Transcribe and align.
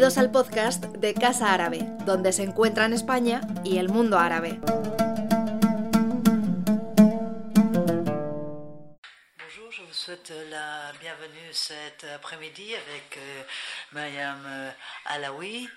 Bienvenidos 0.00 0.24
al 0.24 0.32
podcast 0.32 0.84
de 0.96 1.12
Casa 1.12 1.52
Árabe, 1.52 1.80
donde 2.06 2.32
se 2.32 2.42
encuentran 2.42 2.94
España 2.94 3.42
y 3.64 3.76
el 3.76 3.90
mundo 3.90 4.16
árabe. 4.16 4.58
Bonjour, 9.36 9.70
je 9.70 9.82
vous 9.82 9.92
souhaite 9.92 10.32
la 10.48 10.90
bienvenue 11.02 11.52
cet 11.52 12.04
après-midi 12.14 12.74
avec 12.74 13.18
euh, 13.18 13.42
Mayam 13.92 14.42
euh, 14.46 14.70
Alaoui. 15.04 15.68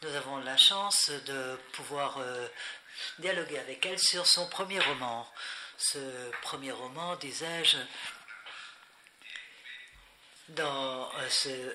Nous 0.00 0.14
avons 0.14 0.38
la 0.38 0.56
chance 0.56 1.10
de 1.26 1.58
pouvoir 1.74 2.16
euh, 2.16 2.48
dialoguer 3.18 3.58
avec 3.58 3.84
elle 3.84 3.98
sur 3.98 4.26
son 4.26 4.48
premier 4.48 4.80
roman. 4.80 5.26
Ce 5.76 5.98
premier 6.40 6.72
roman, 6.72 7.16
disais-je, 7.16 7.76
dans 10.50 11.10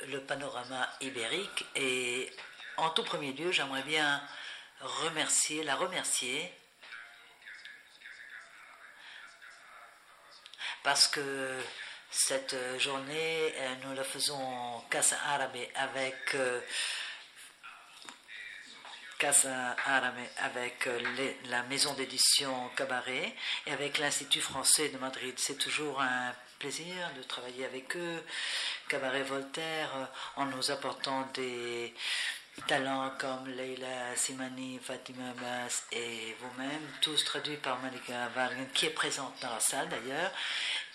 le 0.07 0.19
panorama 0.19 0.89
ibérique. 1.01 1.65
Et 1.75 2.31
en 2.77 2.89
tout 2.89 3.03
premier 3.03 3.33
lieu, 3.33 3.51
j'aimerais 3.51 3.83
bien 3.83 4.21
remercier, 4.81 5.63
la 5.63 5.75
remercier 5.75 6.51
parce 10.83 11.07
que 11.07 11.59
cette 12.09 12.55
journée, 12.79 13.53
nous 13.83 13.93
la 13.93 14.03
faisons 14.03 14.81
Casa 14.89 15.17
Arabe 15.27 15.57
avec 15.75 16.35
Casa 19.17 19.75
Arabe 19.85 20.15
avec 20.37 20.89
la 21.45 21.61
maison 21.63 21.93
d'édition 21.93 22.69
Cabaret 22.75 23.35
et 23.67 23.71
avec 23.71 23.99
l'Institut 23.99 24.41
français 24.41 24.89
de 24.89 24.97
Madrid. 24.97 25.35
C'est 25.37 25.57
toujours 25.57 26.01
un 26.01 26.33
plaisir 26.61 27.09
de 27.17 27.23
travailler 27.23 27.65
avec 27.65 27.95
eux. 27.97 28.23
Cabaret 28.87 29.23
Voltaire, 29.23 29.89
en 30.35 30.45
nous 30.45 30.69
apportant 30.69 31.27
des 31.33 31.91
talents 32.67 33.11
comme 33.17 33.47
Leila 33.47 34.15
Simani, 34.15 34.79
Fatima 34.79 35.31
Abbas 35.31 35.85
et 35.91 36.35
vous-même, 36.39 36.87
tous 37.01 37.23
traduits 37.25 37.57
par 37.57 37.79
Malika 37.79 38.27
Vargan, 38.35 38.67
qui 38.75 38.85
est 38.85 38.91
présente 38.91 39.33
dans 39.41 39.51
la 39.51 39.59
salle 39.59 39.89
d'ailleurs, 39.89 40.31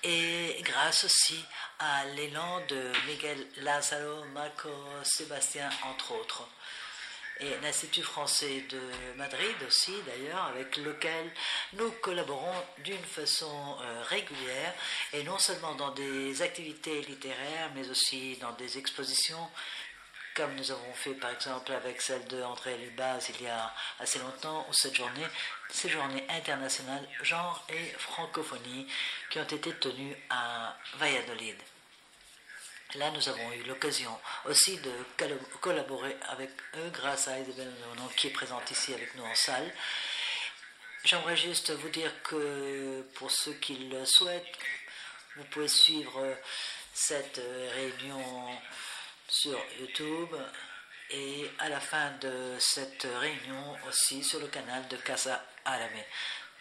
et 0.04 0.62
grâce 0.62 1.02
aussi 1.02 1.44
à 1.80 2.04
l'élan 2.14 2.60
de 2.68 2.92
Miguel 3.08 3.44
Lázaro, 3.56 4.24
Marco 4.26 4.70
Sébastien, 5.02 5.68
entre 5.82 6.12
autres 6.12 6.48
et 7.40 7.58
l'Institut 7.62 8.02
français 8.02 8.64
de 8.70 8.80
Madrid 9.16 9.56
aussi 9.66 9.92
d'ailleurs, 10.06 10.44
avec 10.46 10.76
lequel 10.78 11.30
nous 11.74 11.90
collaborons 12.02 12.64
d'une 12.78 13.04
façon 13.04 13.76
euh, 13.80 14.02
régulière, 14.04 14.74
et 15.12 15.22
non 15.22 15.38
seulement 15.38 15.74
dans 15.74 15.90
des 15.90 16.40
activités 16.42 17.02
littéraires, 17.02 17.70
mais 17.74 17.88
aussi 17.90 18.36
dans 18.40 18.52
des 18.52 18.78
expositions, 18.78 19.48
comme 20.34 20.54
nous 20.54 20.70
avons 20.70 20.92
fait 20.94 21.14
par 21.14 21.30
exemple 21.30 21.72
avec 21.72 22.00
celle 22.00 22.26
de 22.26 22.42
André 22.42 22.76
Lubaz 22.78 23.30
il 23.30 23.44
y 23.44 23.48
a 23.48 23.72
assez 24.00 24.18
longtemps, 24.18 24.66
ou 24.68 24.72
cette 24.72 24.94
journée, 24.94 25.26
ces 25.70 25.88
journées 25.88 26.26
internationales 26.28 27.06
genre 27.22 27.66
et 27.68 27.92
francophonie 27.98 28.86
qui 29.30 29.38
ont 29.38 29.44
été 29.44 29.72
tenues 29.72 30.16
à 30.30 30.76
Valladolid. 30.98 31.56
Là, 32.94 33.10
nous 33.10 33.28
avons 33.28 33.52
eu 33.52 33.62
l'occasion 33.64 34.16
aussi 34.46 34.78
de 34.78 34.92
collaborer 35.60 36.16
avec 36.28 36.50
eux 36.76 36.90
grâce 36.92 37.28
à 37.28 37.38
Isabelle 37.38 37.74
qui 38.16 38.28
est 38.28 38.30
présente 38.30 38.70
ici 38.70 38.94
avec 38.94 39.14
nous 39.16 39.24
en 39.24 39.34
salle. 39.34 39.70
J'aimerais 41.04 41.36
juste 41.36 41.72
vous 41.72 41.88
dire 41.88 42.12
que 42.22 43.02
pour 43.14 43.30
ceux 43.30 43.54
qui 43.54 43.76
le 43.76 44.04
souhaitent, 44.06 44.58
vous 45.36 45.44
pouvez 45.44 45.68
suivre 45.68 46.36
cette 46.94 47.40
réunion 47.74 48.58
sur 49.28 49.60
YouTube 49.78 50.34
et 51.10 51.50
à 51.58 51.68
la 51.68 51.80
fin 51.80 52.12
de 52.20 52.56
cette 52.58 53.06
réunion 53.20 53.76
aussi 53.88 54.22
sur 54.24 54.40
le 54.40 54.46
canal 54.46 54.86
de 54.88 54.96
Casa 54.96 55.44
Arabe 55.64 55.90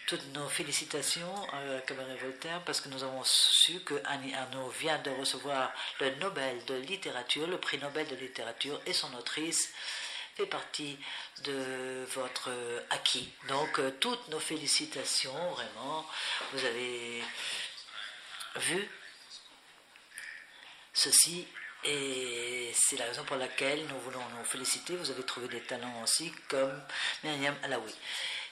toutes 0.07 0.33
nos 0.33 0.47
félicitations 0.47 1.33
à 1.51 1.81
Cabaret 1.81 2.15
Voltaire 2.15 2.61
parce 2.65 2.81
que 2.81 2.89
nous 2.89 3.03
avons 3.03 3.23
su 3.23 3.79
que 3.81 3.95
Annie 4.05 4.33
Arnaud 4.35 4.69
vient 4.69 4.99
de 4.99 5.09
recevoir 5.11 5.71
le 5.99 6.13
Nobel 6.15 6.63
de 6.65 6.75
littérature, 6.75 7.47
le 7.47 7.57
prix 7.57 7.77
Nobel 7.77 8.07
de 8.07 8.15
littérature, 8.15 8.79
et 8.85 8.93
son 8.93 9.13
autrice 9.15 9.73
fait 10.35 10.45
partie 10.45 10.97
de 11.43 12.05
votre 12.13 12.49
acquis. 12.89 13.31
Donc, 13.47 13.79
euh, 13.79 13.91
toutes 13.99 14.27
nos 14.27 14.39
félicitations, 14.39 15.51
vraiment. 15.51 16.05
Vous 16.51 16.65
avez 16.65 17.23
vu 18.57 18.89
ceci 20.93 21.47
et 21.83 22.71
c'est 22.73 22.97
la 22.97 23.05
raison 23.05 23.23
pour 23.25 23.37
laquelle 23.37 23.85
nous 23.87 23.99
voulons 23.99 24.23
nous 24.37 24.45
féliciter. 24.45 24.95
Vous 24.95 25.11
avez 25.11 25.23
trouvé 25.23 25.47
des 25.47 25.61
talents 25.61 26.01
aussi 26.03 26.31
comme 26.47 26.81
Myriam 27.23 27.55
Alaoui. 27.63 27.93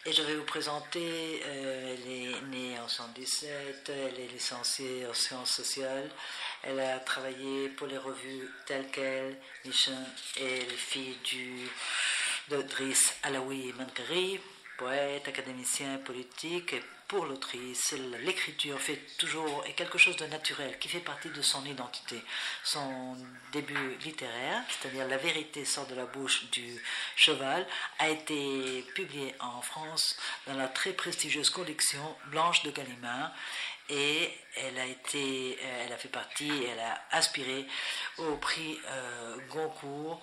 Et 0.05 0.11
je 0.11 0.21
vais 0.21 0.35
vous 0.35 0.43
présenter, 0.43 1.41
euh, 1.45 1.95
elle 1.95 2.11
est 2.11 2.41
née 2.51 2.77
en 2.77 2.87
1977, 2.91 3.89
elle 3.89 4.19
est 4.19 4.27
licenciée 4.33 5.07
en 5.07 5.13
sciences 5.13 5.51
sociales, 5.51 6.09
elle 6.61 6.81
a 6.81 6.99
travaillé 6.99 7.69
pour 7.69 7.87
les 7.87 7.97
revues 7.97 8.49
telles 8.65 8.87
qu'elle, 8.87 9.37
Mission, 9.63 9.97
et 10.35 10.59
les 10.59 10.75
filles 10.75 11.17
du, 11.23 11.69
de 12.49 12.61
Driss 12.63 13.13
Alaoui 13.23 13.71
Mankari, 13.77 14.41
poète, 14.77 15.25
académicien, 15.25 15.97
politique, 15.99 16.75
pour 17.13 17.25
l'autrice, 17.27 17.93
l'écriture 18.23 18.81
fait 18.81 18.99
toujours 19.19 19.63
est 19.67 19.73
quelque 19.73 19.99
chose 19.99 20.15
de 20.15 20.25
naturel 20.25 20.79
qui 20.79 20.89
fait 20.89 20.99
partie 20.99 21.29
de 21.29 21.43
son 21.43 21.63
identité. 21.63 22.19
Son 22.63 23.15
début 23.51 23.97
littéraire, 24.03 24.63
c'est-à-dire 24.67 25.07
La 25.07 25.17
vérité 25.17 25.63
sort 25.63 25.85
de 25.85 25.93
la 25.93 26.07
bouche 26.07 26.49
du 26.49 26.81
cheval, 27.15 27.67
a 27.99 28.09
été 28.09 28.83
publié 28.95 29.35
en 29.39 29.61
France 29.61 30.17
dans 30.47 30.55
la 30.55 30.67
très 30.67 30.93
prestigieuse 30.93 31.51
collection 31.51 32.15
Blanche 32.31 32.63
de 32.63 32.71
Gallimard 32.71 33.31
et 33.89 34.31
elle 34.55 34.79
a 34.79 34.87
été, 34.87 35.59
elle 35.61 35.93
a 35.93 35.97
fait 35.97 36.09
partie, 36.09 36.51
elle 36.65 36.79
a 36.79 36.99
aspiré 37.11 37.67
au 38.17 38.37
prix 38.37 38.79
euh, 38.87 39.37
Goncourt 39.51 40.19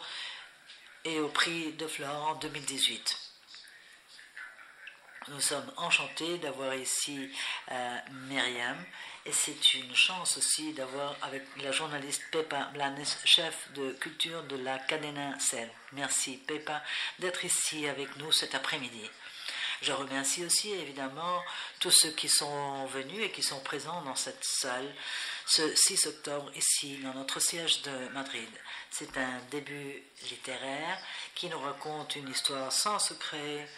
et 1.05 1.21
au 1.21 1.29
prix 1.29 1.73
de 1.75 1.87
Flore 1.87 2.31
en 2.31 2.35
2018. 2.35 3.30
Nous 5.29 5.41
sommes 5.41 5.71
enchantés 5.77 6.39
d'avoir 6.39 6.75
ici 6.75 7.31
euh, 7.71 7.99
Myriam 8.29 8.77
et 9.27 9.33
c'est 9.33 9.75
une 9.75 9.95
chance 9.95 10.39
aussi 10.39 10.73
d'avoir 10.73 11.15
avec 11.21 11.43
la 11.63 11.73
journaliste 11.73 12.23
Pepa 12.31 12.71
Blanes, 12.73 13.05
chef 13.27 13.71
de 13.75 13.93
culture 13.93 14.43
de 14.45 14.57
la 14.57 14.79
Cadena 14.79 15.39
Cell. 15.39 15.71
Merci 15.93 16.39
Pepa 16.39 16.83
d'être 17.19 17.45
ici 17.45 17.87
avec 17.87 18.17
nous 18.17 18.33
cet 18.33 18.55
après-midi. 18.55 19.11
Je 19.83 19.93
remercie 19.93 20.45
aussi 20.45 20.71
évidemment 20.73 21.43
tous 21.81 21.91
ceux 21.91 22.11
qui 22.11 22.29
sont 22.29 22.87
venus 22.87 23.23
et 23.23 23.31
qui 23.31 23.43
sont 23.43 23.61
présents 23.61 24.03
dans 24.03 24.17
cette 24.17 24.45
salle 24.45 24.95
ce 25.47 25.75
6 25.75 26.07
octobre 26.07 26.51
ici 26.55 26.99
dans 26.99 27.15
notre 27.15 27.41
siège 27.41 27.83
de 27.83 28.09
Madrid. 28.13 28.49
C'est 28.91 29.17
un 29.17 29.41
début 29.51 30.03
littéraire 30.31 30.99
qui 31.35 31.49
nous 31.49 31.59
raconte 31.59 32.17
une 32.17 32.29
histoire 32.29 32.71
sans 32.71 32.99
secret, 32.99 33.69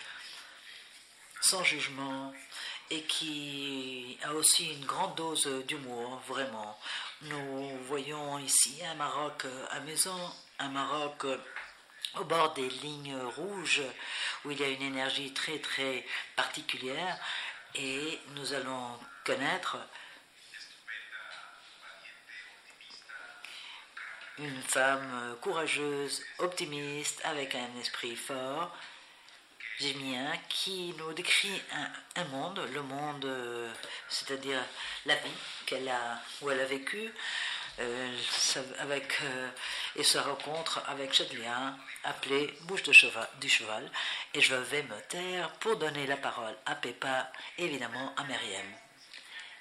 sans 1.42 1.62
jugement 1.64 2.32
et 2.90 3.02
qui 3.02 4.18
a 4.22 4.32
aussi 4.34 4.72
une 4.72 4.84
grande 4.84 5.14
dose 5.16 5.46
d'humour, 5.66 6.22
vraiment. 6.26 6.78
Nous 7.22 7.78
voyons 7.86 8.38
ici 8.38 8.80
un 8.84 8.94
Maroc 8.94 9.46
amusant, 9.70 10.34
un 10.58 10.68
Maroc 10.68 11.26
au 12.18 12.24
bord 12.24 12.52
des 12.54 12.68
lignes 12.68 13.16
rouges 13.36 13.82
où 14.44 14.50
il 14.50 14.60
y 14.60 14.64
a 14.64 14.68
une 14.68 14.82
énergie 14.82 15.32
très 15.32 15.58
très 15.58 16.06
particulière 16.36 17.18
et 17.74 18.18
nous 18.34 18.52
allons 18.52 18.98
connaître 19.24 19.78
une 24.38 24.62
femme 24.62 25.36
courageuse, 25.40 26.22
optimiste, 26.38 27.20
avec 27.24 27.54
un 27.54 27.80
esprit 27.80 28.16
fort, 28.16 28.74
Jémien 29.78 30.32
qui 30.48 30.94
nous 30.98 31.12
décrit 31.12 31.60
un, 32.16 32.24
monde, 32.24 32.60
le 32.72 32.82
monde, 32.82 33.24
euh, 33.24 33.72
c'est-à-dire 34.08 34.60
la 35.06 35.14
vie 35.16 35.30
qu'elle 35.66 35.88
a, 35.88 36.20
où 36.40 36.50
elle 36.50 36.60
a 36.60 36.66
vécu, 36.66 37.12
euh, 37.80 38.16
avec, 38.80 39.18
euh, 39.22 39.48
et 39.96 40.04
sa 40.04 40.22
rencontre 40.22 40.82
avec 40.88 41.12
Chadlia, 41.14 41.74
appelée 42.04 42.54
Bouche 42.62 42.82
de 42.82 42.92
cheval, 42.92 43.28
du 43.40 43.48
cheval. 43.48 43.90
Et 44.34 44.40
je 44.40 44.54
vais 44.54 44.82
me 44.82 45.00
taire 45.08 45.50
pour 45.54 45.76
donner 45.76 46.06
la 46.06 46.18
parole 46.18 46.54
à 46.66 46.74
Peppa, 46.74 47.32
évidemment 47.56 48.14
à 48.16 48.24
Myriam. 48.24 48.66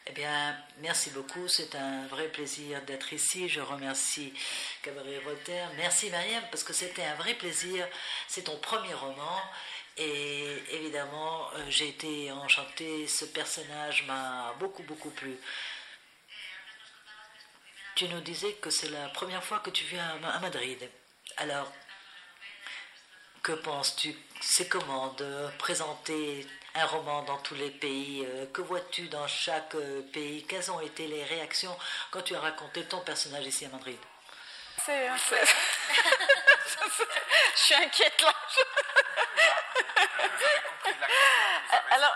Eh 0.07 0.11
bien, 0.13 0.57
merci 0.79 1.11
beaucoup. 1.11 1.47
C'est 1.47 1.75
un 1.75 2.07
vrai 2.07 2.27
plaisir 2.27 2.81
d'être 2.81 3.13
ici. 3.13 3.47
Je 3.47 3.61
remercie 3.61 4.33
Cabaret 4.81 5.19
Voltaire. 5.19 5.69
Merci 5.77 6.09
Myriam, 6.09 6.43
parce 6.51 6.63
que 6.63 6.73
c'était 6.73 7.03
un 7.03 7.15
vrai 7.15 7.35
plaisir. 7.35 7.87
C'est 8.27 8.43
ton 8.43 8.57
premier 8.57 8.93
roman. 8.93 9.41
Et 9.97 10.63
évidemment, 10.71 11.49
euh, 11.53 11.65
j'ai 11.69 11.89
été 11.89 12.31
enchantée, 12.31 13.07
ce 13.07 13.25
personnage 13.25 14.03
m'a 14.07 14.53
beaucoup, 14.59 14.83
beaucoup 14.83 15.09
plu. 15.11 15.37
Tu 17.95 18.07
nous 18.07 18.21
disais 18.21 18.53
que 18.53 18.69
c'est 18.69 18.89
la 18.89 19.09
première 19.09 19.43
fois 19.43 19.59
que 19.59 19.69
tu 19.69 19.83
viens 19.83 20.17
à 20.23 20.39
Madrid. 20.39 20.89
Alors, 21.37 21.71
que 23.43 23.51
penses-tu? 23.51 24.15
C'est 24.39 24.69
comment 24.69 25.13
de 25.13 25.49
présenter 25.57 26.47
un 26.73 26.85
roman 26.85 27.23
dans 27.23 27.37
tous 27.39 27.55
les 27.55 27.69
pays? 27.69 28.25
Que 28.53 28.61
vois-tu 28.61 29.07
dans 29.09 29.27
chaque 29.27 29.75
pays? 30.13 30.45
Quelles 30.47 30.71
ont 30.71 30.79
été 30.79 31.07
les 31.07 31.23
réactions 31.25 31.77
quand 32.11 32.21
tu 32.21 32.33
as 32.35 32.39
raconté 32.39 32.85
ton 32.85 33.01
personnage 33.01 33.45
ici 33.45 33.65
à 33.65 33.69
Madrid? 33.69 33.99
C'est 34.85 35.09
je 37.55 37.59
suis 37.59 37.75
inquiète 37.75 38.21
là. 38.21 38.33
Alors, 41.91 42.15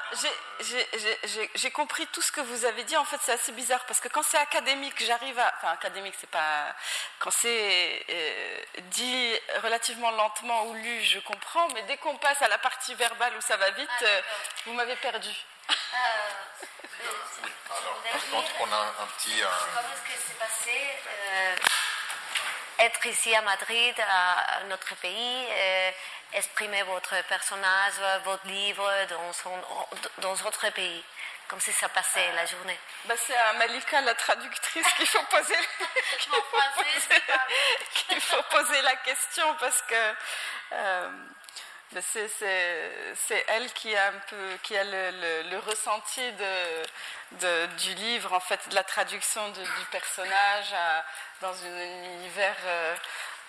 j'ai 1.56 1.72
compris 1.72 2.06
tout 2.08 2.22
ce 2.22 2.32
que 2.32 2.42
vous 2.42 2.66
avez 2.66 2.84
dit. 2.84 2.98
En 2.98 3.06
fait, 3.06 3.20
c'est 3.22 3.34
assez 3.34 3.52
bizarre 3.52 3.86
parce 3.86 4.00
que 4.00 4.08
quand 4.08 4.24
c'est 4.24 4.38
académique, 4.38 5.04
j'arrive 5.06 5.38
à. 5.38 5.54
Enfin, 5.58 5.74
académique, 5.74 6.16
c'est 6.20 6.30
pas. 6.30 6.74
Quand 7.20 7.32
c'est 7.32 8.06
euh, 8.10 8.62
dit 8.92 9.34
relativement 9.64 10.12
lentement 10.12 10.68
ou 10.68 10.74
lu, 10.76 11.02
je 11.04 11.20
comprends. 11.20 11.68
Mais 11.74 11.82
dès 11.84 11.98
qu'on 11.98 12.16
passe 12.18 12.42
à 12.42 12.48
la 12.48 12.58
partie 12.58 12.96
verbale 12.96 13.34
où 13.38 13.42
ça 13.42 13.58
va 13.58 13.70
vite, 13.72 13.90
ah, 14.02 14.06
euh, 14.06 14.22
vous 14.66 14.74
m'avez 14.74 14.96
perdu. 14.96 15.30
Euh, 15.70 15.74
alors, 17.70 18.02
je 18.14 18.32
pense 18.32 18.50
qu'on 18.58 18.72
a 18.72 18.78
un 18.78 19.08
petit. 19.18 19.42
Comment 19.42 19.90
est-ce 19.94 20.14
que 20.14 20.20
c'est 20.26 20.40
passé 20.40 20.72
être 22.80 23.06
ici 23.06 23.34
à 23.36 23.42
Madrid, 23.42 23.96
à 24.00 24.64
notre 24.70 24.96
pays, 24.96 25.46
euh, 25.50 25.92
exprimer 26.34 26.84
votre 26.84 27.16
personnage, 27.28 27.94
votre 28.24 28.46
livre 28.48 28.90
dans, 29.10 29.34
son, 29.34 29.52
dans 30.20 30.34
votre 30.34 30.70
pays 30.72 31.04
comme 31.48 31.60
si 31.60 31.72
ça 31.72 31.90
passait 31.90 32.32
la 32.34 32.46
journée. 32.46 32.78
Bah 33.06 33.14
c'est 33.18 33.36
à 33.36 33.54
Malika, 33.54 34.02
la 34.02 34.16
traductrice, 34.16 34.88
qu'il 34.98 35.08
faut 35.08 35.24
poser, 35.30 35.54
qu'il 38.08 38.22
faut, 38.22 38.42
poser 38.50 38.82
la 38.82 38.96
question 38.98 39.56
parce 39.60 39.82
que 39.84 40.14
euh, 40.74 41.10
c'est 42.02 43.46
elle 43.48 43.72
qui 43.74 43.96
a 43.96 44.08
un 44.08 44.20
peu 44.30 44.58
qui 44.64 44.76
a 44.76 44.84
le, 44.84 45.58
ressenti 45.60 46.22
de, 47.32 47.66
du 47.78 47.94
livre 47.96 48.34
en 48.34 48.40
fait 48.40 48.60
de 48.70 48.76
la 48.76 48.84
traduction 48.84 49.50
du 49.50 49.86
personnage 49.92 50.74
dans 51.42 51.54
un 51.54 52.16
univers 52.18 52.56
euh, 52.66 52.96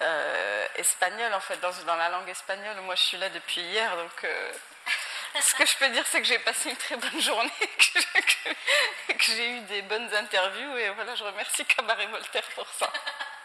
euh, 0.02 0.66
espagnol 0.76 1.32
en 1.32 1.40
fait 1.40 1.58
dans, 1.60 1.72
dans, 1.86 1.96
la 1.96 2.08
langue 2.10 2.28
espagnole. 2.28 2.80
Moi 2.82 2.94
je 2.94 3.02
suis 3.02 3.16
là 3.16 3.28
depuis 3.30 3.62
hier 3.62 3.96
donc 3.96 4.24
euh, 4.24 4.52
ce 5.40 5.54
que 5.54 5.66
je 5.66 5.76
peux 5.78 5.88
dire 5.88 6.04
c'est 6.06 6.20
que 6.20 6.26
j'ai 6.26 6.38
passé 6.40 6.70
une 6.70 6.76
très 6.76 6.96
bonne 6.96 7.20
journée 7.20 7.50
que, 9.08 9.24
j'ai 9.24 9.50
eu 9.50 9.60
des 9.62 9.82
bonnes 9.82 10.12
interviews 10.14 10.76
et 10.76 10.90
voilà 10.90 11.14
je 11.14 11.24
remercie 11.24 11.64
Cabaret 11.64 12.06
Voltaire 12.06 12.48
pour 12.54 12.68
ça 12.78 12.92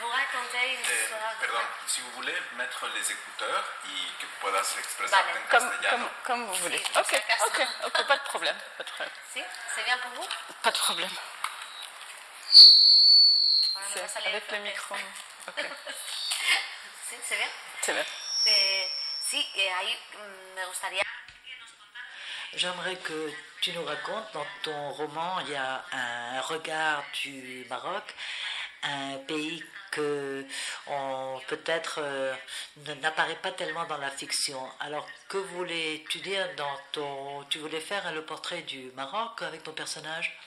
vous 0.00 0.08
racontez 0.08 0.74
une 0.74 0.80
eh, 0.80 1.02
histoire. 1.02 1.34
pardon, 1.40 1.66
si 1.86 2.00
vous 2.00 2.10
voulez 2.12 2.34
mettre 2.56 2.86
les 2.94 3.12
écouteurs 3.12 3.64
et 3.84 4.22
que 4.22 4.26
puedas 4.40 4.76
expresar 4.78 5.24
vale. 5.24 5.36
en 5.36 5.50
comme, 5.50 5.70
castellano. 5.70 6.06
Comme, 6.24 6.38
comme 6.38 6.46
vous 6.46 6.54
voulez. 6.62 6.82
ok, 6.96 7.22
ok, 7.46 7.66
ok, 7.86 8.06
pas 8.06 8.16
de 8.16 8.22
problème. 8.24 8.56
Pas 8.76 8.84
de 8.84 8.90
problème. 8.90 9.14
Si, 9.32 9.42
c'est 9.74 9.84
bien 9.84 9.98
pour 9.98 10.10
vous? 10.12 10.28
Pas 10.62 10.70
de 10.70 10.78
problème. 10.78 11.10
C'est 13.94 14.26
avec 14.26 14.50
le 14.50 14.58
micro. 14.58 14.94
Ok. 15.48 15.64
c'est 17.26 17.36
bien 17.36 17.48
C'est 17.80 17.94
bien. 17.94 18.04
Eh, 18.44 18.90
sí, 19.22 19.48
eh, 19.54 19.72
ahí 19.72 19.96
mm, 20.12 20.54
me 20.56 20.66
gustaría. 20.66 21.02
J'aimerais 22.52 22.96
que 22.96 23.32
tu 23.60 23.72
nous 23.72 23.84
racontes, 23.84 24.30
dans 24.32 24.46
ton 24.62 24.90
roman, 24.92 25.40
il 25.40 25.50
y 25.50 25.56
a 25.56 25.84
un 25.92 26.40
regard 26.42 27.04
du 27.22 27.66
Maroc 27.68 28.14
un 28.88 29.18
pays 29.26 29.64
que 29.90 30.44
peut-être 31.48 32.00
euh, 32.02 32.34
n'apparaît 33.02 33.36
pas 33.36 33.52
tellement 33.52 33.84
dans 33.84 33.98
la 33.98 34.10
fiction. 34.10 34.60
Alors, 34.80 35.06
que 35.28 35.38
voulais-tu 35.38 36.18
dire 36.18 36.46
dans 36.56 36.78
ton... 36.92 37.44
Tu 37.44 37.58
voulais 37.58 37.80
faire 37.80 38.12
le 38.12 38.24
portrait 38.24 38.62
du 38.62 38.90
Maroc 38.92 39.42
avec 39.42 39.62
ton 39.62 39.72
personnage? 39.72 40.38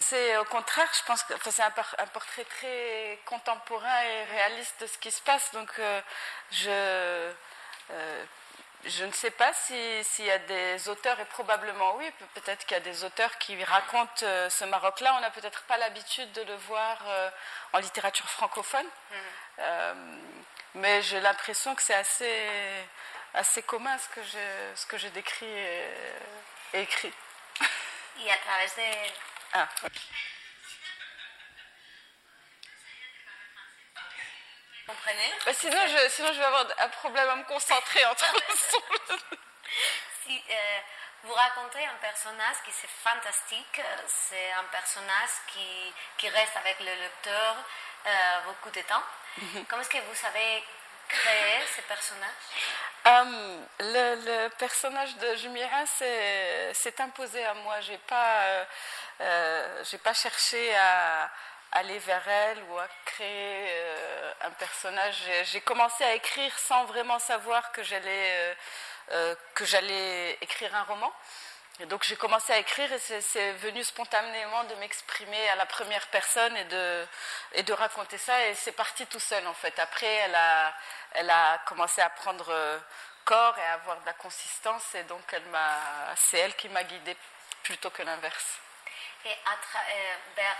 C'est 0.00 0.36
au 0.36 0.44
contraire, 0.44 0.90
je 0.92 1.02
pense 1.06 1.22
que 1.22 1.34
c'est 1.50 1.62
un, 1.62 1.70
portrait 1.70 2.44
très 2.44 3.18
contemporain 3.24 4.02
et 4.02 4.24
réaliste 4.24 4.82
de 4.82 4.86
ce 4.86 4.98
qui 4.98 5.10
se 5.10 5.22
passe. 5.22 5.50
Donc, 5.52 5.70
euh, 5.78 6.00
je, 6.50 7.32
euh, 7.90 8.24
je 8.86 9.04
ne 9.04 9.12
sais 9.12 9.30
pas 9.30 9.52
s'il 9.52 10.24
y 10.24 10.30
a 10.30 10.38
des 10.38 10.88
auteurs, 10.88 11.18
et 11.20 11.24
probablement 11.24 11.96
oui, 11.96 12.10
peut-être 12.34 12.66
qu'il 12.66 12.76
y 12.76 12.80
a 12.80 12.82
des 12.82 13.04
auteurs 13.04 13.36
qui 13.38 13.62
racontent 13.64 14.24
euh, 14.24 14.50
ce 14.50 14.64
Maroc-là. 14.64 15.14
On 15.16 15.20
n'a 15.20 15.30
peut-être 15.30 15.62
pas 15.62 15.78
l'habitude 15.78 16.30
de 16.32 16.42
le 16.42 16.54
voir 16.54 16.98
euh, 17.06 17.30
en 17.72 17.78
littérature 17.78 18.28
francophone, 18.28 18.86
mm. 18.86 19.14
euh, 19.60 19.94
mais 20.74 21.02
j'ai 21.02 21.20
l'impression 21.20 21.74
que 21.74 21.82
c'est 21.82 21.94
assez, 21.94 22.48
assez 23.34 23.62
commun 23.62 23.96
ce 23.98 24.08
que 24.08 24.22
j'ai, 24.22 24.76
ce 24.76 24.86
que 24.86 24.98
j'ai 24.98 25.10
décrit 25.10 25.46
et, 25.46 25.90
écrit. 26.74 27.12
Et 28.24 28.30
à 28.30 28.36
travers 28.36 28.74
des... 28.76 29.12
Ah, 29.54 29.68
comprenez? 34.86 35.32
Bah, 35.44 35.52
sinon, 35.54 35.80
je, 35.86 36.08
sinon, 36.10 36.32
je 36.32 36.38
vais 36.38 36.44
avoir 36.44 36.66
un 36.78 36.88
problème 36.88 37.28
à 37.28 37.36
me 37.36 37.44
concentrer 37.44 38.04
entre 38.06 38.24
si, 40.26 40.42
euh, 40.50 40.78
vous 41.24 41.32
racontez 41.32 41.84
un 41.84 41.96
personnage 42.00 42.56
qui 42.64 42.72
c'est 42.72 42.90
fantastique, 43.02 43.80
c'est 44.06 44.52
un 44.52 44.64
personnage 44.64 45.30
qui, 45.52 45.92
qui, 46.18 46.28
reste 46.28 46.56
avec 46.56 46.78
le 46.80 46.94
lecteur 47.02 47.56
euh, 48.06 48.10
beaucoup 48.46 48.70
de 48.70 48.82
temps. 48.82 49.02
Comment 49.68 49.82
est-ce 49.82 49.90
que 49.90 49.98
vous 49.98 50.14
savez 50.14 50.64
créer 51.08 51.60
ce 51.76 51.80
personnage? 51.82 52.30
Euh, 53.06 53.58
le, 53.80 54.48
personnage 54.56 55.16
de 55.16 55.34
Jumira 55.36 55.86
s'est 55.86 57.00
imposé 57.00 57.44
à 57.44 57.54
moi. 57.54 57.80
J'ai 57.80 57.98
pas, 57.98 58.66
j'ai 59.82 59.98
pas 59.98 60.14
cherché 60.14 60.74
à, 60.76 61.30
aller 61.74 61.98
vers 61.98 62.26
elle 62.28 62.62
ou 62.70 62.78
à 62.78 62.86
créer 63.04 63.66
euh, 63.68 64.32
un 64.42 64.50
personnage. 64.52 65.16
J'ai 65.44 65.60
commencé 65.60 66.04
à 66.04 66.14
écrire 66.14 66.56
sans 66.58 66.84
vraiment 66.84 67.18
savoir 67.18 67.72
que 67.72 67.82
j'allais 67.82 68.30
euh, 68.32 68.54
euh, 69.12 69.34
que 69.54 69.64
j'allais 69.64 70.38
écrire 70.40 70.74
un 70.74 70.84
roman. 70.84 71.12
Et 71.80 71.86
donc 71.86 72.04
j'ai 72.04 72.14
commencé 72.14 72.52
à 72.52 72.58
écrire 72.58 72.90
et 72.92 72.98
c'est 73.00 73.52
venu 73.54 73.82
spontanément 73.82 74.62
de 74.64 74.76
m'exprimer 74.76 75.48
à 75.50 75.56
la 75.56 75.66
première 75.66 76.06
personne 76.06 76.56
et 76.56 76.64
de, 76.66 77.06
et 77.54 77.64
de 77.64 77.72
raconter 77.72 78.16
ça 78.16 78.46
et 78.46 78.54
c'est 78.54 78.72
parti 78.72 79.04
tout 79.06 79.18
seul 79.18 79.44
en 79.48 79.54
fait. 79.54 79.76
Après 79.80 80.06
elle 80.06 80.36
a, 80.36 80.72
elle 81.14 81.30
a 81.30 81.58
commencé 81.66 82.00
à 82.00 82.10
prendre 82.10 82.54
corps 83.24 83.58
et 83.58 83.64
à 83.64 83.72
avoir 83.72 84.00
de 84.00 84.06
la 84.06 84.12
consistance 84.12 84.94
et 84.94 85.02
donc 85.02 85.34
c'est 86.14 86.38
elle 86.38 86.54
qui 86.54 86.68
m'a 86.68 86.84
guidée 86.84 87.16
plutôt 87.64 87.90
que 87.90 88.02
l'inverse. 88.02 88.60
Et 89.26 89.32
à 89.46 89.56
travers 89.56 90.56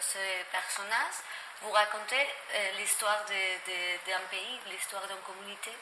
ce, 0.00 0.42
personnage, 0.50 1.16
vous 1.60 1.70
racontez 1.70 2.26
euh, 2.54 2.72
l'histoire 2.78 3.24
d'un 3.26 4.20
pays, 4.30 4.60
l'histoire 4.66 5.06
d'une 5.06 5.20
communauté. 5.20 5.72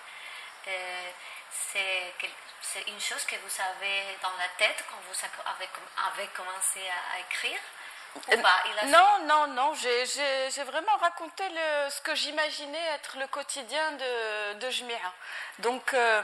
Euh, 0.66 1.10
c'est 1.50 2.88
une 2.88 3.00
chose 3.00 3.24
que 3.24 3.36
vous 3.36 3.60
avez 3.60 4.18
dans 4.20 4.36
la 4.36 4.48
tête 4.58 4.84
quand 4.90 4.98
vous 5.06 5.14
avez, 5.46 6.26
commencé 6.28 6.80
à 6.88 7.20
écrire 7.20 7.60
non, 8.86 9.18
non, 9.26 9.46
non, 9.48 9.74
j'ai 9.74 10.62
vraiment 10.64 10.96
raconté 11.00 11.44
ce 11.90 12.00
que 12.00 12.14
j'imaginais 12.14 12.82
être 12.94 13.18
le 13.18 13.26
quotidien 13.26 13.92
de, 13.92 14.54
de 14.54 14.70
Jumira. 14.70 15.12
Donc, 15.60 15.94
euh, 15.94 16.22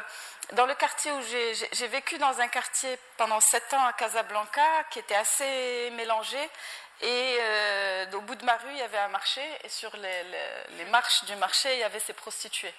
dans 0.52 0.66
le 0.66 0.74
quartier 0.74 1.12
où 1.12 1.20
j'ai 1.22 1.88
vécu 1.88 2.18
dans 2.18 2.40
un 2.40 2.48
quartier 2.48 2.98
pendant 3.16 3.40
sept 3.40 3.72
ans 3.74 3.84
à 3.84 3.92
Casablanca, 3.92 4.84
qui 4.90 4.98
était 4.98 5.14
assez 5.14 5.90
mélangé, 5.96 6.38
et 7.02 7.38
euh, 7.40 8.12
au 8.12 8.20
bout 8.20 8.34
de 8.34 8.44
ma 8.44 8.56
rue, 8.56 8.72
il 8.72 8.78
y 8.78 8.82
avait 8.82 8.98
un 8.98 9.08
marché, 9.08 9.42
et 9.64 9.68
sur 9.68 9.94
les, 9.96 10.84
marches 10.86 11.24
du 11.24 11.34
marché, 11.36 11.72
il 11.74 11.78
y 11.80 11.84
avait 11.84 12.00
ces 12.00 12.12
prostituées. 12.12 12.74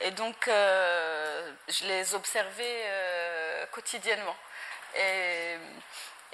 Et 0.00 0.10
donc, 0.12 0.48
euh, 0.48 1.52
je 1.68 1.84
les 1.84 2.14
observais 2.14 3.68
quotidiennement. 3.72 4.36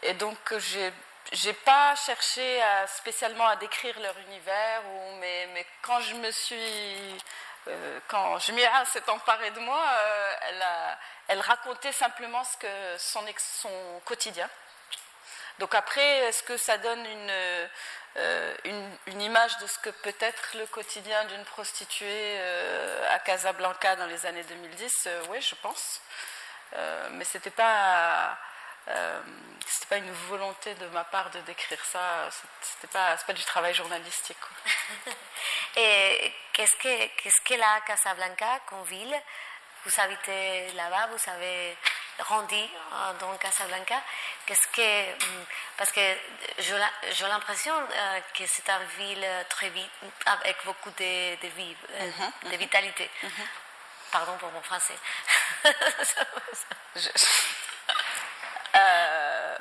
Et 0.02 0.12
donc, 0.14 0.36
j'ai 0.58 0.92
j'ai 1.32 1.52
pas 1.52 1.94
cherché 1.94 2.60
spécialement 2.86 3.46
à 3.46 3.56
décrire 3.56 3.98
leur 4.00 4.18
univers, 4.18 4.82
mais, 5.20 5.66
quand 5.82 6.00
je 6.00 6.14
me 6.14 6.30
suis. 6.30 7.18
Euh, 7.68 8.00
quand 8.08 8.38
Jumira 8.38 8.84
s'est 8.86 9.08
emparée 9.10 9.50
de 9.50 9.60
moi, 9.60 9.82
euh, 9.86 10.94
elle, 11.28 11.40
racontait 11.40 11.92
simplement 11.92 12.42
ce 12.42 12.56
que 12.56 12.98
son, 12.98 14.00
quotidien. 14.04 14.48
Donc 15.58 15.74
après, 15.74 16.18
est-ce 16.20 16.42
que 16.42 16.56
ça 16.56 16.78
donne 16.78 17.04
une, 17.04 17.30
euh, 18.16 18.56
une, 18.64 18.96
une, 19.06 19.20
image 19.20 19.58
de 19.58 19.66
ce 19.66 19.78
que 19.78 19.90
peut 19.90 20.14
être 20.20 20.56
le 20.56 20.66
quotidien 20.66 21.24
d'une 21.26 21.44
prostituée 21.44 22.40
à 23.10 23.18
Casablanca 23.18 23.94
dans 23.96 24.06
les 24.06 24.24
années 24.26 24.44
2010 24.44 25.08
Oui, 25.28 25.40
je 25.42 25.54
pense. 25.56 26.00
mais 27.10 27.24
c'était 27.24 27.50
pas 27.50 28.38
Euh, 28.88 29.20
c'était 29.66 29.86
pas 29.86 29.96
une 29.98 30.12
volonté 30.28 30.74
de 30.74 30.86
ma 30.88 31.04
part 31.04 31.30
de 31.30 31.40
décrire 31.40 31.84
ça. 31.84 32.28
C'était 32.60 32.92
pas, 32.92 33.16
pas 33.16 33.32
du 33.32 33.44
travail 33.44 33.74
journalistique. 33.74 34.36
Et 35.76 36.32
qu'est-ce 36.52 36.76
que, 36.76 37.06
qu'est-ce 37.16 37.40
que 37.44 37.54
la 37.54 37.80
Casablanca 37.86 38.60
comme 38.66 38.82
ville 38.84 39.14
Vous 39.84 40.00
habitez 40.00 40.72
là-bas, 40.72 41.08
vous 41.08 41.30
avez 41.30 41.76
grandi 42.18 42.70
dans 43.20 43.36
Casablanca. 43.36 44.02
Qu'est-ce 44.46 44.66
que, 44.68 45.24
hum, 45.24 45.44
parce 45.76 45.92
que 45.92 46.00
j'ai 46.58 47.26
l'impression 47.28 47.74
euh, 47.74 48.20
que 48.34 48.44
c'est 48.46 48.68
une 48.68 49.04
ville 49.04 49.26
très 49.48 49.70
vite, 49.70 49.90
avec 50.26 50.56
beaucoup 50.64 50.90
de, 50.90 51.40
de 51.40 51.48
vie, 51.48 51.76
euh, 51.92 52.06
mhm, 52.06 52.32
de 52.44 52.48
mhm. 52.48 52.56
vitalité. 52.56 53.10
Mhm. 53.22 53.46
Pardon 54.10 54.36
pour 54.38 54.50
mon 54.50 54.62
français. 54.62 54.98
Euh, 56.96 57.00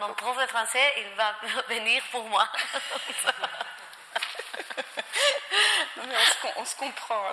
mon 0.10 0.16
prof 0.16 0.38
de 0.42 0.48
français, 0.48 0.94
il 0.98 1.10
va 1.16 1.36
venir 1.70 2.02
pour 2.12 2.24
moi. 2.30 2.48
on, 6.56 6.66
se, 6.66 6.76
comprend. 6.76 7.32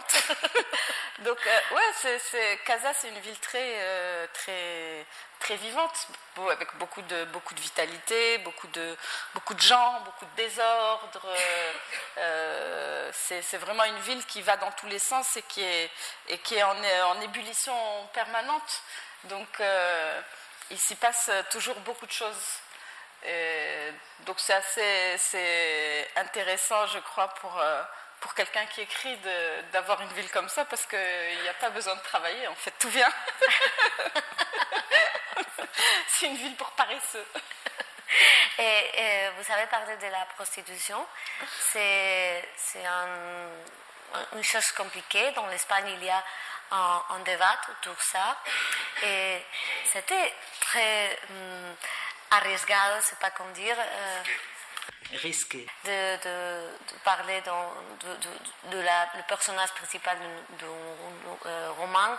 Donc, 1.21 1.39
euh, 1.47 1.75
ouais, 1.75 2.59
Casa, 2.67 2.93
c'est 2.93 3.09
une 3.09 3.21
ville 3.21 3.39
très, 3.39 3.77
euh, 3.79 4.27
très, 4.35 5.07
très 5.39 5.57
vivante, 5.57 6.09
avec 6.51 6.77
beaucoup 6.77 7.01
de, 7.01 7.25
beaucoup 7.27 7.55
de 7.55 7.61
vitalité, 7.61 8.39
beaucoup 8.39 8.69
de, 8.69 8.95
beaucoup 9.33 9.55
de 9.55 9.63
gens, 9.63 10.01
beaucoup 10.01 10.27
de 10.27 10.37
désordre. 10.37 11.35
Euh, 12.19 13.11
c'est, 13.15 13.57
vraiment 13.57 13.85
une 13.85 14.01
ville 14.01 14.25
qui 14.27 14.43
va 14.43 14.59
dans 14.59 14.73
tous 14.73 14.87
les 14.87 14.99
sens 14.99 15.39
et 15.39 15.43
qui 15.43 15.63
est, 15.63 15.91
et 16.29 16.39
qui 16.39 16.57
est 16.57 16.63
en, 16.63 16.77
en 16.77 17.21
ébullition 17.23 17.75
permanente. 18.13 18.83
Donc, 19.25 19.63
il 20.71 20.79
s'y 20.79 20.97
passe 20.97 21.31
toujours 21.51 21.77
beaucoup 21.81 22.07
de 22.07 22.13
choses. 22.13 22.61
Donc 24.21 24.39
c'est 24.39 24.55
assez 24.55 26.09
intéressant, 26.17 26.87
je 26.87 26.99
crois, 27.01 27.29
pour, 27.29 27.63
pour 28.21 28.35
quelqu'un 28.35 28.67
qui 28.67 28.81
écrit 28.83 29.19
d'avoir 29.73 30.01
une 30.03 30.13
ville 30.13 30.31
comme 30.31 30.49
ça 30.49 30.65
parce 30.65 30.87
qu'il 30.87 31.43
n'y 31.43 31.49
a 31.49 31.55
pas 31.55 31.71
besoin 31.71 31.95
de 31.95 32.03
travailler, 32.03 32.47
en 32.49 32.55
fait, 32.55 32.73
tout 32.79 32.89
vient. 32.89 33.13
C'est 36.09 36.27
une 36.27 36.37
ville 36.37 36.57
pour 36.57 36.71
paresseux. 36.73 37.27
Et, 38.59 39.29
vous 39.37 39.53
avez 39.53 39.67
parlé 39.67 39.97
de 39.97 40.07
la 40.07 40.25
prostitution. 40.35 41.05
C'est 41.73 42.49
une 44.33 44.45
chose 44.45 44.73
compliquée. 44.73 45.31
Dans 45.33 45.47
l'Espagne, 45.47 45.89
il 45.99 46.05
y 46.05 46.11
a 46.11 46.25
un, 46.71 47.19
débat 47.25 47.59
autour 47.71 47.95
de 47.95 48.01
ça. 48.01 48.37
Et 49.03 49.45
c'était 49.93 50.35
très 50.61 51.19
hum, 51.31 51.77
arriesgado, 52.31 53.01
c'est 53.03 53.19
pas 53.19 53.31
comment 53.31 53.51
dire. 53.51 53.77
Euh, 53.79 54.23
risqué. 55.15 55.67
De, 55.85 56.17
de, 56.25 56.69
parler 57.05 57.41
dans, 57.43 57.73
de, 58.01 58.71
de 58.77 58.81
la, 58.81 59.09
le 59.15 59.23
personnage 59.23 59.73
principal 59.73 60.19
du 60.59 60.65
euh, 61.47 61.71
roman 61.79 62.17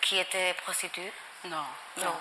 qui 0.00 0.18
était 0.18 0.54
prostituée 0.54 1.12
Non, 1.44 1.64
non. 1.96 2.16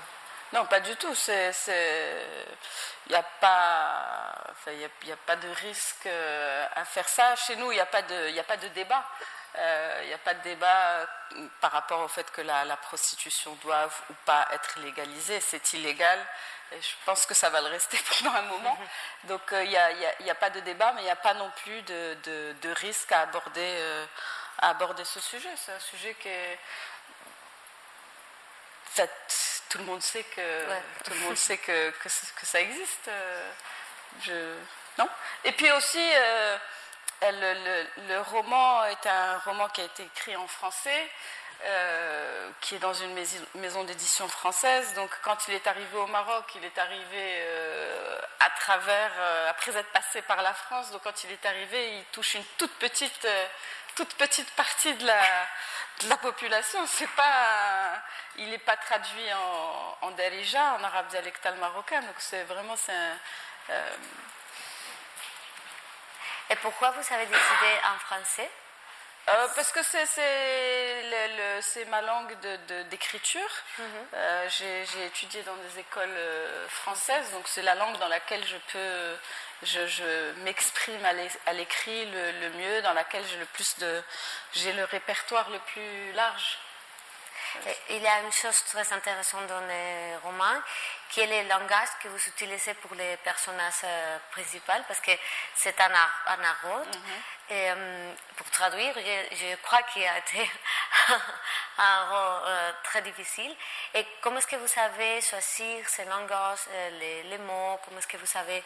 non. 0.53 0.65
pas 0.65 0.79
du 0.79 0.96
tout. 0.96 1.13
Il 1.27 3.10
n'y 3.10 3.15
a, 3.15 3.24
pas... 3.24 4.34
Enfin, 4.51 4.72
a, 4.72 5.13
a 5.13 5.17
pas 5.25 5.36
de 5.36 5.50
risque 5.50 6.05
euh, 6.05 6.67
à 6.75 6.86
faire 6.86 7.07
ça. 7.10 7.36
Chez 7.36 7.55
nous, 7.57 7.72
il 7.72 7.75
n'y 7.75 7.81
a, 7.81 7.86
pas 7.86 8.01
de, 8.01 8.39
a 8.39 8.43
pas 8.43 8.57
de 8.57 8.67
débat. 8.69 9.03
Il 9.55 9.59
euh, 9.59 10.05
n'y 10.05 10.13
a 10.13 10.17
pas 10.19 10.33
de 10.35 10.41
débat 10.41 11.07
par 11.61 11.71
rapport 11.71 12.01
au 12.01 12.07
fait 12.07 12.29
que 12.31 12.41
la, 12.41 12.63
la 12.65 12.77
prostitution 12.77 13.55
doive 13.55 13.93
ou 14.09 14.13
pas 14.25 14.47
être 14.51 14.79
légalisée. 14.79 15.39
C'est 15.41 15.73
illégal 15.73 16.19
je 16.71 16.89
pense 17.05 17.25
que 17.25 17.33
ça 17.33 17.49
va 17.49 17.61
le 17.61 17.67
rester 17.67 17.97
pendant 18.19 18.35
un 18.35 18.41
moment. 18.43 18.77
Mhm. 18.79 19.29
Donc 19.29 19.41
il 19.51 19.75
euh, 19.75 20.13
n'y 20.21 20.29
a, 20.29 20.35
pas 20.35 20.49
de 20.49 20.59
débat, 20.61 20.93
mais 20.93 21.01
il 21.01 21.05
n'y 21.05 21.11
a 21.11 21.15
pas 21.15 21.33
non 21.33 21.51
plus 21.63 21.81
de, 21.83 22.73
risque 22.81 23.11
à 23.11 23.21
aborder, 23.21 23.61
euh, 23.61 24.05
à 24.59 24.69
aborder 24.69 25.05
ce 25.05 25.19
sujet. 25.19 25.49
C'est 25.55 25.73
un 25.73 25.79
sujet 25.79 26.13
qui 26.15 26.29
est... 26.29 26.59
tout 29.69 29.77
le 29.77 29.85
monde 29.85 30.01
sait 30.01 30.23
que, 30.23 30.65
tout 31.03 31.13
le 31.13 31.19
monde 31.19 31.37
sait 31.37 31.57
que, 31.57 31.91
que, 31.91 32.09
ça 32.09 32.59
existe. 32.59 33.07
Euh, 33.07 33.51
je... 34.21 34.57
non? 34.97 35.07
Et 35.43 35.51
puis 35.51 35.71
aussi, 35.71 36.05
le, 37.21 37.88
le, 38.07 38.21
roman 38.21 38.86
est 38.86 39.07
un 39.07 39.38
roman 39.39 39.67
qui 39.69 39.81
a 39.81 39.86
été 39.86 40.03
écrit 40.03 40.36
en 40.36 40.47
français. 40.47 41.09
Euh, 41.65 42.51
qui 42.62 42.75
est 42.75 42.79
dans 42.79 42.93
une 42.93 43.15
maison, 43.55 43.83
d'édition 43.83 44.27
française. 44.27 44.93
Donc 44.93 45.09
quand 45.24 45.47
il 45.47 45.55
est 45.55 45.65
arrivé 45.65 45.97
au 45.97 46.05
Maroc, 46.05 46.45
il 46.53 46.63
est 46.63 46.77
arrivé 46.77 47.01
euh, 47.15 48.19
à 48.39 48.50
travers, 48.51 49.12
euh, 49.17 49.50
après 49.50 49.75
être 49.75 49.91
passé 49.91 50.21
par 50.21 50.43
la 50.43 50.53
France. 50.53 50.91
Donc 50.91 51.01
quand 51.01 51.24
il 51.24 51.31
est 51.31 51.45
arrivé, 51.47 51.97
il 51.97 52.05
touche 52.12 52.36
une 52.36 52.43
toute 52.59 52.74
petite, 52.74 53.27
toute 53.95 54.13
petite 54.15 54.51
partie 54.51 54.93
de 54.93 55.07
la, 55.07 55.19
de 56.03 56.09
la 56.09 56.17
population. 56.17 56.86
C'est 56.86 57.09
pas, 57.15 58.03
il 58.36 58.51
n'est 58.51 58.59
pas 58.59 58.77
traduit 58.77 59.33
en, 59.33 59.97
en 60.07 60.12
darija, 60.12 60.75
en 60.75 60.83
arabe 60.83 61.07
dialectal 61.07 61.55
marocain. 61.55 62.01
Donc 62.01 62.15
c'est 62.19 62.43
vraiment 62.43 62.75
c'est 62.75 62.93
Et 66.49 66.55
pourquoi 66.57 66.91
vous 66.91 67.13
avez 67.13 67.25
décidé 67.25 67.79
en 67.83 67.99
français? 67.99 68.49
Euh, 69.29 69.47
parce 69.55 69.73
que 69.73 69.81
c'est 69.83 71.85
ma 71.85 72.01
langue 72.01 72.33
d'écriture. 72.89 73.49
De, 73.77 73.83
mhm. 73.83 73.89
euh, 74.13 74.49
J'ai 74.49 75.05
étudié 75.05 75.43
dans 75.43 75.55
des 75.55 75.79
écoles 75.79 76.15
euh, 76.15 76.67
françaises, 76.69 77.31
donc 77.33 77.45
c'est 77.47 77.61
la 77.61 77.75
langue 77.75 77.97
dans 77.97 78.07
laquelle 78.07 78.45
je 78.45 78.55
peux, 78.71 79.17
je, 79.63 80.31
m'exprime 80.43 81.05
à 81.45 81.53
l'écrit 81.53 82.05
le, 82.05 82.31
le, 82.39 82.49
mieux, 82.51 82.81
dans 82.83 82.93
laquelle 82.93 83.25
j'ai 83.29 83.37
le 83.37 83.45
plus 83.47 83.77
de, 83.79 84.01
j'ai 84.53 84.71
le 84.71 84.85
répertoire 84.85 85.49
le 85.49 85.59
plus 85.59 86.13
large. 86.13 86.57
Il 87.89 88.01
y 88.01 88.07
a 88.07 88.19
une 88.21 88.31
chose 88.31 88.63
très 88.65 88.93
intéressante 88.93 89.47
dans 89.47 89.61
les 89.61 90.15
romans, 90.23 90.61
qui 91.09 91.21
est 91.21 91.43
le 91.43 91.47
langage 91.47 91.89
que 92.01 92.07
vous 92.07 92.27
utilisez 92.27 92.73
pour 92.75 92.93
les 92.95 93.17
personnages 93.17 93.73
euh, 93.83 94.17
principaux, 94.31 94.83
parce 94.87 94.99
que 94.99 95.11
c'est 95.55 95.79
un, 95.79 95.91
un 96.27 96.37
mhm. 96.37 96.85
Et 97.49 97.71
euh, 97.71 98.13
pour 98.35 98.49
traduire, 98.49 98.93
je, 98.95 99.55
crois 99.63 99.81
qu'il 99.83 100.03
a 100.03 100.17
été 100.17 100.49
un 101.77 102.09
rôle 102.09 102.41
euh, 102.47 102.71
très 102.83 103.01
difficile. 103.01 103.55
Et 103.93 104.05
comment 104.21 104.37
est-ce 104.37 104.47
que 104.47 104.57
vous 104.57 104.67
savez 104.67 105.21
choisir 105.21 105.87
ces 105.87 106.05
langages, 106.05 106.59
les, 106.99 107.37
mots? 107.37 107.79
Comment 107.83 107.99
est-ce 107.99 108.07
que 108.07 108.17
vous 108.17 108.25
savez 108.25 108.61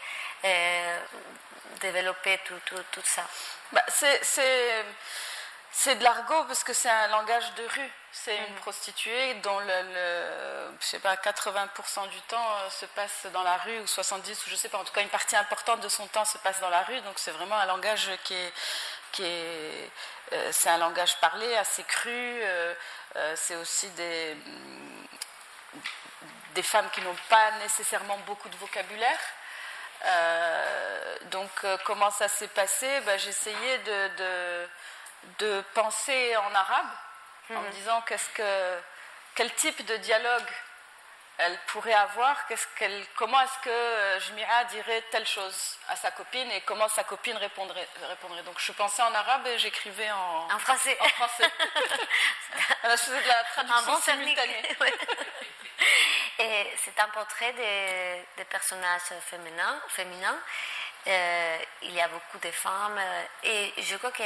développer 1.79 2.39
tout, 2.45 2.60
tout, 2.65 2.83
tout 2.91 3.05
ça? 3.05 3.24
Bah, 3.71 3.83
C'est 3.88 4.86
de 5.86 6.04
l'argot 6.04 6.44
parce 6.46 6.63
que 6.63 6.74
c'est 6.74 6.90
un 6.90 7.08
langage 7.08 7.54
de 7.56 7.63
rue. 7.63 7.92
C'est 8.12 8.36
une 8.36 8.54
mm. 8.54 8.60
prostituée 8.60 9.34
dont 9.36 9.60
le, 9.60 10.72
je 10.80 10.86
sais 10.86 11.00
pas, 11.00 11.16
80% 11.16 12.10
du 12.10 12.22
temps 12.24 12.38
euh, 12.38 12.70
se 12.70 12.86
passe 12.88 13.25
dans 13.34 13.44
la 13.44 13.58
rue, 13.58 13.80
ou 13.80 13.88
70, 13.88 14.46
ou 14.46 14.50
je 14.50 14.56
sais 14.56 14.70
pas, 14.70 14.78
en 14.78 14.84
tout 14.84 14.94
cas 14.94 15.01
une 15.01 15.10
partie 15.10 15.36
importante 15.36 15.80
de 15.80 15.90
son 15.90 16.06
temps 16.08 16.25
se 16.25 16.38
passe 16.40 16.60
dans 16.60 16.70
la 16.70 16.82
rue, 16.84 17.00
donc 17.01 17.13
c'est 17.18 17.32
vraiment 17.32 17.56
un 17.56 17.66
langage 17.66 18.10
qui 18.25 18.34
est, 18.34 18.54
qui 19.13 19.24
est, 19.24 19.90
euh, 20.34 20.50
c'est 20.51 20.70
un 20.70 20.78
langage 20.78 21.18
parlé, 21.22 21.56
assez 21.56 21.84
cru, 21.84 22.12
euh, 22.12 22.74
c'est 23.36 23.56
aussi 23.56 23.90
des, 23.92 24.36
mm, 24.36 25.06
des 26.56 26.63
femmes 26.63 26.90
qui 26.92 27.01
n'ont 27.01 27.16
pas 27.30 27.51
nécessairement 27.62 28.18
beaucoup 28.25 28.50
de 28.50 28.58
vocabulaire. 28.58 29.20
donc 31.32 31.50
comment 31.86 32.12
ça 32.12 32.28
s'est 32.28 32.50
passé? 32.50 32.88
Ben, 33.01 33.18
J'essayais 33.18 33.78
de, 33.80 34.08
de, 34.18 34.70
de 35.40 35.63
penser 35.74 36.36
en 36.38 36.56
arabe 36.56 36.90
en 37.51 37.62
me 37.62 37.68
mhm. 37.68 37.74
disant 37.74 38.01
qu'est-ce 38.01 38.30
que, 38.30 38.80
quel 39.36 39.54
type 39.56 39.86
de 39.86 39.98
dialogue 39.98 40.48
elle 41.38 41.58
pourrait 41.68 41.94
avoir, 41.94 42.46
qu'est-ce 42.46 42.68
qu'elle, 42.78 43.06
comment 43.16 43.40
est-ce 43.42 43.58
que 43.63 43.70
euh, 43.70 44.20
Jmira 44.20 44.63
dirait 44.66 45.01
telle 45.10 45.25
chose 45.25 45.78
à 45.88 45.96
sa 45.96 46.12
copine 46.12 46.51
et 46.51 46.62
comment 46.62 46.88
sa 46.88 47.04
copine 47.04 47.36
répondrait. 47.38 47.88
répondrait. 48.04 48.44
Donc 48.44 48.60
je 48.60 48.72
pensais 48.74 49.01
en 49.01 49.13
arabe 49.13 49.48
et 49.48 49.58
j'écrivais 49.58 50.12
en, 50.12 50.51
en 50.51 50.60
français. 50.60 50.96
En 51.00 51.08
français. 51.10 51.51
je 52.84 52.90
faisais 52.90 53.22
de 53.24 53.28
la 53.28 53.44
traduction 53.44 54.01
simultanée. 54.01 54.78
Et 56.40 56.74
c'est 56.78 57.00
un 57.00 57.08
portrait 57.10 57.54
des, 57.54 58.44
personnages 58.46 59.01
féminins. 59.30 59.80
féminins. 59.90 60.40
Euh, 61.08 61.58
il 61.81 61.93
y 61.93 62.01
a 62.01 62.08
beaucoup 62.08 62.38
de 62.38 62.51
femmes 62.51 62.98
euh, 62.98 63.24
et 63.43 63.74
je 63.81 63.98
crois 63.98 64.12
qu'il 64.12 64.25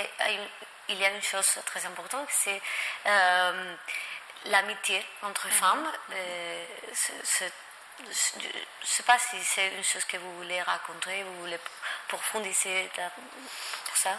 il 0.89 0.97
y 0.97 1.05
a 1.05 1.09
une 1.09 1.21
chose 1.21 1.59
très 1.65 1.85
importante, 1.85 2.27
c'est 2.29 2.61
euh, 3.05 3.75
l'amitié 4.45 5.03
entre 5.23 5.47
mhm. 5.47 5.53
femmes. 5.53 5.91
Euh, 6.11 6.65
je 6.91 7.45
ne 8.05 8.11
sais 8.83 9.03
pas 9.03 9.17
si 9.17 9.41
c'est 9.43 9.69
une 9.69 9.83
chose 9.83 10.03
que 10.05 10.17
vous 10.17 10.37
voulez 10.37 10.61
raconter, 10.61 11.23
vous 11.23 11.39
voulez 11.39 11.59
profondir 12.07 12.53
ça 13.93 14.17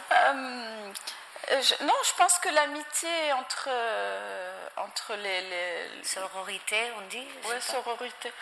Euh, 1.50 1.62
non, 1.82 1.94
je 2.04 2.14
pense 2.16 2.38
que 2.40 2.48
l'amitié 2.48 3.32
entre, 3.34 3.68
euh, 3.70 4.68
entre 4.76 5.14
les, 5.14 5.40
les... 5.42 6.04
Sororité, 6.04 6.76
on 6.98 7.02
dit 7.02 7.26
Oui, 7.44 7.54
sororité. 7.60 8.32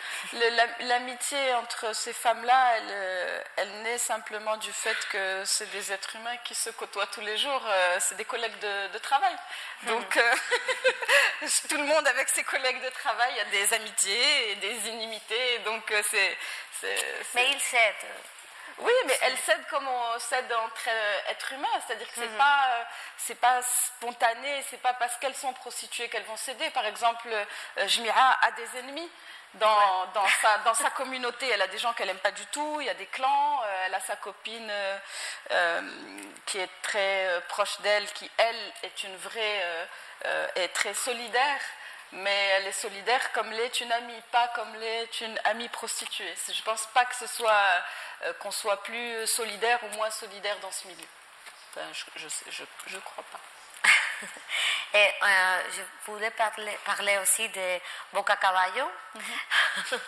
L'amitié 0.79 1.53
entre 1.53 1.95
ces 1.95 2.13
femmes-là, 2.13 2.77
elle, 2.77 2.87
euh, 2.89 3.43
elle 3.57 3.81
naît 3.83 3.99
simplement 3.99 4.57
du 4.57 4.71
fait 4.71 4.97
que 5.11 5.43
c'est 5.45 5.69
des 5.71 5.91
êtres 5.91 6.15
humains 6.15 6.37
qui 6.45 6.55
se 6.55 6.71
côtoient 6.71 7.07
tous 7.07 7.21
les 7.21 7.37
jours. 7.37 7.61
c'est 7.99 8.15
des 8.15 8.25
collègues 8.25 8.57
de, 8.59 8.97
travail. 8.97 9.35
Hmm. 9.83 9.87
Donc, 9.87 10.19
tout 11.69 11.77
le 11.77 11.85
monde 11.85 12.07
avec 12.07 12.27
ses 12.29 12.43
collègues 12.43 12.83
de 12.83 12.89
travail 12.89 13.39
a 13.39 13.45
des 13.45 13.73
amitiés 13.73 14.51
et 14.51 14.55
des 14.55 14.89
inimités. 14.89 15.59
Donc, 15.59 15.93
c'est... 16.09 16.37
Mais 17.35 17.51
ils 17.51 17.61
s'aident. 17.61 18.09
Oui, 18.79 18.91
mais 19.05 19.17
elles 19.21 19.37
cèdent 19.37 19.65
comme 19.69 19.87
on 19.87 20.19
cède 20.19 20.51
entre 20.51 20.89
euh, 20.89 21.31
êtres 21.31 21.53
humains, 21.53 21.67
c'est-à-dire 21.85 22.07
que 22.07 22.15
c'est 22.15 22.27
mhm. 22.27 22.37
pas 22.37 22.65
euh, 22.69 22.83
c'est 23.17 23.39
pas 23.39 23.61
spontané, 23.61 24.63
c'est 24.69 24.81
pas 24.81 24.93
parce 24.93 25.15
qu'elles 25.17 25.35
sont 25.35 25.53
prostituées 25.53 26.09
qu'elles 26.09 26.25
vont 26.25 26.35
céder. 26.35 26.69
Par 26.71 26.85
exemple, 26.85 27.27
euh, 27.29 27.87
Jmira 27.87 28.37
a 28.41 28.51
des 28.51 28.79
ennemis. 28.79 29.09
Dans, 29.53 30.07
dans, 30.13 30.27
sa, 30.41 30.57
dans, 30.65 30.73
sa, 30.73 30.89
communauté, 30.89 31.47
elle 31.47 31.61
a 31.61 31.67
des 31.67 31.77
gens 31.77 31.93
qu'elle 31.93 32.07
n'aime 32.07 32.17
pas 32.17 32.31
du 32.31 32.45
tout, 32.47 32.81
il 32.81 32.87
y 32.87 32.89
a 32.89 32.93
des 32.93 33.05
clans, 33.05 33.63
elle 33.85 33.93
a 33.95 34.01
sa 34.01 34.17
copine 34.17 34.69
qui 36.45 36.59
est 36.59 36.69
très 36.81 37.41
proche 37.47 37.79
d'elle, 37.79 38.05
qui 38.11 38.29
elle 38.35 38.73
est 38.83 39.03
une 39.03 39.15
vraie, 39.15 39.87
est 40.55 40.67
très 40.73 40.93
solidaire 40.93 41.61
mais 42.11 42.47
elle 42.57 42.67
est 42.67 42.71
solidaire 42.71 43.31
comme 43.33 43.51
l'est 43.51 43.81
une 43.81 43.91
amie, 43.91 44.21
pas 44.31 44.47
comme 44.49 44.75
l'est 44.75 45.21
une 45.21 45.39
amie 45.45 45.69
prostituée. 45.69 46.33
Je 46.47 46.51
ne 46.51 46.63
pense 46.63 46.87
pas 46.87 47.05
que 47.05 47.15
ce 47.15 47.27
soit 47.27 47.83
euh, 48.23 48.33
qu'on 48.35 48.51
soit 48.51 48.81
plus 48.83 49.27
solidaire 49.27 49.79
ou 49.83 49.87
moins 49.95 50.09
solidaire 50.09 50.57
dans 50.59 50.71
ce 50.71 50.87
milieu. 50.87 51.07
je 52.87 52.95
ne 52.95 53.01
crois 53.01 53.23
pas. 53.31 53.39
Et 54.93 55.13
euh, 55.23 55.61
je 55.71 55.81
voulais 56.11 56.31
parler, 56.31 56.77
parler, 56.85 57.17
aussi 57.17 57.49
de 57.49 57.79
Boca 58.13 58.35
Caballo. 58.37 58.89
Mhm. 59.15 59.99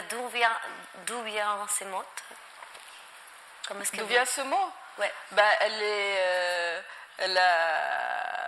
d'où 0.10 0.28
vient, 0.28 0.58
ce 1.68 1.84
mot 1.84 2.04
D'où 3.94 4.06
vient 4.06 4.24
ce 4.24 4.40
mot? 4.42 4.72
Ouais. 4.98 5.12
ben, 5.30 5.50
elle 5.60 5.82
est, 5.82 6.16
euh, 6.18 6.82
elle 7.18 7.38
a 7.38 8.47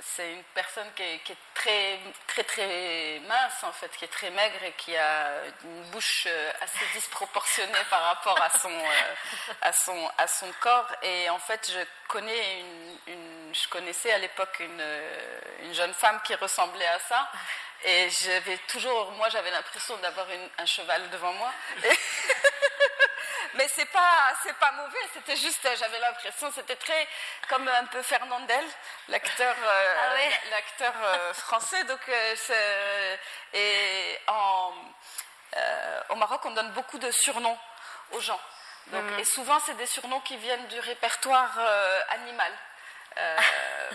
c'est 0.00 0.32
une 0.32 0.42
personne 0.54 0.86
qui 0.94 1.02
est, 1.02 1.36
très, 1.54 1.98
très, 2.26 2.44
très 2.44 3.20
mince, 3.26 3.62
en 3.62 3.72
fait, 3.72 3.88
qui 3.96 4.04
est 4.04 4.08
très 4.08 4.30
maigre 4.30 4.62
et 4.64 4.72
qui 4.72 4.96
a 4.96 5.30
une 5.64 5.82
bouche 5.90 6.26
euh, 6.26 6.52
assez 6.60 6.84
disproportionnée 6.94 7.72
par 7.90 8.02
rapport 8.02 8.40
à 8.40 8.50
son, 8.50 8.70
euh, 8.70 9.14
à 9.62 9.72
son, 9.72 10.10
à 10.18 10.26
son 10.26 10.52
corps. 10.60 10.88
Et 11.02 11.30
en 11.30 11.38
fait, 11.38 11.70
je, 11.72 11.80
connais 12.08 12.60
une, 13.06 13.54
je 13.54 13.68
connaissais 13.68 14.12
à 14.12 14.18
l'époque 14.18 14.56
une, 14.60 14.80
euh, 14.80 15.40
une, 15.62 15.74
jeune 15.74 15.94
femme 15.94 16.20
qui 16.24 16.34
ressemblait 16.34 16.86
à 16.86 16.98
ça. 17.00 17.30
Et 17.84 18.08
j'avais 18.10 18.58
toujours, 18.68 19.12
moi, 19.12 19.28
j'avais 19.28 19.50
l'impression 19.50 19.96
d'avoir 19.98 20.26
un 20.58 20.66
cheval 20.66 21.08
devant 21.10 21.32
moi. 21.32 21.52
Mais 23.56 23.68
c'est 23.68 23.86
pas, 23.86 24.34
c'est 24.42 24.56
pas 24.58 24.72
mauvais, 24.72 24.98
c'était 25.14 25.36
juste, 25.36 25.66
j'avais 25.78 25.98
l'impression, 25.98 26.50
c'était 26.52 26.76
très 26.76 27.08
comme 27.48 27.66
un 27.68 27.86
peu 27.86 28.02
Fernandel, 28.02 28.64
l'acteur, 29.08 29.54
euh, 29.64 29.94
ah 30.00 30.50
l'acteur 30.50 30.92
euh, 31.02 31.32
français. 31.32 31.82
Donc, 31.84 32.00
euh, 32.08 33.16
et 33.54 34.18
en, 34.26 34.72
au 36.10 36.16
Maroc, 36.16 36.42
on 36.44 36.50
donne 36.50 36.70
beaucoup 36.72 36.98
de 36.98 37.10
surnoms 37.10 37.58
aux 38.12 38.20
gens. 38.20 38.40
Donc, 38.88 39.04
mhm. 39.04 39.18
Et 39.20 39.24
souvent, 39.24 39.58
c'est 39.60 39.76
des 39.76 39.86
surnoms 39.86 40.20
qui 40.20 40.36
viennent 40.36 40.66
du 40.68 40.78
répertoire 40.80 41.58
animal. 42.10 42.52
Euh, 43.18 43.36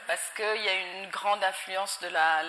parce 0.08 0.32
qu'il 0.36 0.64
y 0.64 0.70
a 0.70 0.74
une 0.74 1.10
grande 1.10 1.44
influence 1.44 2.00
de 2.02 2.08
la, 2.08 2.42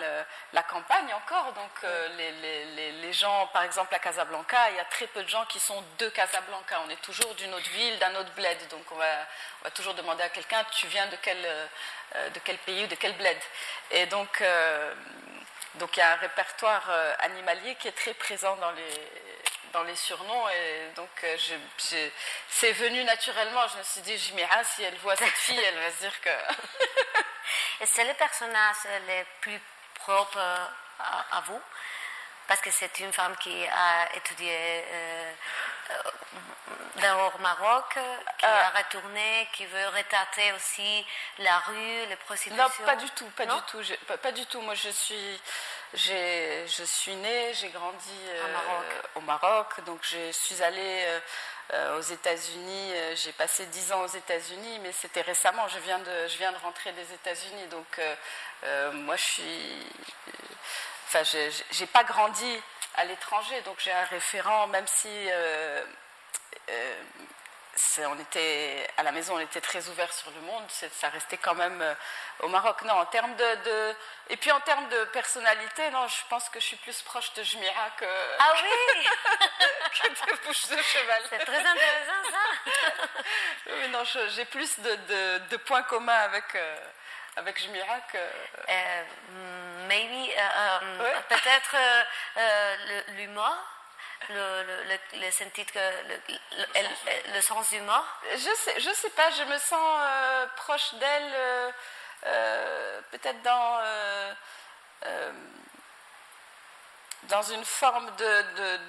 la, 0.53 0.63
campagne 0.63 1.13
encore. 1.15 1.53
Donc 1.53 1.71
euh, 1.85 2.09
les, 2.17 2.93
les, 2.93 3.13
gens, 3.13 3.47
par 3.53 3.63
exemple 3.63 3.95
à 3.95 3.99
Casablanca, 3.99 4.71
il 4.71 4.77
y 4.77 4.81
a 4.81 4.85
très 4.87 5.07
peu 5.09 5.23
de 5.23 5.29
gens 5.29 5.45
qui 5.47 5.61
sont 5.61 5.83
de 5.99 6.09
Casablanca. 6.09 6.81
On 6.87 6.91
est 6.91 7.03
toujours 7.03 7.35
d'une 7.35 7.53
autre 7.53 7.69
ville, 7.71 7.99
d'un 7.99 8.15
autre 8.17 8.33
bled. 8.33 8.57
Donc 8.71 8.91
on 8.91 8.95
va, 8.95 9.27
on 9.61 9.65
va 9.65 9.71
toujours 9.71 9.95
demander 9.95 10.23
à 10.23 10.31
quelqu'un, 10.31 10.65
tu 10.71 10.87
viens 10.87 11.07
de 11.09 11.17
quel, 11.21 11.45
euh, 11.45 12.31
de 12.31 12.39
quel 12.39 12.57
pays 12.59 12.85
ou 12.85 12.87
de 12.87 12.95
quel 12.95 13.13
bled? 13.17 13.39
Et 13.91 14.07
donc, 14.07 14.43
donc 15.77 15.97
il 15.97 16.01
y 16.01 16.03
a 16.03 16.13
un 16.13 16.17
répertoire 16.17 16.91
animalier 17.21 17.75
qui 17.77 17.89
est 17.89 17.93
très 17.93 18.15
présent 18.15 18.57
dans 18.57 18.71
les 19.85 19.97
surnoms. 19.97 20.49
Et 20.49 20.93
donc, 20.95 21.09
euh, 21.25 21.37
c'est 22.49 22.73
venu 22.73 23.03
naturellement. 23.05 23.67
Je 23.69 23.79
me 23.79 23.83
suis 23.83 24.01
dit, 24.03 24.17
Jimira, 24.19 24.63
si 24.65 24.83
elle 24.83 24.97
voit 24.97 25.17
cette 25.17 25.29
fille, 25.29 25.59
elle 25.59 25.79
va 25.79 25.91
se 25.91 25.99
dire 26.01 26.21
que. 26.21 26.31
et 27.81 27.87
c'est 27.87 28.05
le 28.05 28.15
personnage 28.15 28.77
le 29.07 29.25
plus 29.41 29.61
propre 29.95 30.39
à, 30.99 31.41
vous? 31.47 31.61
Parce 32.47 32.61
que 32.61 32.71
c'est 32.71 33.01
une 33.01 33.13
femme 33.13 33.37
qui 33.37 33.67
a 33.67 34.15
étudié 34.15 34.85
euh, 34.87 35.33
euh 35.91 36.11
au 37.11 37.39
Maroc, 37.39 37.99
qui 38.39 38.45
a 38.45 38.71
retourné, 38.71 39.49
qui 39.53 39.67
veut 39.67 39.89
retrater 39.89 40.53
aussi 40.53 41.05
la 41.39 41.59
rue, 41.61 42.07
les 42.09 42.17
prostitutions. 42.17 42.63
Non, 42.63 42.87
pas 42.87 42.97
du 42.97 43.11
tout, 43.11 43.27
pas 43.37 43.47
du 43.47 43.61
tout, 43.67 43.83
pas, 44.07 44.17
pas, 44.19 44.33
du 44.33 44.47
tout. 44.47 44.61
Moi, 44.61 44.75
je 44.75 44.91
suis, 44.91 45.41
je 45.95 46.85
suis 46.85 47.15
née, 47.17 47.53
j'ai 47.55 47.71
grandi 47.71 48.19
euh, 48.29 49.01
au 49.17 49.21
Maroc, 49.23 49.83
donc 49.85 50.01
je 50.03 50.33
suis 50.33 50.63
allée 50.63 51.05
euh, 51.07 51.21
euh, 51.75 51.99
aux 51.99 52.03
États-Unis. 52.03 52.93
j'ai 53.15 53.33
passé 53.33 53.67
dix 53.67 53.93
ans 53.93 54.03
aux 54.03 54.15
États-Unis, 54.15 54.79
mais 54.81 54.93
c'était 54.93 55.23
récemment. 55.23 55.67
Je 55.69 55.79
viens 55.81 55.99
de, 55.99 56.29
je 56.29 56.39
viens 56.39 56.53
de 56.53 56.59
rentrer 56.59 56.93
des 56.93 57.13
États-Unis, 57.13 57.67
donc 57.69 58.01
moi 58.93 59.17
je 59.17 59.23
suis, 59.23 59.87
enfin, 61.07 61.23
j'ai 61.71 61.87
pas 61.87 62.05
grandi 62.05 62.63
à 62.95 63.05
l'étranger, 63.05 63.61
donc 63.63 63.77
j'ai 63.79 63.93
un 63.93 64.05
référent, 64.05 64.67
même 64.69 64.87
si 64.87 65.29
on 68.07 68.19
était 68.19 68.87
à 68.97 69.03
la 69.03 69.13
maison, 69.13 69.37
on 69.37 69.41
était 69.41 69.61
très 69.61 69.87
ouvert 69.89 70.13
sur 70.13 70.31
le 70.31 70.41
monde. 70.43 70.65
Ça 70.71 71.09
restait 71.09 71.37
quand 71.37 71.55
même 71.55 71.81
euh, 71.81 71.95
au 72.41 72.49
Maroc. 72.49 72.83
Non, 72.83 72.95
en 72.95 73.07
termes 73.07 73.35
de, 73.37 73.95
et 74.31 74.37
puis 74.37 74.51
en 74.51 74.61
termes 74.61 74.89
de 74.89 75.05
personnalité, 75.07 75.91
non, 75.91 76.07
je 76.09 76.23
pense 76.29 76.49
que 76.49 76.61
je 76.61 76.67
suis 76.67 76.77
plus 76.77 77.03
proche 77.03 77.33
de 77.35 77.43
Jmira 77.43 77.91
que 77.99 78.07
ah 78.39 78.55
oui 78.63 79.07
que 80.01 80.09
de 80.09 80.47
bouche 80.47 80.69
de 80.69 80.83
cheval. 80.83 81.23
C'est 81.31 81.45
très 81.45 81.59
intéressant 81.59 82.31
ça. 82.31 83.23
oui, 83.67 83.89
non, 83.89 84.03
j'ai 84.29 84.45
plus 84.47 84.79
de, 84.79 85.57
points 85.59 85.83
communs 85.83 86.13
avec. 86.13 86.55
Euh, 86.55 86.77
avec 87.37 87.63
Jmira 87.63 88.01
que. 88.13 88.19
Euh, 88.19 89.05
maybe, 89.89 90.31
peut-être 91.29 91.77
l'humour 93.17 93.57
le, 94.29 94.63
le, 94.63 94.85
le, 94.85 95.29
le, 97.35 97.41
sens 97.41 97.73
mort 97.83 98.07
Je 98.33 98.55
sais, 98.55 98.81
je 98.81 98.91
sais 98.91 99.11
pas, 99.11 99.31
je 99.31 99.43
me 99.45 99.59
sens 99.59 100.01
euh, 100.01 100.47
proche 100.57 100.95
d'elle, 100.95 101.33
euh, 101.35 101.71
euh, 102.27 103.01
peut-être 103.11 103.43
dans, 103.43 103.81
dans 107.25 107.43
une 107.43 107.65
forme 107.65 108.15
de, 108.17 108.81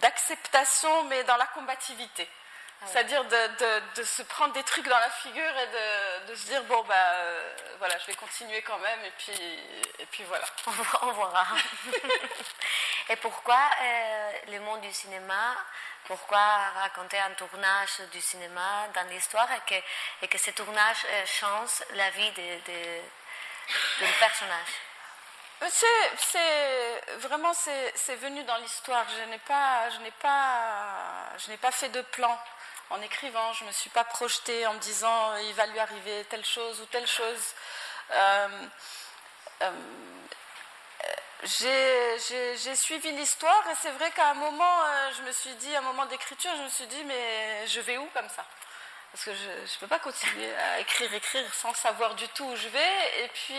d'acceptation, 0.00 1.04
mais 1.04 1.24
dans 1.24 1.36
la 1.36 1.46
combativité. 1.48 2.28
Ah 2.82 2.86
C'est-à-dire 2.86 3.24
de, 3.24 4.02
se 4.04 4.22
prendre 4.22 4.52
des 4.52 4.62
trucs 4.62 4.86
dans 4.86 4.98
la 4.98 5.10
figure 5.10 5.58
et 5.58 6.26
de, 6.28 6.34
se 6.34 6.46
dire 6.46 6.62
bon 6.64 6.82
bah 6.84 6.94
euh, 6.94 7.56
voilà 7.78 7.96
je 7.98 8.06
vais 8.06 8.14
continuer 8.14 8.60
quand 8.62 8.78
même 8.78 9.04
et 9.04 9.12
puis 9.18 9.58
et 9.98 10.06
puis 10.06 10.24
voilà 10.24 10.44
on 11.02 11.12
verra 11.12 11.46
et 13.08 13.16
pourquoi 13.16 13.58
euh, 13.82 14.32
le 14.48 14.60
monde 14.60 14.82
du 14.82 14.92
cinéma 14.92 15.56
pourquoi 16.06 16.38
raconter 16.80 17.18
un 17.18 17.32
tournage 17.32 18.00
du 18.12 18.20
cinéma 18.20 18.86
dans 18.94 19.08
l'histoire 19.08 19.48
et 19.52 19.60
que, 19.66 19.84
et 20.22 20.28
que 20.28 20.38
ce 20.38 20.50
tournage 20.52 21.04
euh, 21.04 21.26
change 21.26 21.82
la 21.94 22.10
vie 22.10 22.30
de, 22.30 22.72
de, 22.72 24.18
personnage? 24.20 24.72
C'est 25.68 27.18
vraiment 27.18 27.52
c'est 27.54 28.14
venu 28.16 28.44
dans 28.44 28.56
l'histoire. 28.58 29.04
Je 29.08 29.24
n'ai 29.30 29.38
pas 29.38 29.88
je 29.90 29.98
n'ai 29.98 30.10
pas 30.10 31.36
je 31.38 31.50
n'ai 31.50 31.56
pas 31.56 31.72
fait 31.72 31.88
de 31.88 32.02
plan 32.02 32.38
en 32.90 33.00
écrivant. 33.02 33.52
Je 33.52 33.64
ne 33.64 33.68
me 33.68 33.72
suis 33.72 33.90
pas 33.90 34.04
projetée 34.04 34.66
en 34.66 34.74
me 34.74 34.78
disant 34.78 35.32
euh, 35.32 35.42
il 35.42 35.54
va 35.54 35.66
lui 35.66 35.78
arriver 35.78 36.24
telle 36.24 36.44
chose 36.44 36.80
ou 36.80 36.86
telle 36.86 37.06
chose. 37.06 37.54
Euh, 38.12 38.48
euh, 39.62 39.70
j'ai 41.44 42.76
suivi 42.76 43.12
l'histoire 43.12 43.62
et 43.70 43.74
c'est 43.80 43.90
vrai 43.90 44.10
qu'à 44.12 44.30
un 44.30 44.34
moment, 44.34 44.80
je 45.16 45.22
me 45.22 45.32
suis 45.32 45.54
dit, 45.56 45.74
à 45.76 45.78
un 45.78 45.82
moment 45.82 46.06
d'écriture, 46.06 46.50
je 46.56 46.62
me 46.62 46.68
suis 46.68 46.86
dit, 46.86 47.04
mais 47.04 47.66
je 47.66 47.80
vais 47.80 47.98
où 47.98 48.06
comme 48.14 48.28
ça? 48.28 48.44
Parce 49.12 49.24
que 49.24 49.34
je 49.34 49.48
ne 49.48 49.78
peux 49.80 49.86
pas 49.86 49.98
continuer 49.98 50.52
à 50.56 50.80
écrire, 50.80 51.12
écrire 51.14 51.54
sans 51.54 51.74
savoir 51.74 52.14
du 52.14 52.26
tout 52.28 52.44
où 52.44 52.56
je 52.56 52.68
vais. 52.68 53.24
Et 53.24 53.28
puis, 53.28 53.54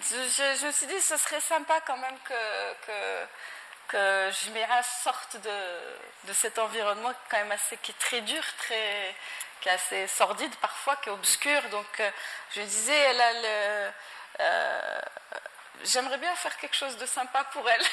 je, 0.00 0.66
me 0.66 0.72
suis 0.72 0.86
dit, 0.86 1.00
ce 1.00 1.16
serait 1.16 1.40
sympa 1.40 1.80
quand 1.82 1.98
même 1.98 2.18
que 2.20 2.86
que 2.86 3.26
Jumira 3.92 4.82
sorte 4.82 5.36
de, 5.36 6.28
de, 6.28 6.32
cet 6.32 6.58
environnement 6.58 7.12
quand 7.30 7.38
même 7.38 7.52
assez 7.52 7.76
qui 7.78 7.92
est 7.92 7.98
très 7.98 8.20
dur, 8.22 8.42
très, 8.58 9.14
qui 9.60 9.68
est 9.68 9.72
assez 9.72 10.06
sordide 10.08 10.54
parfois, 10.56 10.96
qui 10.96 11.08
est 11.08 11.12
obscur. 11.12 11.62
Donc 11.70 12.00
euh, 12.00 12.10
je 12.54 12.62
disais, 12.62 12.96
elle 12.96 13.20
a 13.20 13.32
le, 13.32 13.92
euh, 14.40 15.00
j'aimerais 15.84 16.18
bien 16.18 16.34
faire 16.34 16.56
quelque 16.58 16.76
chose 16.76 16.96
de 16.96 17.06
sympa 17.06 17.44
pour 17.44 17.68
elle. 17.68 17.84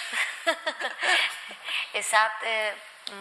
Et 1.93 2.01
ça 2.01 2.31
euh, 2.45 2.71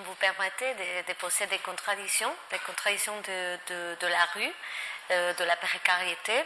vous 0.05 0.15
permettait 0.15 0.75
de, 0.75 1.09
de, 1.09 1.13
poser 1.15 1.47
des 1.47 1.59
contradictions, 1.59 2.35
des 2.51 2.59
contradictions 2.61 3.21
de, 3.21 3.97
de, 4.01 4.07
la 4.07 4.25
rue, 4.35 4.53
de 5.11 5.45
la 5.45 5.57
précarité, 5.57 6.45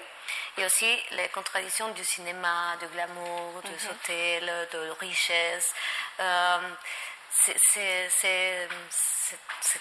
et 0.57 0.65
aussi 0.65 1.03
les 1.13 1.29
contradictions 1.29 1.89
du 1.91 2.05
cinéma, 2.05 2.77
du 2.81 2.87
glamour, 2.89 3.63
des 3.63 3.89
hôtels, 3.89 4.69
de 4.73 4.91
richesse. 5.01 5.75
Euh, 6.21 6.59
c'est 7.31 8.09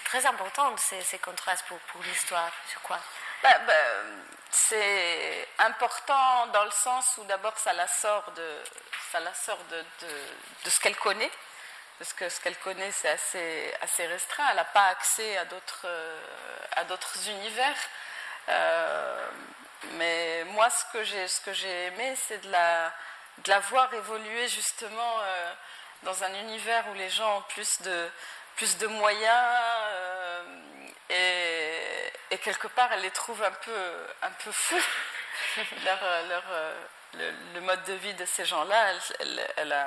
très 0.04 0.26
important 0.26 0.76
ces, 0.76 1.00
ces 1.02 1.18
contrastes 1.18 1.64
pour, 1.66 1.78
pour 1.78 2.02
l'histoire, 2.02 2.50
je 2.72 2.78
crois. 2.80 3.00
Bah, 3.42 3.58
bah, 3.66 3.72
c'est 4.50 5.48
important 5.58 6.46
dans 6.48 6.64
le 6.64 6.70
sens 6.70 7.16
où 7.18 7.24
d'abord 7.24 7.56
ça 7.58 7.72
la 7.72 7.86
sort 7.86 8.32
de, 8.32 8.62
ça 9.12 9.20
la 9.20 9.34
sort 9.34 9.62
de, 9.70 9.84
de, 10.64 10.70
ce 10.70 10.80
qu'elle 10.80 10.96
connaît, 10.96 11.30
parce 11.98 12.12
que 12.12 12.28
ce 12.28 12.40
qu'elle 12.40 12.58
connaît 12.58 12.90
c'est 12.92 13.10
assez, 13.10 13.74
assez 13.82 14.06
restreint, 14.06 14.46
elle 14.50 14.56
n'a 14.56 14.64
pas 14.64 14.86
accès 14.88 15.36
à 15.36 15.44
d'autres, 15.44 15.86
à 16.76 16.84
d'autres 16.84 17.28
univers. 17.28 17.76
Euh, 18.48 19.28
mais 19.92 20.44
moi, 20.48 20.68
ce 20.70 20.84
que 20.92 21.04
j'ai, 21.04 21.26
ce 21.28 21.40
que 21.40 21.66
aimé, 21.66 22.14
c'est 22.16 22.38
de 22.38 22.50
la, 22.50 22.92
de 23.38 23.50
la 23.50 23.60
voir 23.60 23.92
évoluer 23.94 24.48
justement 24.48 25.20
euh, 25.20 25.52
dans 26.02 26.24
un 26.24 26.34
univers 26.34 26.86
où 26.88 26.94
les 26.94 27.10
gens 27.10 27.38
ont 27.38 27.42
plus 27.42 27.82
de, 27.82 28.10
plus 28.56 28.76
de 28.78 28.86
moyens 28.86 29.58
euh, 29.90 30.42
et, 32.30 32.38
quelque 32.38 32.68
part, 32.68 32.92
elle 32.92 33.00
les 33.00 33.10
trouve 33.10 33.42
un 33.42 33.50
peu, 33.50 34.06
un 34.22 34.30
peu 34.30 34.52
fous. 34.52 34.84
leur, 35.84 36.00
leur, 36.28 36.42
le, 37.14 37.60
mode 37.60 37.82
de 37.84 37.94
vie 37.94 38.12
de 38.14 38.24
ces 38.26 38.44
gens-là, 38.44 38.92
elle, 39.56 39.86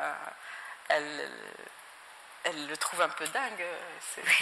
elle 0.90 1.30
elle 2.48 2.68
le 2.68 2.78
trouve 2.78 3.02
un 3.02 3.10
peu 3.10 3.28
dingue, 3.28 3.66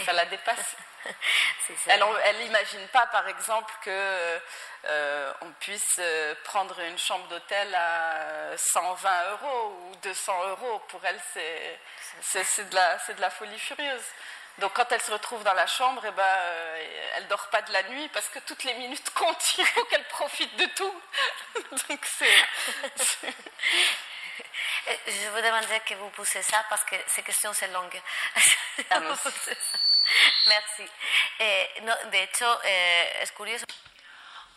ça 0.05 0.13
la 0.13 0.25
dépasse. 0.25 0.75
elle 1.87 2.37
n'imagine 2.39 2.87
pas, 2.89 3.07
par 3.07 3.27
exemple, 3.27 3.73
que 3.81 4.39
euh, 4.85 5.33
on 5.41 5.51
puisse 5.53 5.97
euh, 5.99 6.35
prendre 6.43 6.79
une 6.79 6.97
chambre 6.97 7.27
d'hôtel 7.27 7.73
à 7.73 8.55
120 8.55 9.31
euros 9.31 9.89
ou 9.89 9.95
200 9.97 10.49
euros. 10.49 10.79
Pour 10.87 11.03
elle, 11.05 11.19
c'est 12.21 12.69
de, 12.69 12.75
la, 12.75 12.97
de 12.97 13.21
la 13.21 13.29
folie 13.29 13.59
furieuse. 13.59 14.05
Donc 14.59 14.73
quand 14.73 14.89
elle 14.91 15.01
se 15.01 15.11
retrouve 15.11 15.43
dans 15.43 15.53
la 15.53 15.67
chambre, 15.67 16.01
eh 16.05 16.11
ben, 16.11 16.23
euh, 16.23 17.09
elle 17.15 17.27
dort 17.27 17.47
pas 17.49 17.61
de 17.61 17.73
la 17.73 17.83
nuit 17.83 18.07
parce 18.09 18.29
que 18.29 18.39
toutes 18.39 18.63
les 18.63 18.73
minutes 18.75 19.09
comptent, 19.15 19.55
il 19.57 19.65
faut 19.65 19.83
qu'elle 19.85 20.07
profite 20.07 20.55
de 20.55 20.65
tout. 20.67 21.01
Donc 21.89 22.05
c'est... 22.05 23.33
Je 25.07 25.29
vous 25.29 25.41
demandais 25.41 25.79
que 25.81 25.95
vous 25.95 26.09
poussez 26.09 26.41
ça 26.41 26.63
parce 26.69 26.83
que 26.83 26.95
ces 27.07 27.23
questions 27.23 27.53
sont 27.53 27.71
longues. 27.71 28.01
Merci. 30.47 30.83
Et, 31.39 31.81
no, 31.81 31.93
de 32.11 32.17
hecho, 32.17 32.45
eh, 32.63 33.21
es 33.21 33.31
curioso. 33.35 33.65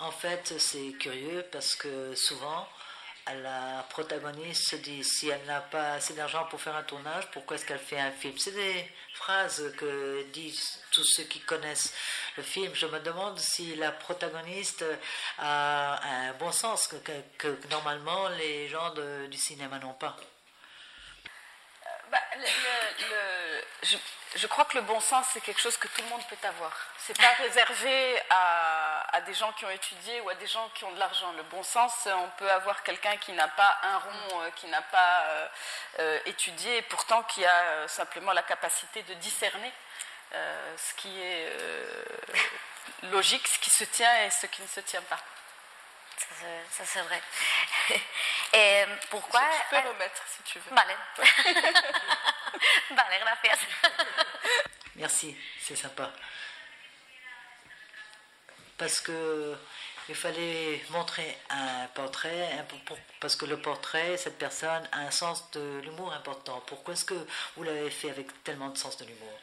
En 0.01 0.13
fait, 0.13 0.59
c'est 0.59 0.93
curieux 0.99 1.49
parce 1.51 1.75
que 1.75 2.15
souvent, 2.15 2.69
la 3.35 3.85
protagoniste 3.91 4.71
se 4.71 4.77
dit 4.77 5.05
si 5.05 5.29
elle 5.29 5.45
n'a 5.47 5.61
pas 5.61 5.95
assez 5.95 6.15
d'argent 6.15 6.45
pour 6.51 6.61
faire 6.61 6.77
un 6.77 6.83
tournage, 6.83 7.31
pourquoi 7.33 7.57
est-ce 7.57 7.67
qu'elle 7.67 7.79
fait 7.79 7.99
un 7.99 8.11
film? 8.11 8.37
C'est 8.39 8.55
des 8.55 8.91
phrases 9.15 9.73
que 9.77 10.25
disent 10.33 10.81
tous 10.91 11.05
ceux 11.05 11.25
qui 11.25 11.41
connaissent 11.41 11.93
le 12.37 12.43
film. 12.43 12.73
Je 12.75 12.87
me 12.87 13.01
demande 13.01 13.39
si 13.39 13.75
la 13.77 13.93
protagoniste 13.93 14.85
a 15.39 16.29
un 16.29 16.33
bon 16.35 16.53
sens 16.53 16.89
que, 16.89 17.59
normalement 17.71 18.29
les 18.29 18.69
gens 18.69 18.93
du 19.29 19.37
cinéma 19.37 19.79
n'ont 19.79 19.95
pas. 19.95 20.17
Bah, 22.11 22.19
le, 22.37 22.41
le, 22.41 23.65
je, 23.83 23.97
je, 24.37 24.47
crois 24.47 24.65
que 24.65 24.77
le 24.77 24.83
bon 24.83 24.99
sens, 25.01 25.27
c'est 25.33 25.41
quelque 25.43 25.61
chose 25.61 25.77
que 25.77 25.89
tout 25.89 26.01
le 26.03 26.09
monde 26.09 26.23
peut 26.29 26.47
avoir. 26.47 26.73
C'est 26.99 27.17
pas 27.17 27.33
réservé 27.39 28.21
à, 28.31 29.17
à, 29.17 29.21
des 29.23 29.35
gens 29.35 29.53
qui 29.53 29.67
ont 29.67 29.71
étudié 29.71 30.21
ou 30.23 30.31
à 30.31 30.35
des 30.37 30.47
gens 30.47 30.71
qui 30.75 30.85
ont 30.85 30.93
de 30.93 30.99
l'argent. 30.99 31.33
Le 31.33 31.43
bon 31.45 31.63
sens, 31.63 32.07
on 32.07 32.31
peut 32.39 32.51
avoir 32.51 32.83
quelqu'un 32.83 33.17
qui 33.19 33.33
n'a 33.33 33.49
pas 33.49 33.79
un 33.83 33.99
rond, 33.99 34.41
euh, 34.43 34.51
qui 34.57 34.69
n'a 34.69 34.81
pas 34.81 35.21
euh, 35.21 35.49
euh, 35.99 36.21
étudié, 36.27 36.79
et 36.79 36.83
pourtant 36.83 37.23
qui 37.25 37.45
a 37.45 37.87
simplement 37.89 38.33
la 38.33 38.43
capacité 38.43 39.03
de 39.03 39.15
discerner 39.15 39.73
ce 40.77 40.95
qui 40.95 41.21
est 41.21 41.51
logique, 43.05 43.47
ce 43.49 43.59
qui 43.61 43.71
se 43.71 43.85
tient 43.85 44.25
et 44.25 44.31
ce 44.31 44.47
qui 44.47 44.61
ne 44.63 44.69
se 44.69 44.81
tient 44.81 45.03
pas. 45.03 45.19
Ça, 46.71 46.85
c'est 46.85 47.03
vrai. 47.03 47.23
Et 48.53 48.85
pourquoi 49.11 49.43
Je 49.71 49.77
peux 49.77 49.89
remettre 49.89 50.23
si 50.27 50.43
tu 50.43 50.59
veux. 50.59 50.75
Vale. 50.75 50.97
vale, 52.91 53.21
gracias. 53.21 53.59
Merci, 54.97 55.37
c'est 55.61 55.77
sympa. 55.77 56.11
Parce 58.77 59.01
que 59.01 59.57
il 60.09 60.15
fallait 60.15 60.83
montrer 60.91 61.39
un 61.51 61.87
portrait, 61.89 62.65
parce 63.21 63.37
que 63.37 63.45
le 63.45 63.61
portrait, 63.61 64.17
cette 64.17 64.39
personne 64.39 64.89
a 64.93 65.01
un 65.01 65.11
sens 65.11 65.51
de 65.51 65.81
l'humour 65.85 66.13
important. 66.15 66.63
Pourquoi 66.67 66.95
est-ce 66.95 67.05
que 67.05 67.27
vous 67.57 67.63
l'avez 67.63 67.91
fait 67.91 68.11
avec 68.11 68.43
tellement 68.43 68.71
de 68.71 68.79
sens 68.79 68.97
de 68.97 69.05
l'humour? 69.05 69.39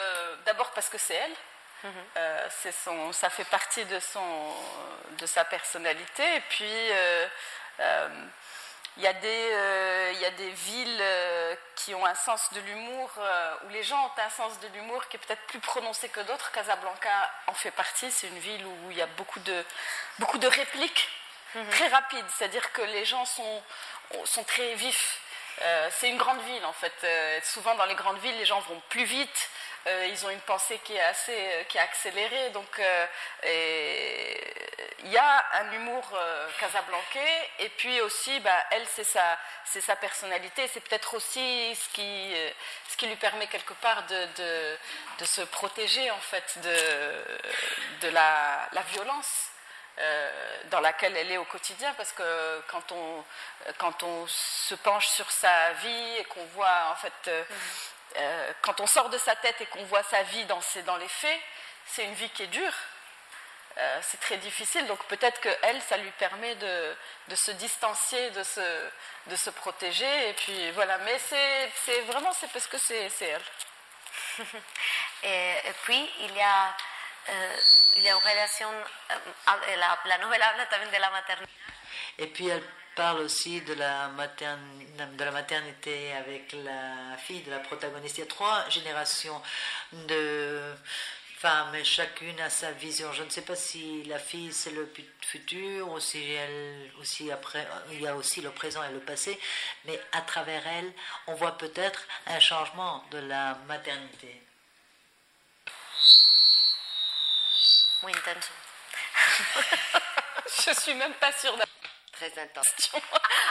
Euh, 0.00 0.36
D'abord 0.46 0.72
parce 0.72 0.88
que 0.88 0.98
c'est 0.98 1.14
elle. 1.14 1.36
Euh, 2.16 2.48
son, 2.84 3.12
ça 3.12 3.30
fait 3.30 3.44
partie 3.44 3.84
de, 3.84 3.98
son, 4.00 4.54
de 5.18 5.26
sa 5.26 5.44
personnalité. 5.44 6.36
Et 6.36 6.40
puis, 6.48 6.66
euh, 6.68 7.26
euh, 7.80 8.08
il 8.96 9.04
y, 9.04 9.06
a 9.06 9.12
des, 9.12 9.48
euh, 9.52 10.12
y 10.20 10.24
a 10.24 10.30
des 10.32 10.50
villes 10.50 10.98
euh, 11.00 11.54
qui 11.76 11.94
ont 11.94 12.04
un 12.04 12.14
sens 12.14 12.52
de 12.52 12.60
l'humour, 12.60 13.10
où 13.64 13.68
les 13.70 13.82
gens 13.82 14.04
ont 14.06 14.20
un 14.20 14.30
sens 14.30 14.58
de 14.60 14.68
l'humour 14.68 15.06
qui 15.08 15.16
est 15.16 15.20
peut-être 15.20 15.46
plus 15.46 15.60
prononcé 15.60 16.08
que 16.08 16.20
d'autres. 16.20 16.50
Casablanca 16.52 17.30
en 17.46 17.54
fait 17.54 17.70
partie. 17.70 18.10
C'est 18.10 18.26
une 18.28 18.38
ville 18.38 18.66
où 18.66 18.90
il 18.90 18.96
y 18.96 19.02
a 19.02 19.06
beaucoup 19.06 19.40
de, 19.40 19.64
beaucoup 20.18 20.38
de 20.38 20.48
répliques 20.48 21.08
-hmm. 21.54 21.68
très 21.70 21.88
rapides. 21.88 22.26
C'est-à-dire 22.36 22.72
que 22.72 22.82
les 22.82 23.04
gens 23.04 23.24
sont, 23.24 23.62
sont 24.24 24.44
très 24.44 24.74
vifs. 24.74 25.20
C'est 25.90 26.08
une 26.08 26.18
grande 26.18 26.40
ville 26.42 26.64
en 26.64 26.72
fait. 26.72 27.06
souvent 27.44 27.74
dans 27.74 27.86
les 27.86 27.94
grandes 27.94 28.18
villes, 28.18 28.36
les 28.36 28.46
gens 28.46 28.60
vont 28.60 28.80
plus 28.88 29.04
vite. 29.04 29.50
Euh, 29.86 30.08
ils 30.10 30.26
ont 30.26 30.30
une 30.30 30.40
pensée 30.40 30.78
qui 30.84 30.94
est 30.94 31.00
assez 31.00 31.32
euh, 31.34 31.64
qui 31.64 31.78
est 31.78 31.80
accélérée. 31.80 32.50
Donc 32.50 32.78
euh, 32.78 33.06
il 35.02 35.10
y 35.10 35.16
a 35.16 35.44
un 35.54 35.72
humour 35.72 36.06
euh, 36.14 36.48
casablancais 36.58 37.50
et 37.60 37.70
puis 37.70 37.98
aussi, 38.02 38.40
bah, 38.40 38.64
elle 38.72 38.86
c'est 38.88 39.04
sa 39.04 39.38
c'est 39.64 39.80
sa 39.80 39.96
personnalité. 39.96 40.68
C'est 40.68 40.80
peut-être 40.80 41.14
aussi 41.14 41.74
ce 41.74 41.88
qui 41.94 42.34
ce 42.88 42.96
qui 42.98 43.06
lui 43.06 43.16
permet 43.16 43.46
quelque 43.46 43.72
part 43.74 44.04
de, 44.06 44.26
de, 44.36 44.78
de 45.18 45.24
se 45.24 45.40
protéger 45.42 46.10
en 46.10 46.20
fait 46.20 46.58
de 46.58 48.06
de 48.06 48.08
la, 48.08 48.68
la 48.72 48.82
violence. 48.82 49.49
Euh, 49.98 50.30
dans 50.70 50.80
laquelle 50.80 51.14
elle 51.16 51.30
est 51.30 51.36
au 51.36 51.44
quotidien, 51.44 51.92
parce 51.94 52.12
que 52.12 52.62
quand 52.68 52.92
on, 52.92 53.24
quand 53.76 54.02
on 54.02 54.26
se 54.28 54.74
penche 54.76 55.06
sur 55.08 55.30
sa 55.30 55.72
vie 55.74 56.16
et 56.16 56.24
qu'on 56.24 56.44
voit 56.46 56.88
en 56.90 56.94
fait 56.94 57.12
euh, 57.28 57.44
euh, 58.16 58.52
quand 58.62 58.80
on 58.80 58.86
sort 58.86 59.08
de 59.10 59.18
sa 59.18 59.36
tête 59.36 59.60
et 59.60 59.66
qu'on 59.66 59.84
voit 59.84 60.02
sa 60.04 60.22
vie 60.22 60.44
dans, 60.46 60.60
dans 60.86 60.96
les 60.96 61.08
faits, 61.08 61.40
c'est 61.86 62.04
une 62.04 62.14
vie 62.14 62.30
qui 62.30 62.44
est 62.44 62.48
dure. 62.48 62.72
Euh, 63.78 64.00
c'est 64.02 64.20
très 64.20 64.36
difficile, 64.38 64.86
donc 64.86 65.02
peut-être 65.04 65.40
que 65.40 65.48
elle, 65.62 65.80
ça 65.82 65.96
lui 65.96 66.10
permet 66.12 66.54
de, 66.56 66.96
de 67.28 67.34
se 67.36 67.52
distancier, 67.52 68.30
de 68.30 68.42
se, 68.42 68.90
de 69.26 69.36
se, 69.36 69.50
protéger, 69.50 70.28
et 70.28 70.32
puis 70.32 70.70
voilà. 70.72 70.98
Mais 70.98 71.18
c'est 71.18 72.00
vraiment 72.02 72.32
c'est 72.32 72.50
parce 72.52 72.66
que 72.66 72.78
c'est 72.78 73.10
elle. 73.20 73.42
et, 75.22 75.52
et, 75.68 75.72
puis 75.84 76.10
il 76.20 76.34
y 76.34 76.40
a, 76.40 76.76
euh, 77.28 77.56
il 77.96 78.02
y 78.02 78.08
a 78.08 78.12
une 78.12 78.18
relation, 78.18 78.68
euh, 79.10 79.76
la, 79.76 79.98
la 80.06 80.18
novela 80.18 80.48
habla 80.48 80.66
también 80.66 80.90
de 80.90 80.98
la 80.98 81.10
maternité. 81.10 81.52
Et 82.18 82.26
puis 82.26 82.48
elle 82.48 82.62
parle 82.94 83.20
aussi 83.20 83.60
de 83.62 83.74
la, 83.74 84.10
la 85.18 85.30
maternité 85.30 86.12
avec 86.12 86.52
la 86.52 87.16
fille 87.18 87.42
de 87.42 87.50
la 87.50 87.60
protagoniste. 87.60 88.18
Il 88.18 88.20
y 88.20 88.24
a 88.24 88.26
trois 88.26 88.68
générations 88.68 89.40
de 89.92 90.74
femmes 91.40 91.82
chacune 91.84 92.38
a 92.40 92.50
sa 92.50 92.72
vision. 92.72 93.12
Je 93.14 93.22
ne 93.22 93.30
sais 93.30 93.40
pas 93.40 93.56
si 93.56 94.02
la 94.04 94.18
fille 94.18 94.52
c'est 94.52 94.72
le 94.72 94.92
futur 95.22 95.90
ou 95.90 95.98
si 95.98 96.36
aussi 97.00 97.32
après 97.32 97.66
il 97.92 98.02
y 98.02 98.06
a 98.06 98.14
aussi 98.14 98.42
le 98.42 98.50
présent 98.50 98.82
et 98.84 98.92
le 98.92 99.00
passé, 99.00 99.40
mais 99.86 99.98
à 100.12 100.20
travers 100.20 100.66
elle, 100.66 100.92
on 101.26 101.34
voit 101.34 101.56
peut-être 101.56 102.02
un 102.26 102.40
changement 102.40 103.02
de 103.10 103.18
la 103.18 103.54
maternité. 103.66 104.42
Muy 108.02 108.12
intenso. 108.16 108.52
Je 110.46 110.72
suis 110.74 110.94
même 110.94 111.14
pas 111.14 111.32
sûre 111.32 111.56
très 112.12 112.38
intense. 112.38 112.92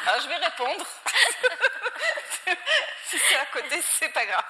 Alors, 0.06 0.22
je 0.22 0.28
vais 0.28 0.38
répondre. 0.38 0.86
si 3.06 3.20
c'est 3.20 3.36
à 3.38 3.46
côté, 3.48 3.82
c'est 3.82 4.10
pas 4.10 4.26
grave. 4.26 4.44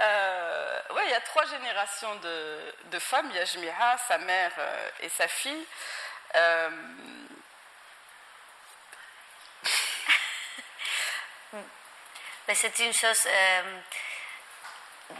Euh, 0.00 0.82
ouais, 0.90 1.04
il 1.06 1.10
y 1.10 1.14
a 1.14 1.20
trois 1.20 1.44
générations 1.46 2.14
de, 2.16 2.74
de, 2.84 2.98
femmes. 2.98 3.30
Il 3.30 3.36
y 3.36 3.68
a 3.70 3.98
sa 3.98 4.18
mère 4.18 4.52
euh, 4.58 4.90
et 5.00 5.08
sa 5.10 5.28
fille. 5.28 5.66
Euh, 6.36 6.70
Mais 12.48 12.54
c'est 12.54 12.78
une 12.78 12.92
chose. 12.94 13.22
euh, 13.26 13.80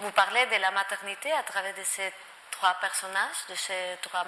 vous 0.00 0.12
parlez 0.12 0.46
de 0.46 0.56
la 0.56 0.70
maternité 0.70 1.32
à 1.32 1.42
travers 1.42 1.74
de 1.74 1.82
ces 1.82 2.12
trois 2.60 2.74
personnages, 2.74 3.46
de 3.48 3.54
ces 3.54 3.96
trois, 4.02 4.24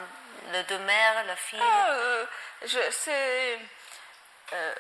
les 0.53 0.62
deux 0.64 0.79
mères, 0.79 1.25
la 1.25 1.37
fille. 1.37 1.61
Ah, 1.62 1.90
euh, 1.90 2.27
je, 2.64 2.79
c'est, 2.90 3.59
euh, 4.55 4.75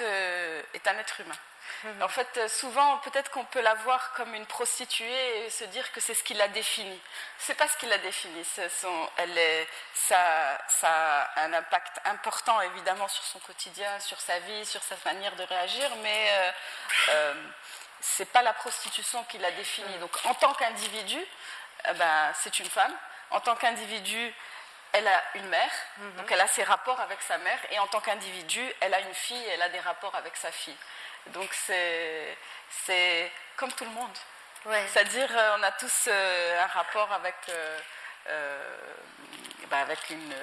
euh, 0.00 0.62
est 0.74 0.86
un 0.86 0.98
être 0.98 1.20
humain. 1.20 1.34
En 2.00 2.08
fait, 2.08 2.48
souvent, 2.48 2.98
peut-être 2.98 3.30
qu'on 3.32 3.44
peut 3.44 3.60
la 3.60 3.74
voir 3.74 4.12
comme 4.12 4.32
une 4.34 4.46
prostituée 4.46 5.44
et 5.44 5.50
se 5.50 5.64
dire 5.64 5.90
que 5.90 6.00
c'est 6.00 6.14
ce 6.14 6.22
qui 6.22 6.34
la 6.34 6.46
définit. 6.46 7.00
C'est 7.38 7.56
pas 7.56 7.66
ce 7.66 7.76
qui 7.76 7.86
la 7.86 7.98
définit. 7.98 8.44
Son- 8.80 9.10
elle 9.16 9.36
est, 9.36 9.68
ça, 9.92 10.58
ça 10.68 11.22
a 11.34 11.40
un 11.42 11.52
impact 11.52 12.00
important, 12.04 12.60
évidemment, 12.60 13.08
sur 13.08 13.24
son 13.24 13.40
quotidien, 13.40 13.98
sur 13.98 14.20
sa 14.20 14.38
vie, 14.40 14.64
sur 14.66 14.82
sa 14.84 14.94
manière 15.04 15.34
de 15.34 15.42
réagir, 15.42 15.90
mais 15.96 16.30
euh, 16.30 16.52
euh, 17.08 17.34
c'est 18.00 18.30
pas 18.32 18.42
la 18.42 18.52
prostitution 18.52 19.24
qui 19.24 19.38
la 19.38 19.50
définit. 19.52 19.98
Donc, 19.98 20.16
en 20.24 20.34
tant 20.34 20.54
qu'individu, 20.54 21.20
eh 21.88 21.94
ben, 21.94 22.32
c'est 22.34 22.58
une 22.58 22.68
femme. 22.68 22.94
En 23.30 23.40
tant 23.40 23.56
qu'individu, 23.56 24.34
elle 24.92 25.08
a 25.08 25.22
une 25.36 25.48
mère, 25.48 25.72
donc 26.18 26.30
elle 26.30 26.40
a 26.40 26.46
ses 26.46 26.64
rapports 26.64 27.00
avec 27.00 27.22
sa 27.22 27.38
mère, 27.38 27.58
et 27.70 27.78
en 27.78 27.86
tant 27.86 28.00
qu'individu, 28.00 28.62
elle 28.80 28.92
a 28.92 29.00
une 29.00 29.14
fille, 29.14 29.46
elle 29.48 29.62
a 29.62 29.70
des 29.70 29.80
rapports 29.80 30.14
avec 30.14 30.36
sa 30.36 30.52
fille. 30.52 30.76
Donc 31.28 31.50
c'est 31.54 33.32
comme 33.56 33.72
tout 33.72 33.84
le 33.84 33.90
monde. 33.90 34.18
Ouais. 34.66 34.86
C'est-à-dire, 34.92 35.28
euh, 35.36 35.56
on 35.58 35.62
a 35.62 35.72
tous 35.72 36.04
euh, 36.06 36.62
un 36.62 36.66
rapport 36.66 37.10
avec, 37.12 37.34
euh, 37.48 37.78
euh, 38.28 38.94
bah, 39.66 39.80
avec 39.80 40.10
une, 40.10 40.34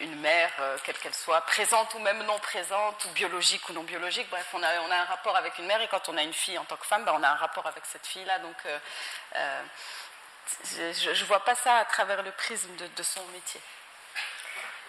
une 0.00 0.20
mère, 0.20 0.50
quelle 0.84 0.98
qu'elle 0.98 1.14
soit, 1.14 1.40
présente 1.42 1.94
ou 1.94 1.98
même 2.00 2.22
non 2.24 2.38
présente, 2.40 3.04
ou 3.06 3.08
biologique 3.10 3.66
ou 3.68 3.72
non 3.72 3.82
biologique. 3.84 4.28
Bref, 4.28 4.46
on 4.52 4.62
a, 4.62 4.80
on 4.80 4.90
a 4.90 4.96
un 4.96 5.04
rapport 5.04 5.36
avec 5.36 5.56
une 5.58 5.66
mère, 5.66 5.80
et 5.80 5.88
quand 5.88 6.08
on 6.08 6.16
a 6.18 6.22
une 6.22 6.34
fille 6.34 6.58
en 6.58 6.64
tant 6.64 6.76
que 6.76 6.86
femme, 6.86 7.04
bah, 7.04 7.14
on 7.14 7.22
a 7.22 7.28
un 7.28 7.36
rapport 7.36 7.66
avec 7.66 7.86
cette 7.86 8.06
fille-là. 8.06 8.40
Donc, 8.40 8.56
je 10.64 11.10
ne 11.10 11.26
vois 11.26 11.44
pas 11.44 11.54
ça 11.54 11.78
à 11.78 11.84
travers 11.84 12.22
le 12.22 12.32
prisme 12.32 12.74
de, 12.76 12.86
de 12.86 13.02
son 13.02 13.24
métier. 13.28 13.60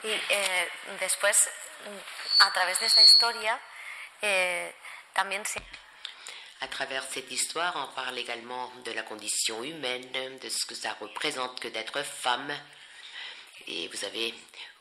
Y 0.04 0.10
eh, 0.30 0.70
después, 1.00 1.32
a 2.40 2.52
través 2.52 2.74
de 2.74 2.86
esta 2.86 3.02
historia, 3.02 3.58
eh, 4.22 4.74
también 5.14 5.46
se... 5.46 5.60
À 6.60 6.68
travers 6.68 7.04
cette 7.04 7.32
histoire, 7.32 7.74
on 7.76 7.94
parle 7.94 8.18
également 8.18 8.72
de 8.86 8.92
la 8.92 9.04
condition 9.04 9.64
humaine, 9.64 10.40
de 10.40 10.50
ce 10.50 10.66
que 10.66 10.76
ça 10.76 10.94
représente 11.00 11.60
que 11.60 11.68
d'être 11.68 12.02
femme. 12.04 12.58
Et 13.68 13.88
vous 13.90 14.06
avez 14.06 14.34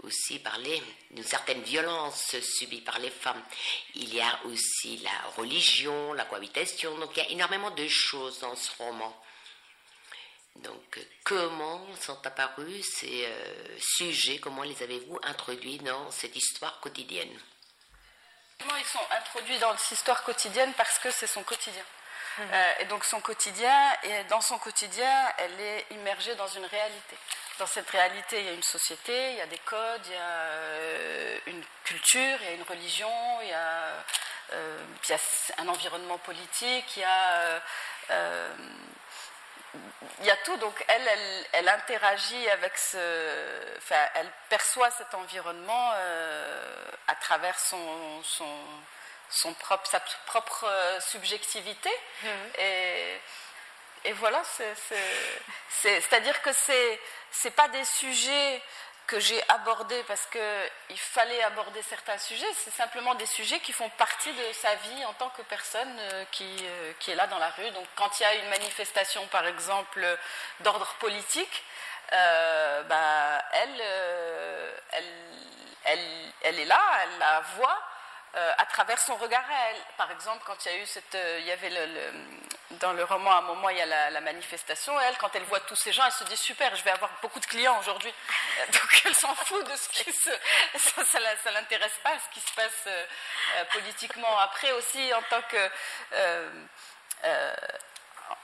aussi 0.03 0.39
parlé 0.39 0.83
d'une 1.11 1.25
certaine 1.25 1.63
violence 1.63 2.39
subie 2.41 2.83
par 2.83 2.99
les 2.99 3.11
femmes. 3.11 3.43
Il 3.95 4.15
y 4.15 4.21
a 4.21 4.41
aussi 4.45 4.99
la 4.99 5.31
religion, 5.37 6.13
la 6.15 6.25
cohabitation. 6.25 6.97
Donc 6.99 7.17
il 7.17 7.23
y 7.23 7.27
a 7.27 7.31
énormément 7.31 7.71
de 7.71 7.87
choses 7.89 8.41
dans 8.41 8.55
ce 8.55 8.71
roman. 8.79 9.17
Donc 10.57 11.01
comment 11.25 11.87
sont 12.01 12.25
apparus 12.27 12.87
ces 12.95 13.27
euh, 13.27 13.79
sujets? 13.81 14.39
Comment 14.39 14.63
les 14.63 14.83
avez-vous 14.83 15.19
introduits 15.23 15.79
dans 15.79 16.11
cette 16.11 16.37
histoire 16.37 16.81
quotidienne? 16.81 17.41
Comment 18.61 18.77
ils 18.77 18.85
sont 18.85 19.07
introduits 19.11 19.59
dans 19.59 19.77
cette 19.77 19.99
histoire 19.99 20.23
quotidienne? 20.23 20.73
Parce 20.75 20.99
que 20.99 21.11
c'est 21.11 21.27
son 21.27 21.43
quotidien. 21.43 21.85
Euh, 22.41 22.73
et 22.81 22.85
donc 22.87 23.05
son 23.05 23.21
quotidien, 23.21 23.93
et 24.05 24.25
dans 24.25 24.41
son 24.41 24.59
quotidien, 24.59 25.33
elle 25.37 25.61
est 25.61 25.87
immergée 25.91 26.35
dans 26.35 26.47
une 26.47 26.65
réalité. 26.65 27.17
Dans 27.59 27.67
cette 27.67 27.91
réalité, 27.91 28.41
il 28.41 28.47
y 28.47 28.49
a 28.49 28.53
une 28.53 28.63
société, 28.63 29.33
il 29.33 29.37
y 29.37 29.41
a 29.43 29.47
des 29.47 29.59
codes, 29.59 30.07
il 30.07 30.13
y 30.13 30.17
a 30.17 30.21
euh, 30.21 31.39
une 31.47 31.63
culture, 31.85 32.39
il 32.41 32.45
y 32.45 32.49
a 32.49 32.53
une 32.53 32.63
religion, 32.63 33.41
il 33.43 33.49
y 33.49 33.53
a, 33.53 34.05
euh, 34.53 34.85
il 35.05 35.11
y 35.11 35.13
a 35.13 35.19
un 35.59 35.69
environnement 35.69 36.19
politique, 36.19 36.97
il 36.97 37.01
y 37.01 37.05
a, 37.05 37.33
euh, 37.33 37.61
euh, 38.11 38.55
il 40.21 40.27
y 40.27 40.31
a 40.31 40.37
tout. 40.39 40.57
Donc 40.59 40.85
elle, 40.89 41.07
elle, 41.07 41.47
elle 41.53 41.69
interagit 41.69 42.49
avec 42.51 42.77
ce, 42.77 43.77
enfin, 43.79 44.09
elle 44.15 44.31
perçoit 44.49 44.91
cet 44.91 45.15
environnement 45.15 45.93
euh, 45.95 46.85
à 47.09 47.15
travers 47.17 47.59
son, 47.59 48.23
son, 48.23 48.59
son 49.31 49.55
propre, 49.55 49.87
sa 49.89 50.01
propre 50.27 50.65
euh, 50.65 51.01
subjectivité. 51.01 51.91
Et, 52.59 53.21
et 54.05 54.13
voilà, 54.13 54.43
c'est, 54.45 54.75
c'est, 54.89 54.97
c'est, 55.69 56.01
c'est-à-dire 56.01 56.41
que 56.43 56.53
c'est, 56.53 57.01
c'est 57.31 57.53
pas 57.53 57.69
des 57.69 57.85
sujets 57.85 58.63
que 59.13 59.21
j'ai 59.21 59.43
abordés 59.49 60.03
parce 60.09 60.27
qu'il 60.29 60.99
fallait 60.99 61.43
aborder 61.43 61.83
certains 61.83 62.17
sujets, 62.17 62.47
c'est 62.65 62.73
simplement 62.73 63.15
des 63.15 63.27
sujets 63.27 63.61
qui 63.61 63.73
font 63.73 63.91
partie 63.91 64.33
de 64.33 64.53
sa 64.55 64.75
vie 64.75 65.05
en 65.05 65.13
tant 65.13 65.29
que 65.29 65.43
personne 65.43 65.95
euh, 65.99 66.25
qui, 66.33 66.47
euh, 66.63 66.93
qui 66.99 67.11
est 67.11 67.15
là 67.15 67.27
dans 67.27 67.39
la 67.39 67.51
rue. 67.51 67.71
Donc 67.73 67.85
quand 67.95 68.19
il 68.19 68.23
y 68.23 68.27
a 68.27 68.35
une 68.37 68.49
manifestation, 68.49 69.27
par 69.27 69.47
exemple, 69.47 70.03
d'ordre 70.61 70.95
politique, 70.99 71.63
euh, 72.15 72.83
bah, 72.85 73.45
elle, 73.53 73.83
elle, 74.93 75.05
elle, 75.85 76.33
elle 76.45 76.61
est 76.61 76.65
là, 76.65 76.81
elle 77.03 77.19
la 77.19 77.41
voit. 77.57 77.79
Euh, 78.35 78.53
à 78.57 78.65
travers 78.65 78.99
son 78.99 79.15
regard 79.17 79.45
à 79.51 79.71
elle. 79.71 79.81
Par 79.99 80.11
exemple, 80.11 80.43
quand 80.47 80.57
il 80.65 80.73
y 80.73 80.75
a 80.75 80.79
eu 80.79 80.87
cette, 80.87 81.15
euh, 81.15 81.39
il 81.41 81.47
y 81.47 81.51
avait 81.51 81.69
le, 81.69 82.13
dans 82.79 82.95
le 82.95 83.05
roman 83.05 83.31
à 83.31 83.39
un 83.39 83.43
moment, 83.43 83.69
il 83.69 83.77
y 83.77 83.83
a 83.83 84.11
la, 84.11 84.21
manifestation. 84.23 84.99
Elle, 85.01 85.17
quand 85.19 85.35
elle 85.35 85.43
voit 85.45 85.61
tous 85.61 85.77
ces 85.77 85.93
gens, 85.93 86.05
elle 86.07 86.13
se 86.13 86.25
dit 86.25 86.37
super, 86.37 86.75
je 86.75 86.83
vais 86.83 86.93
avoir 86.93 87.11
beaucoup 87.21 87.41
de 87.41 87.47
clients 87.47 87.79
aujourd'hui. 87.79 88.13
Euh, 88.61 88.67
Donc 88.73 89.03
elle 89.05 89.15
s'en 89.15 89.35
fout 89.35 89.67
de 89.71 89.77
ce 89.77 89.89
qui 89.91 90.13
se, 90.13 90.31
ça, 90.79 91.05
ça, 91.05 91.51
l'intéresse 91.51 91.99
pas 92.03 92.13
ce 92.19 92.35
qui 92.35 92.41
se 92.41 92.55
passe 92.55 92.89
politiquement. 93.73 94.39
Après 94.39 94.73
aussi, 94.73 95.13
en 95.13 95.23
tant 95.23 95.43
que 95.43 95.71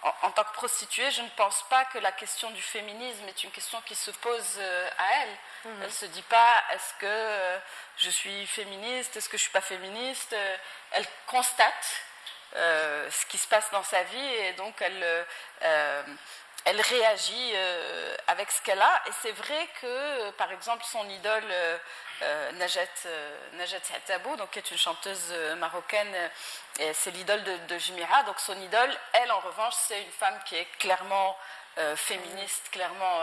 en, 0.02 0.26
en 0.26 0.30
tant 0.30 0.44
que 0.44 0.52
prostituée, 0.52 1.10
je 1.10 1.22
ne 1.22 1.28
pense 1.30 1.64
pas 1.68 1.84
que 1.86 1.98
la 1.98 2.12
question 2.12 2.50
du 2.50 2.62
féminisme 2.62 3.26
est 3.28 3.44
une 3.44 3.50
question 3.50 3.80
qui 3.82 3.94
se 3.94 4.10
pose 4.10 4.56
euh, 4.58 4.90
à 4.98 5.22
elle. 5.22 5.36
Elle 5.64 5.78
ne 5.86 5.88
se 5.88 6.06
dit 6.06 6.22
pas 6.22 6.62
est-ce 6.72 6.94
que 6.94 7.06
euh, 7.06 7.58
je 7.96 8.10
suis 8.10 8.46
féministe, 8.46 9.16
est-ce 9.16 9.28
que 9.28 9.36
je 9.36 9.42
ne 9.42 9.46
suis 9.46 9.52
pas 9.52 9.60
féministe. 9.60 10.32
Euh, 10.32 10.56
Elle 10.92 11.06
constate 11.26 12.02
euh, 12.56 13.10
ce 13.10 13.26
qui 13.26 13.38
se 13.38 13.46
passe 13.48 13.70
dans 13.70 13.82
sa 13.82 14.02
vie 14.04 14.34
et 14.34 14.52
donc 14.54 14.80
elle, 14.80 15.26
euh, 15.62 16.02
elle 16.68 16.80
réagit 16.82 17.52
euh, 17.54 18.14
avec 18.26 18.50
ce 18.50 18.60
qu'elle 18.60 18.80
a. 18.80 19.02
Et 19.06 19.10
c'est 19.22 19.32
vrai 19.32 19.68
que, 19.80 20.30
par 20.32 20.52
exemple, 20.52 20.84
son 20.84 21.08
idole 21.08 21.50
euh, 21.50 21.78
euh, 22.22 22.52
Najat, 22.52 22.80
euh, 23.06 24.36
donc, 24.36 24.50
qui 24.50 24.58
est 24.58 24.70
une 24.70 24.78
chanteuse 24.78 25.28
euh, 25.30 25.54
marocaine, 25.56 26.14
c'est 26.92 27.10
l'idole 27.10 27.42
de, 27.42 27.56
de 27.68 27.78
Jmira. 27.78 28.22
Donc 28.24 28.38
son 28.38 28.60
idole, 28.60 28.94
elle, 29.12 29.32
en 29.32 29.40
revanche, 29.40 29.74
c'est 29.86 30.02
une 30.02 30.12
femme 30.12 30.38
qui 30.44 30.56
est 30.56 30.68
clairement 30.78 31.36
féministe, 31.96 32.70
clairement 32.70 33.20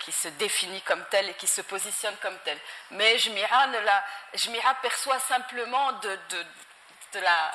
qui 0.00 0.12
se 0.12 0.28
définit 0.28 0.80
comme 0.82 1.04
telle 1.10 1.28
et 1.28 1.34
qui 1.34 1.48
se 1.48 1.60
positionne 1.60 2.16
comme 2.22 2.38
telle. 2.40 2.58
Mais 2.92 3.18
Jmira, 3.18 3.66
ne 3.68 3.78
la, 3.80 4.04
Jmira 4.34 4.74
perçoit 4.76 5.18
simplement 5.18 5.92
de 5.92 7.20
la 7.20 7.52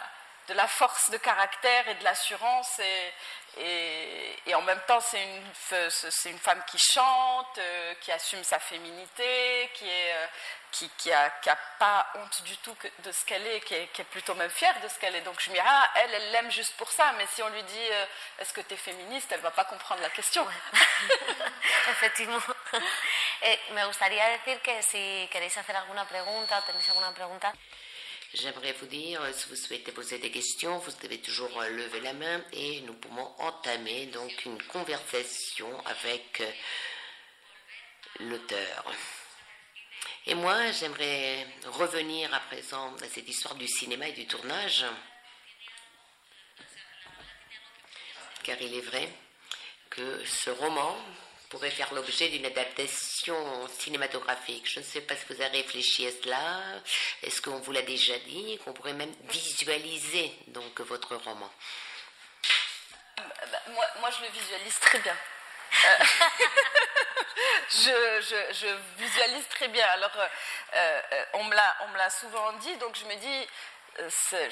de 0.48 0.54
la 0.54 0.68
force 0.68 1.10
de 1.10 1.18
caractère 1.18 1.88
et 1.88 1.96
de 1.96 2.04
l'assurance 2.04 2.80
et, 2.80 4.54
en 4.54 4.62
même 4.62 4.82
temps 4.88 5.00
c'est 5.02 5.24
une, 5.24 6.40
femme 6.40 6.64
qui 6.68 6.78
chante, 6.78 7.58
euh, 7.58 7.94
qui 8.02 8.12
assume 8.12 8.44
sa 8.44 8.60
féminité, 8.60 9.70
qui 9.74 9.88
est 9.90 10.14
euh, 10.14 10.28
pas 11.80 12.08
honte 12.16 12.42
du 12.44 12.58
tout 12.58 12.76
de 13.00 13.12
ce 13.12 13.26
qu'elle 13.26 13.46
est, 13.48 13.62
qui 13.62 13.74
est, 13.76 14.04
plutôt 14.12 14.34
même 14.36 14.50
fière 14.50 14.80
de 14.82 14.88
ce 14.88 15.00
qu'elle 15.00 15.16
est. 15.16 15.22
Donc 15.22 15.40
je 15.40 15.50
me 15.50 15.56
dis, 15.56 15.62
ah, 15.66 15.90
elle, 15.96 16.14
elle 16.14 16.32
l'aime 16.32 16.52
juste 16.52 16.76
pour 16.78 16.90
ça, 16.92 17.14
mais 17.18 17.26
si 17.34 17.42
on 17.44 17.50
lui 17.50 17.64
dit, 17.64 17.88
euh, 17.92 18.06
est-ce 18.40 18.54
que 18.54 18.62
tu 18.62 18.74
es 18.74 18.78
féministe, 18.78 19.32
elle 19.32 19.42
va 19.42 19.52
pas 19.52 19.66
comprendre 19.66 20.02
la 20.02 20.10
question. 20.10 20.46
Efectivo. 21.90 22.40
Eh, 23.42 23.60
me 23.74 23.86
gustaría 23.86 24.28
decir 24.30 24.60
que 24.62 24.82
si 24.82 25.28
queréis 25.30 25.56
hacer 25.56 25.76
alguna 25.76 26.06
pregunta 26.06 26.62
tenéis 26.64 26.88
alguna 26.90 27.12
pregunta, 27.12 27.54
J'aimerais 28.34 28.74
vous 28.74 28.88
dire, 28.88 29.22
euh, 29.22 29.32
si 29.32 29.48
vous 29.50 29.56
souhaitez 29.56 29.92
poser 29.92 30.18
des 30.20 30.32
questions, 30.32 30.78
vous 30.80 30.92
devez 31.02 31.20
toujours 31.20 31.62
euh, 31.62 31.70
lever 31.70 32.02
la 32.02 32.14
main 32.14 32.44
et 32.52 32.82
nous 32.82 32.94
pouvons 32.94 33.34
entamer 33.38 34.08
donc 34.08 34.46
une 34.46 34.62
conversation 34.64 35.80
avec 35.86 36.42
euh, 36.42 36.52
l'auteur. 38.22 38.92
Et 40.26 40.34
moi, 40.34 40.72
j'aimerais 40.72 41.48
revenir 41.66 42.34
à 42.34 42.40
présent 42.42 42.96
à 42.96 43.08
cette 43.08 43.30
histoire 43.30 43.56
du 43.56 43.68
cinéma 43.68 44.08
et 44.08 44.14
du 44.14 44.26
tournage, 44.26 44.86
car 48.44 48.60
il 48.60 48.74
est 48.74 48.82
vrai 48.82 49.08
que 49.90 50.26
ce 50.26 50.50
roman 50.50 50.98
pourrait 51.50 51.72
faire 51.72 51.94
l'objet 51.94 52.30
d'une 52.30 52.46
adaptation 52.46 53.68
cinématographique. 53.80 54.70
Je 54.70 54.80
ne 54.80 54.86
sais 54.86 55.02
pas 55.02 55.16
si 55.16 55.26
vous 55.30 55.42
avez 55.42 55.62
réfléchi 55.62 56.08
à 56.08 56.12
cela. 56.12 56.62
Est-ce 57.24 57.42
qu'on 57.42 57.60
vous 57.60 57.72
l'a 57.72 57.82
déjà 57.82 58.18
dit 58.20 58.58
qu'on 58.64 58.74
pourrait 58.74 58.94
même 58.94 59.14
visualiser 59.30 60.32
donc 60.48 60.80
votre 60.82 61.16
roman? 61.16 61.52
Bah, 63.18 63.62
moi, 63.68 63.86
moi, 64.00 64.10
je 64.12 64.26
le 64.26 64.32
visualise 64.32 64.80
très 64.80 65.00
bien. 65.00 65.16
Euh, 65.86 66.04
je, 67.70 68.54
je, 68.54 68.68
visualise 68.98 69.48
très 69.50 69.68
bien. 69.68 69.86
Alors, 69.88 70.12
euh, 70.18 71.02
euh, 71.12 71.26
on 71.34 71.44
me 71.44 71.56
l'a 71.98 72.10
souvent 72.10 72.54
dit, 72.54 72.76
donc 72.78 72.96
je 72.96 73.06
me 73.06 73.16
dis, 73.16 73.48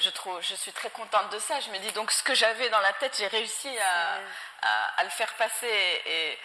je, 0.00 0.10
trouve, 0.10 0.40
je 0.42 0.54
suis 0.54 0.72
très 0.72 0.90
contente 0.90 1.30
de 1.30 1.38
ça. 1.38 1.60
Je 1.60 1.70
me 1.70 1.78
dis, 1.78 1.92
donc 1.92 2.10
ce 2.10 2.22
que 2.22 2.34
j'avais 2.34 2.68
dans 2.70 2.80
la 2.80 2.92
tête, 2.94 3.14
j'ai 3.18 3.26
réussi 3.26 3.70
à, 3.78 4.18
à, 4.96 5.04
le 5.04 5.10
faire 5.10 5.32
passer. 5.34 6.02
Et 6.06 6.38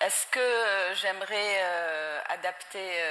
est-ce 0.00 0.26
que 0.28 0.94
j'aimerais 0.94 1.62
adapter 2.28 3.02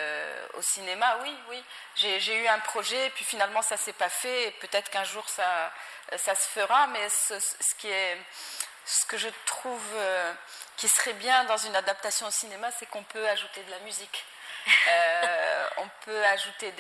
au 0.56 0.62
cinéma? 0.62 1.20
Oui, 1.22 1.36
oui. 1.50 1.64
J'ai 1.96 2.42
eu 2.42 2.48
un 2.48 2.60
projet, 2.60 3.12
puis 3.16 3.26
finalement 3.26 3.62
ça 3.62 3.78
s'est 3.78 3.94
pas 3.94 4.10
fait. 4.10 4.54
Peut-être 4.60 4.90
qu'un 4.90 5.04
jour 5.04 5.28
ça, 5.30 5.72
ça 6.18 6.36
se 6.36 6.48
fera, 6.48 6.88
mais 6.88 7.08
ce, 7.10 7.40
ce 7.40 7.76
qui 7.78 7.90
est 7.90 8.18
ce 8.90 9.06
que 9.06 9.18
je 9.18 9.30
trouve 9.46 9.86
euh, 9.96 10.34
qui 10.78 10.88
serait 10.88 11.14
bien 11.14 11.44
dans 11.44 11.58
une 11.58 11.76
adaptation 11.76 12.26
au 12.28 12.32
cinéma, 12.32 12.72
c'est 12.72 12.88
qu'on 12.88 13.04
peut 13.04 13.28
ajouter 13.30 13.62
de 13.64 13.72
la 13.72 13.80
musique. 13.80 14.26
Euh, 14.88 15.68
on 15.78 15.88
peut 16.06 16.26
ajouter 16.26 16.72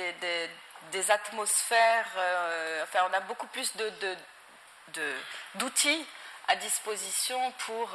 des, 0.91 1.11
atmosphères. 1.11 2.07
Euh, 2.17 2.83
enfin, 2.83 3.07
on 3.09 3.13
a 3.13 3.19
beaucoup 3.21 3.47
plus 3.47 3.73
d'outils 5.55 6.07
à 6.47 6.55
disposition 6.55 7.51
pour 7.65 7.89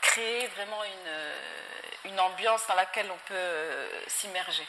créer 0.00 0.46
vraiment 0.48 0.82
une, 0.84 2.10
une, 2.10 2.20
ambiance 2.20 2.66
dans 2.66 2.74
laquelle 2.74 3.10
on 3.10 3.18
peut 3.26 3.88
s'immerger. 4.06 4.66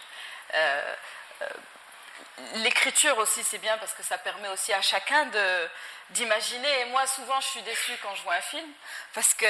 L'écriture 2.55 3.17
aussi, 3.17 3.43
c'est 3.43 3.57
bien 3.57 3.77
parce 3.77 3.93
que 3.93 4.03
ça 4.03 4.17
permet 4.17 4.49
aussi 4.49 4.73
à 4.73 4.81
chacun 4.81 5.25
de, 5.25 5.69
d'imaginer. 6.11 6.81
Et 6.81 6.85
moi, 6.85 7.05
souvent, 7.07 7.39
je 7.41 7.47
suis 7.47 7.61
déçue 7.61 7.97
quand 8.01 8.13
je 8.15 8.23
vois 8.23 8.35
un 8.35 8.41
film 8.41 8.71
parce 9.13 9.33
que 9.33 9.45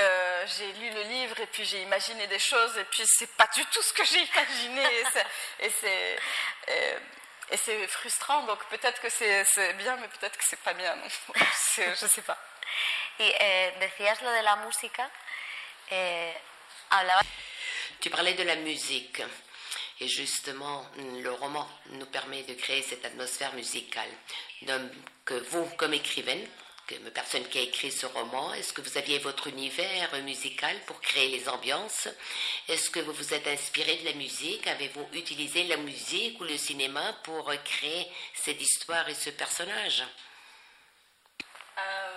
j'ai 0.57 0.71
lu 0.73 0.89
le 0.91 1.01
livre 1.03 1.39
et 1.39 1.47
puis 1.47 1.65
j'ai 1.65 1.81
imaginé 1.81 2.27
des 2.27 2.39
choses 2.39 2.77
et 2.77 2.83
puis 2.85 3.03
c'est 3.05 3.31
pas 3.37 3.47
du 3.55 3.65
tout 3.67 3.81
ce 3.81 3.93
que 3.93 4.03
j'ai 4.03 4.21
imaginé 4.21 4.83
et 5.59 5.69
c'est 5.69 6.19
et 7.51 7.57
c'est 7.57 7.87
frustrant. 7.87 8.43
Donc 8.43 8.63
peut-être 8.65 9.01
que 9.01 9.09
c'est 9.09 9.73
bien, 9.73 9.95
mais 9.97 10.07
peut-être 10.07 10.37
que 10.37 10.43
c'est 10.43 10.59
pas 10.61 10.73
bien. 10.73 10.95
je 11.75 12.05
sais 12.07 12.21
pas. 12.21 12.37
Et 13.19 13.35
eh, 13.39 13.71
decías 13.79 14.21
lo 14.21 14.31
de 14.31 14.43
la 14.43 14.55
música. 14.57 15.09
Eh, 15.91 16.33
tu 17.99 18.09
parlais 18.09 18.33
de 18.33 18.43
la 18.43 18.55
musique. 18.57 19.21
Et 20.01 20.07
justement, 20.07 20.85
le 20.97 21.31
roman 21.31 21.67
nous 21.87 22.05
permet 22.05 22.43
de 22.43 22.53
créer 22.53 22.81
cette 22.81 23.05
atmosphère 23.05 23.53
musicale. 23.53 24.09
Donc, 24.61 25.31
vous, 25.49 25.65
comme 25.77 25.93
écrivaine, 25.93 26.47
comme 26.87 27.11
personne 27.11 27.47
qui 27.49 27.59
a 27.59 27.61
écrit 27.61 27.91
ce 27.91 28.05
roman, 28.05 28.53
est-ce 28.53 28.71
que 28.71 28.81
vous 28.81 28.97
aviez 28.97 29.19
votre 29.19 29.47
univers 29.47 30.13
musical 30.23 30.79
pour 30.85 31.01
créer 31.01 31.27
les 31.27 31.49
ambiances? 31.49 32.07
Est-ce 32.67 32.89
que 32.89 32.99
vous 33.01 33.13
vous 33.13 33.33
êtes 33.33 33.47
inspiré 33.47 33.97
de 33.97 34.05
la 34.05 34.13
musique? 34.13 34.65
Avez-vous 34.67 35.07
utilisé 35.13 35.63
la 35.65 35.77
musique 35.77 36.39
ou 36.39 36.45
le 36.45 36.57
cinéma 36.57 37.13
pour 37.23 37.51
créer 37.65 38.07
cette 38.33 38.61
histoire 38.61 39.07
et 39.09 39.15
ce 39.15 39.31
personnage? 39.31 40.03
Euh, 41.77 42.08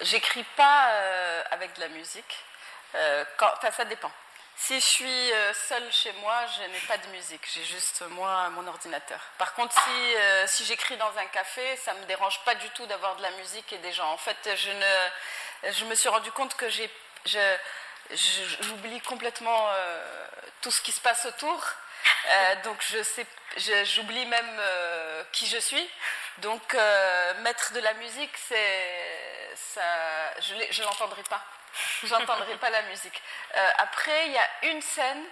J'écris 0.00 0.44
pas 0.56 0.90
euh, 0.90 1.42
avec 1.50 1.74
de 1.74 1.80
la 1.80 1.88
musique. 1.88 2.44
Euh, 2.94 3.24
quand, 3.36 3.52
ça 3.76 3.84
dépend. 3.84 4.10
Si 4.56 4.80
je 4.80 4.86
suis 4.86 5.32
euh, 5.32 5.52
seule 5.54 5.92
chez 5.92 6.12
moi, 6.14 6.34
je 6.56 6.62
n'ai 6.62 6.80
pas 6.88 6.98
de 6.98 7.06
musique, 7.08 7.46
j'ai 7.54 7.64
juste 7.64 8.02
moi 8.10 8.48
mon 8.50 8.66
ordinateur. 8.66 9.20
Par 9.38 9.54
contre, 9.54 9.72
si, 9.72 10.16
euh, 10.16 10.46
si 10.48 10.64
j'écris 10.64 10.96
dans 10.96 11.16
un 11.16 11.26
café, 11.26 11.76
ça 11.76 11.94
ne 11.94 12.00
me 12.00 12.06
dérange 12.06 12.42
pas 12.44 12.54
du 12.56 12.68
tout 12.70 12.84
d'avoir 12.86 13.14
de 13.16 13.22
la 13.22 13.30
musique 13.32 13.72
et 13.72 13.78
des 13.78 13.92
gens. 13.92 14.10
En 14.10 14.16
fait, 14.16 14.36
je, 14.56 14.70
ne, 14.70 15.72
je 15.72 15.84
me 15.84 15.94
suis 15.94 16.08
rendu 16.08 16.32
compte 16.32 16.56
que 16.56 16.68
j'ai, 16.68 16.90
j'oublie 18.62 19.00
complètement 19.02 19.68
tout 20.60 20.72
ce 20.72 20.82
qui 20.82 20.90
se 20.90 21.00
passe 21.00 21.26
autour. 21.26 21.64
donc 22.64 22.82
je 22.90 23.02
sais, 23.02 23.26
j'oublie 23.84 24.26
même 24.26 24.62
qui 25.30 25.46
je 25.46 25.58
suis. 25.58 25.90
Donc 26.38 26.74
mettre 27.42 27.72
de 27.74 27.80
la 27.80 27.94
musique, 27.94 28.36
c'est, 28.48 29.17
ça, 29.74 30.40
je 30.40 30.82
l'entendrai 30.82 31.22
pas 31.22 31.42
j'entendrai 32.04 32.56
pas 32.56 32.70
la 32.70 32.82
musique. 32.82 33.22
Euh, 33.56 33.68
après, 33.78 34.26
il 34.26 34.32
y 34.32 34.38
a 34.38 34.70
une 34.70 34.82
scène 34.82 35.24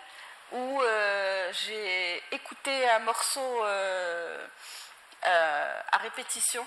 où 0.52 0.82
euh, 0.82 1.52
j'ai 1.52 2.22
écouté 2.32 2.88
un 2.90 3.00
morceau 3.00 3.64
euh, 3.64 4.46
à 5.22 5.96
répétition. 5.98 6.64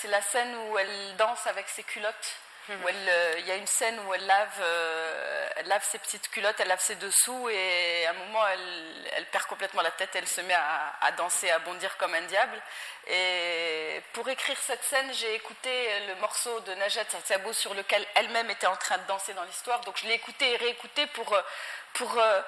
c'est 0.00 0.08
la 0.08 0.22
scène 0.22 0.54
où 0.56 0.78
elle 0.78 1.16
danse 1.16 1.46
avec 1.46 1.68
ses 1.68 1.82
culottes. 1.82 2.36
Euh, 2.70 3.34
il 3.38 3.46
y 3.46 3.50
a 3.50 3.56
une 3.56 3.66
scène 3.66 3.98
où 4.00 4.14
elle 4.14 4.26
lave, 4.26 4.60
euh, 4.60 5.48
elle 5.56 5.68
lave 5.68 5.82
ses 5.84 5.98
petites 5.98 6.28
culottes, 6.30 6.56
elle 6.60 6.68
lave 6.68 6.80
ses 6.80 6.96
dessous 6.96 7.48
et 7.48 8.06
à 8.06 8.10
un 8.10 8.12
moment 8.12 8.46
elle, 8.46 9.24
perd 9.26 9.46
complètement 9.46 9.80
la 9.82 9.90
tête, 9.90 10.10
elle 10.14 10.28
se 10.28 10.40
met 10.42 10.54
à, 10.54 11.10
danser, 11.12 11.50
à 11.50 11.58
bondir 11.60 11.96
comme 11.96 12.14
un 12.14 12.20
diable. 12.22 12.60
Et 13.06 14.02
pour 14.12 14.28
écrire 14.28 14.58
cette 14.58 14.82
scène, 14.84 15.12
j'ai 15.14 15.34
écouté 15.34 16.06
le 16.08 16.16
morceau 16.16 16.60
de 16.60 16.74
Najat 16.74 17.04
Satsabou 17.08 17.52
sur 17.52 17.72
lequel 17.74 18.06
elle-même 18.14 18.50
était 18.50 18.66
en 18.66 18.76
train 18.76 18.98
de 18.98 19.04
danser 19.04 19.32
dans 19.32 19.44
l'histoire. 19.44 19.80
Donc 19.80 19.96
je 19.98 20.06
l'ai 20.06 20.14
écouté 20.14 20.52
et 20.52 20.56
réécouté 20.56 21.06
pour, 21.08 21.34
euh, 22.18 22.42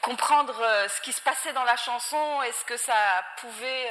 comprendre 0.00 0.54
ce 0.88 1.00
qui 1.00 1.12
se 1.12 1.20
passait 1.20 1.52
dans 1.52 1.64
la 1.64 1.76
chanson 1.76 2.42
et 2.42 2.52
ce 2.52 2.64
que 2.64 2.76
ça 2.76 2.94
pouvait 3.38 3.90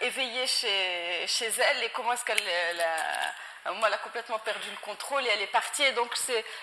éveiller 0.00 0.46
chez, 0.46 1.26
chez, 1.28 1.46
elle 1.46 1.84
et 1.84 1.90
comment 1.90 2.12
est-ce 2.12 2.24
qu'elle 2.24 2.42
moi, 3.74 3.88
elle 3.88 3.94
a 3.94 3.98
complètement 3.98 4.38
perdu 4.38 4.70
le 4.70 4.76
contrôle 4.78 5.26
et 5.26 5.30
elle 5.30 5.42
est 5.42 5.46
partie. 5.48 5.82
Et 5.82 5.92
donc, 5.92 6.14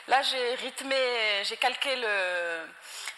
là, 0.07 0.21
j'ai 0.21 0.55
rythmé, 0.55 0.95
j'ai 1.43 1.57
calqué 1.57 1.95
le, 1.95 2.67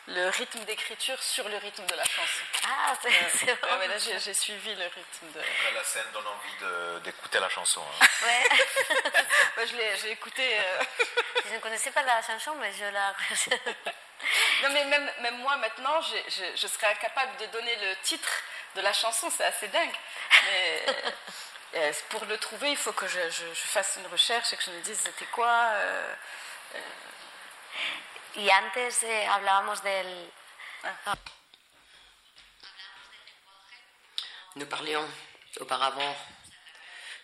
le 0.07 0.29
rythme 0.29 0.59
d'écriture 0.65 1.21
sur 1.21 1.47
le 1.49 1.57
rythme 1.57 1.85
de 1.85 1.95
la 1.95 2.03
chanson. 2.03 2.43
Ah, 2.67 2.93
c'est 3.01 3.53
vrai. 3.53 3.87
là, 3.87 3.97
j'ai 3.97 4.33
suivi 4.33 4.75
le 4.75 4.85
rythme 4.85 5.31
de. 5.33 5.41
la 5.73 5.83
scène 5.83 6.05
donne 6.13 6.25
envie 6.27 7.03
d'écouter 7.03 7.39
la 7.39 7.49
chanson. 7.49 7.81
Hein. 8.01 8.05
Ouais. 8.23 9.65
j'ai 10.01 10.11
écouté. 10.11 10.59
Euh, 10.59 10.83
je 11.49 11.55
ne 11.55 11.59
connaissais 11.59 11.91
pas 11.91 12.03
la 12.03 12.21
chanson, 12.21 12.55
mais 12.59 12.71
je 12.73 12.85
la. 12.85 13.13
non, 14.63 14.73
mais 14.73 14.85
même, 14.85 15.11
même 15.21 15.37
moi, 15.37 15.57
maintenant, 15.57 16.01
je, 16.01 16.43
je 16.55 16.67
serais 16.67 16.87
incapable 16.87 17.37
de 17.37 17.45
donner 17.47 17.75
le 17.75 17.95
titre 18.03 18.29
de 18.75 18.81
la 18.81 18.93
chanson. 18.93 19.29
C'est 19.29 19.45
assez 19.45 19.67
dingue. 19.67 19.95
Mais. 20.45 20.85
Euh, 21.73 21.91
pour 22.09 22.23
le 22.25 22.37
trouver, 22.37 22.71
il 22.71 22.77
faut 22.77 22.93
que 22.93 23.07
je, 23.07 23.19
fasse 23.53 23.97
une 23.99 24.07
recherche 24.07 24.53
et 24.53 24.57
que 24.57 24.63
je 24.63 24.71
me 24.71 24.81
dise 24.81 24.99
c'était 24.99 25.25
quoi. 25.25 25.71
Euh, 25.73 26.15
euh. 26.75 26.79
Y 28.37 28.51
antes 28.51 29.03
eh, 29.03 29.27
hablábamos 29.27 29.81
del. 29.81 30.29
Ah. 30.83 31.15
Nous 34.55 34.65
parlions 34.67 35.05
auparavant 35.59 36.15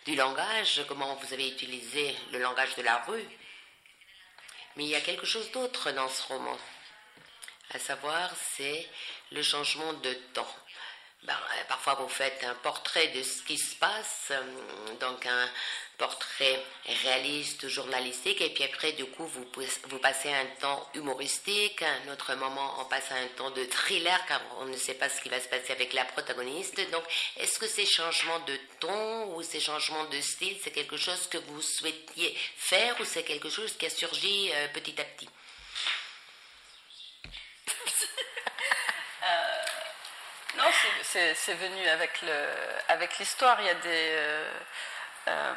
du 0.04 0.14
langage, 0.16 0.84
comment 0.88 1.14
vous 1.14 1.32
avez 1.32 1.48
utilisé 1.48 2.16
le 2.32 2.38
langage 2.38 2.74
de 2.74 2.82
la 2.82 2.98
rue. 2.98 3.24
Mais 4.76 4.84
il 4.84 4.90
y 4.90 4.94
a 4.94 5.00
quelque 5.00 5.26
chose 5.26 5.50
d'autre 5.52 5.92
dans 5.92 6.08
ce 6.08 6.22
roman, 6.24 6.58
à 7.70 7.78
savoir 7.78 8.30
c'est 8.56 8.88
le 9.30 9.42
changement 9.42 9.92
de 9.94 10.12
temps. 10.34 10.56
Ben, 11.24 11.34
euh, 11.34 11.64
parfois 11.68 11.94
vous 11.94 12.08
faites 12.08 12.42
un 12.42 12.54
portrait 12.56 13.08
de 13.08 13.22
ce 13.22 13.42
qui 13.42 13.56
se 13.56 13.76
passe, 13.76 14.32
euh, 14.32 14.94
donc 15.00 15.24
un 15.24 15.48
portrait 15.96 16.60
réaliste, 17.04 17.68
journalistique, 17.68 18.40
et 18.40 18.50
puis 18.50 18.64
après, 18.64 18.90
du 18.92 19.04
coup, 19.04 19.24
vous, 19.26 19.46
vous 19.84 19.98
passez 20.00 20.32
un 20.32 20.46
temps 20.60 20.90
humoristique, 20.94 21.80
un 21.82 22.12
autre 22.12 22.34
moment, 22.34 22.74
on 22.80 22.86
passe 22.86 23.12
à 23.12 23.14
un 23.14 23.28
temps 23.28 23.52
de 23.52 23.64
thriller, 23.66 24.26
car 24.26 24.40
on 24.58 24.64
ne 24.64 24.76
sait 24.76 24.94
pas 24.94 25.08
ce 25.08 25.20
qui 25.20 25.28
va 25.28 25.38
se 25.38 25.46
passer 25.48 25.70
avec 25.72 25.92
la 25.92 26.04
protagoniste. 26.04 26.80
Donc, 26.90 27.04
est-ce 27.36 27.60
que 27.60 27.68
ces 27.68 27.86
changements 27.86 28.40
de 28.40 28.58
ton 28.80 29.36
ou 29.36 29.42
ces 29.42 29.60
changements 29.60 30.06
de 30.06 30.20
style, 30.20 30.58
c'est 30.60 30.72
quelque 30.72 30.96
chose 30.96 31.28
que 31.28 31.38
vous 31.38 31.62
souhaitiez 31.62 32.36
faire 32.56 33.00
ou 33.00 33.04
c'est 33.04 33.22
quelque 33.22 33.48
chose 33.48 33.72
qui 33.76 33.86
a 33.86 33.90
surgi 33.90 34.50
euh, 34.52 34.66
petit 34.74 35.00
à 35.00 35.04
petit? 35.04 35.28
Non, 40.56 40.64
c'est 41.02 41.54
venu 41.54 41.88
avec 41.88 42.20
avec 42.88 43.18
l'histoire. 43.18 43.58
Il 43.60 43.66
y 43.66 43.70
a 43.70 43.74
des 43.74 44.12
euh, 44.12 44.50
euh, 45.28 45.54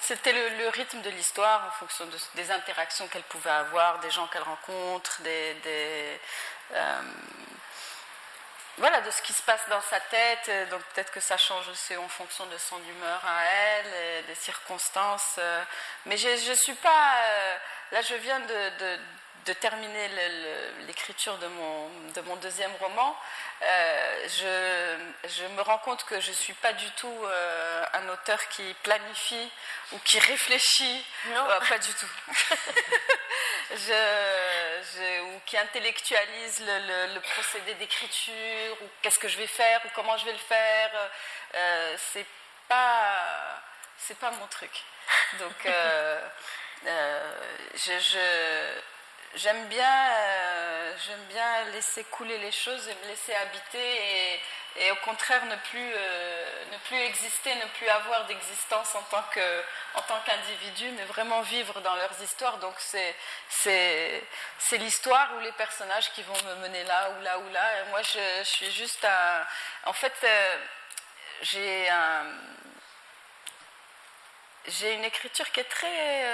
c'était 0.00 0.32
le, 0.32 0.68
rythme 0.70 1.02
de 1.02 1.10
l'histoire 1.10 1.66
en 1.66 1.70
fonction 1.72 2.08
des 2.34 2.50
interactions 2.50 3.06
qu'elle 3.08 3.24
pouvait 3.24 3.50
avoir, 3.50 3.98
des 3.98 4.10
gens 4.10 4.26
qu'elle 4.28 4.42
rencontre, 4.42 5.20
des, 5.20 6.18
euh, 6.72 7.00
voilà, 8.78 9.02
de 9.02 9.10
ce 9.10 9.20
qui 9.20 9.34
se 9.34 9.42
passe 9.42 9.60
dans 9.68 9.82
sa 9.82 10.00
tête. 10.00 10.70
Donc 10.70 10.80
peut-être 10.94 11.12
que 11.12 11.20
ça 11.20 11.36
change 11.36 11.68
aussi 11.68 11.94
en 11.98 12.08
fonction 12.08 12.46
de 12.46 12.56
son 12.56 12.78
humeur 12.82 13.20
à 13.26 13.44
elle, 13.44 14.24
des 14.24 14.34
circonstances. 14.36 15.38
Mais 16.06 16.16
je 16.16 16.28
ne 16.28 16.54
suis 16.54 16.74
pas. 16.74 17.14
Là, 17.92 18.02
je 18.02 18.14
viens 18.14 18.40
de, 18.40 18.98
de 19.48 19.52
terminer 19.54 20.08
l'écriture 20.86 21.38
de 21.38 21.46
mon, 21.46 21.88
de 22.14 22.20
mon 22.22 22.36
deuxième 22.36 22.74
roman, 22.80 23.16
euh, 23.62 24.28
je, 24.28 25.28
je, 25.28 25.44
me 25.46 25.62
rends 25.62 25.78
compte 25.78 26.04
que 26.04 26.20
je 26.20 26.28
ne 26.28 26.34
suis 26.34 26.52
pas 26.52 26.74
du 26.74 26.88
tout 26.92 27.18
euh, 27.24 27.84
un 27.94 28.08
auteur 28.10 28.46
qui 28.48 28.74
planifie 28.82 29.50
ou 29.92 29.98
qui 30.00 30.18
réfléchit. 30.18 31.04
Non. 31.28 31.46
pas 31.66 31.78
du 31.78 31.92
tout. 31.94 32.10
je, 33.70 35.20
ou 35.22 35.40
qui 35.46 35.56
intellectualise 35.56 36.60
le, 36.60 37.14
le, 37.14 37.20
procédé 37.20 37.74
d'écriture, 37.74 38.76
ou 38.82 38.88
qu'est-ce 39.00 39.18
que 39.18 39.28
je 39.28 39.38
vais 39.38 39.46
faire, 39.46 39.80
ou 39.86 39.88
comment 39.94 40.16
je 40.18 40.26
vais 40.26 40.32
le 40.32 40.38
faire. 40.38 40.90
Euh, 41.54 41.96
c'est 42.12 42.26
pas, 42.68 43.62
pas 44.20 44.30
mon 44.32 44.46
truc. 44.48 44.84
Donc, 45.38 45.66
euh, 45.66 46.20
je 46.84 48.80
j'aime 49.34 49.66
bien, 49.66 50.10
euh, 50.10 50.94
j'aime 51.06 51.24
bien 51.28 51.64
laisser 51.72 52.04
couler 52.04 52.38
les 52.38 52.52
choses 52.52 52.88
et 52.88 52.94
me 52.94 53.08
laisser 53.08 53.34
habiter 53.34 54.40
et, 54.76 54.90
au 54.92 54.96
contraire 55.04 55.44
ne 55.46 55.56
plus, 55.56 55.92
euh, 55.92 56.64
ne 56.72 56.78
plus 56.86 56.98
exister, 56.98 57.52
ne 57.52 57.66
plus 57.78 57.88
avoir 57.88 58.26
d'existence 58.26 58.94
en 58.94 59.02
tant 59.10 59.24
que, 59.34 59.62
en 59.94 60.02
tant 60.02 60.20
qu'individu, 60.24 60.90
mais 60.92 61.04
vraiment 61.04 61.40
vivre 61.40 61.80
dans 61.80 61.96
leurs 61.96 62.22
histoires. 62.22 62.58
Donc 62.58 62.74
c'est, 62.78 63.16
c'est, 63.48 64.22
c'est 64.58 64.78
l'histoire 64.78 65.34
ou 65.36 65.40
les 65.40 65.52
personnages 65.52 66.12
qui 66.12 66.22
vont 66.22 66.42
me 66.44 66.54
mener 66.62 66.84
là 66.84 67.10
ou 67.10 67.22
là 67.22 67.38
ou 67.40 67.48
là. 67.50 67.80
Et 67.80 67.90
moi, 67.90 68.02
je, 68.02 68.44
suis 68.44 68.70
juste 68.70 69.04
à, 69.04 69.46
en 69.84 69.92
fait, 69.92 70.14
euh, 70.22 70.56
j'ai 71.42 71.88
un, 71.90 72.24
j'ai 74.68 74.94
une 74.94 75.04
écriture 75.04 75.50
qui 75.52 75.60
est 75.60 75.64
très 75.64 76.24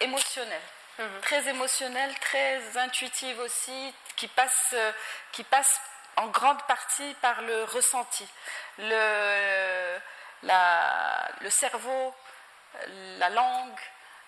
émotionnelle. 0.00 0.62
Mhm. 0.98 1.20
très 1.22 1.48
émotionnelle, 1.48 2.14
très 2.20 2.76
intuitive 2.76 3.38
aussi, 3.40 3.94
qui 4.16 4.28
passe, 4.28 4.74
euh, 4.74 4.92
qui 5.32 5.42
passe 5.44 5.80
en 6.16 6.26
grande 6.26 6.62
partie 6.66 7.14
par 7.22 7.40
le 7.42 7.64
ressenti. 7.64 8.26
Le, 8.78 9.98
la, 10.42 11.30
le 11.40 11.50
cerveau, 11.50 12.14
la 13.18 13.30
langue, 13.30 13.80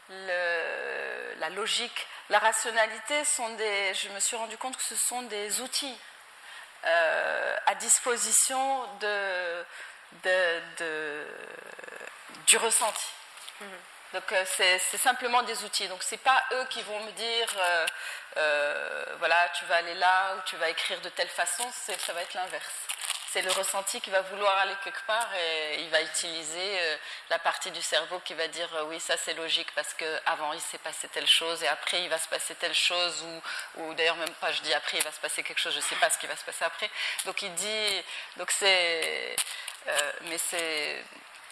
le, 0.08 1.34
la 1.38 1.50
logique, 1.50 2.06
la 2.30 2.38
rationalité 2.38 3.24
sont 3.24 3.50
des. 3.50 3.94
Je 3.94 4.08
me 4.08 4.20
suis 4.20 4.36
rendu 4.36 4.56
compte 4.56 4.76
que 4.76 4.82
ce 4.82 4.96
sont 4.96 5.22
des 5.22 5.60
outils 5.60 5.98
euh, 6.86 7.56
à 7.66 7.74
disposition 7.74 8.86
de, 9.00 9.64
de, 10.22 10.60
de, 10.78 11.26
du 12.46 12.56
ressenti. 12.56 13.06
Mhm. 13.60 13.68
Donc 14.14 14.32
euh, 14.32 14.44
c'est 14.46 14.98
simplement 14.98 15.42
des 15.42 15.64
outils. 15.64 15.88
Donc 15.88 16.02
c'est 16.02 16.18
pas 16.18 16.40
eux 16.52 16.64
qui 16.70 16.80
vont 16.82 17.00
me 17.00 17.10
dire 17.12 17.48
euh, 17.58 17.86
euh, 18.36 19.04
voilà 19.18 19.48
tu 19.58 19.64
vas 19.64 19.76
aller 19.76 19.94
là 19.94 20.36
ou 20.36 20.40
tu 20.46 20.56
vas 20.56 20.70
écrire 20.70 21.00
de 21.00 21.08
telle 21.08 21.28
façon. 21.28 21.68
Ça 21.72 22.12
va 22.12 22.22
être 22.22 22.34
l'inverse. 22.34 22.74
C'est 23.32 23.42
le 23.42 23.50
ressenti 23.50 24.00
qui 24.00 24.10
va 24.10 24.20
vouloir 24.20 24.56
aller 24.58 24.76
quelque 24.84 25.04
part 25.08 25.28
et 25.34 25.80
il 25.80 25.90
va 25.90 26.00
utiliser 26.02 26.78
la 27.30 27.40
partie 27.40 27.72
du 27.72 27.82
cerveau 27.82 28.20
qui 28.20 28.32
va 28.32 28.46
dire 28.46 28.68
oui 28.86 29.00
ça 29.00 29.16
c'est 29.16 29.34
logique 29.34 29.74
parce 29.74 29.92
qu'avant 29.94 30.52
il 30.52 30.60
s'est 30.60 30.78
passé 30.78 31.08
telle 31.08 31.26
chose 31.26 31.60
et 31.64 31.66
après 31.66 32.04
il 32.04 32.08
va 32.08 32.18
se 32.18 32.28
passer 32.28 32.54
telle 32.54 32.74
chose 32.74 33.24
ou, 33.24 33.80
ou 33.80 33.94
d'ailleurs 33.94 34.14
même 34.14 34.34
pas 34.34 34.52
je 34.52 34.62
dis 34.62 34.72
après 34.72 34.98
il 34.98 35.02
va 35.02 35.10
se 35.10 35.18
passer 35.18 35.42
quelque 35.42 35.58
chose 35.58 35.74
je 35.74 35.80
sais 35.80 35.96
pas 35.96 36.10
ce 36.10 36.18
qui 36.18 36.28
va 36.28 36.36
se 36.36 36.44
passer 36.44 36.64
après. 36.64 36.88
Donc 37.24 37.42
il 37.42 37.52
dit 37.54 38.04
donc 38.36 38.52
c'est 38.52 39.34
mais 40.22 40.38
c'est 40.38 41.04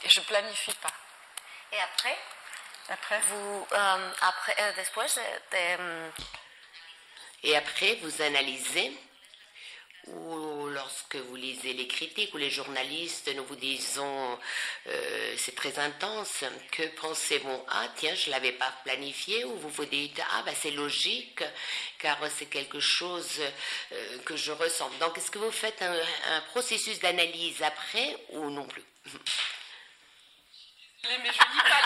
je 0.05 0.21
planifie 0.21 0.75
pas. 0.75 0.93
Et 1.73 1.81
après? 1.81 2.17
Après? 2.89 3.21
Vous, 3.29 3.67
euh, 3.73 4.11
après, 4.21 4.57
euh, 4.59 4.73
euh, 5.55 6.11
Et 7.45 7.57
après, 7.57 7.95
vous 8.03 8.23
analysez 8.23 8.93
ou 10.07 10.52
lorsque 10.73 11.17
vous 11.17 11.37
lisez 11.37 11.73
les 11.73 11.87
critiques 11.87 12.35
ou 12.35 12.39
les 12.39 12.51
journalistes, 12.51 13.31
nous 13.35 13.45
vous 13.45 13.57
disons 13.57 14.39
c'est 15.37 15.55
très 15.55 15.79
intense, 15.79 16.45
que 16.71 16.83
pensez-vous? 17.01 17.65
Ah 17.69 17.89
tiens, 17.97 18.15
je 18.15 18.27
ne 18.27 18.33
l'avais 18.33 18.53
pas 18.53 18.73
planifié, 18.85 19.45
ou 19.45 19.57
vous 19.57 19.69
vous 19.69 19.85
dites 19.85 20.21
Ah 20.33 20.43
ben 20.45 20.55
c'est 20.61 20.71
logique, 20.71 21.43
car 21.99 22.19
c'est 22.37 22.47
quelque 22.47 22.81
chose 22.81 23.41
que 24.25 24.37
je 24.37 24.53
ressens. 24.53 24.91
Donc 25.01 25.17
est-ce 25.19 25.31
que 25.31 25.39
vous 25.39 25.53
faites 25.53 25.83
un 25.83 26.41
processus 26.51 26.99
d'analyse 27.01 27.63
après 27.63 28.17
ou 28.31 28.51
non 28.51 28.67
plus? 28.67 28.83
Mais 31.05 31.17
je, 31.17 31.33
lis 31.33 31.33
pas, 31.33 31.81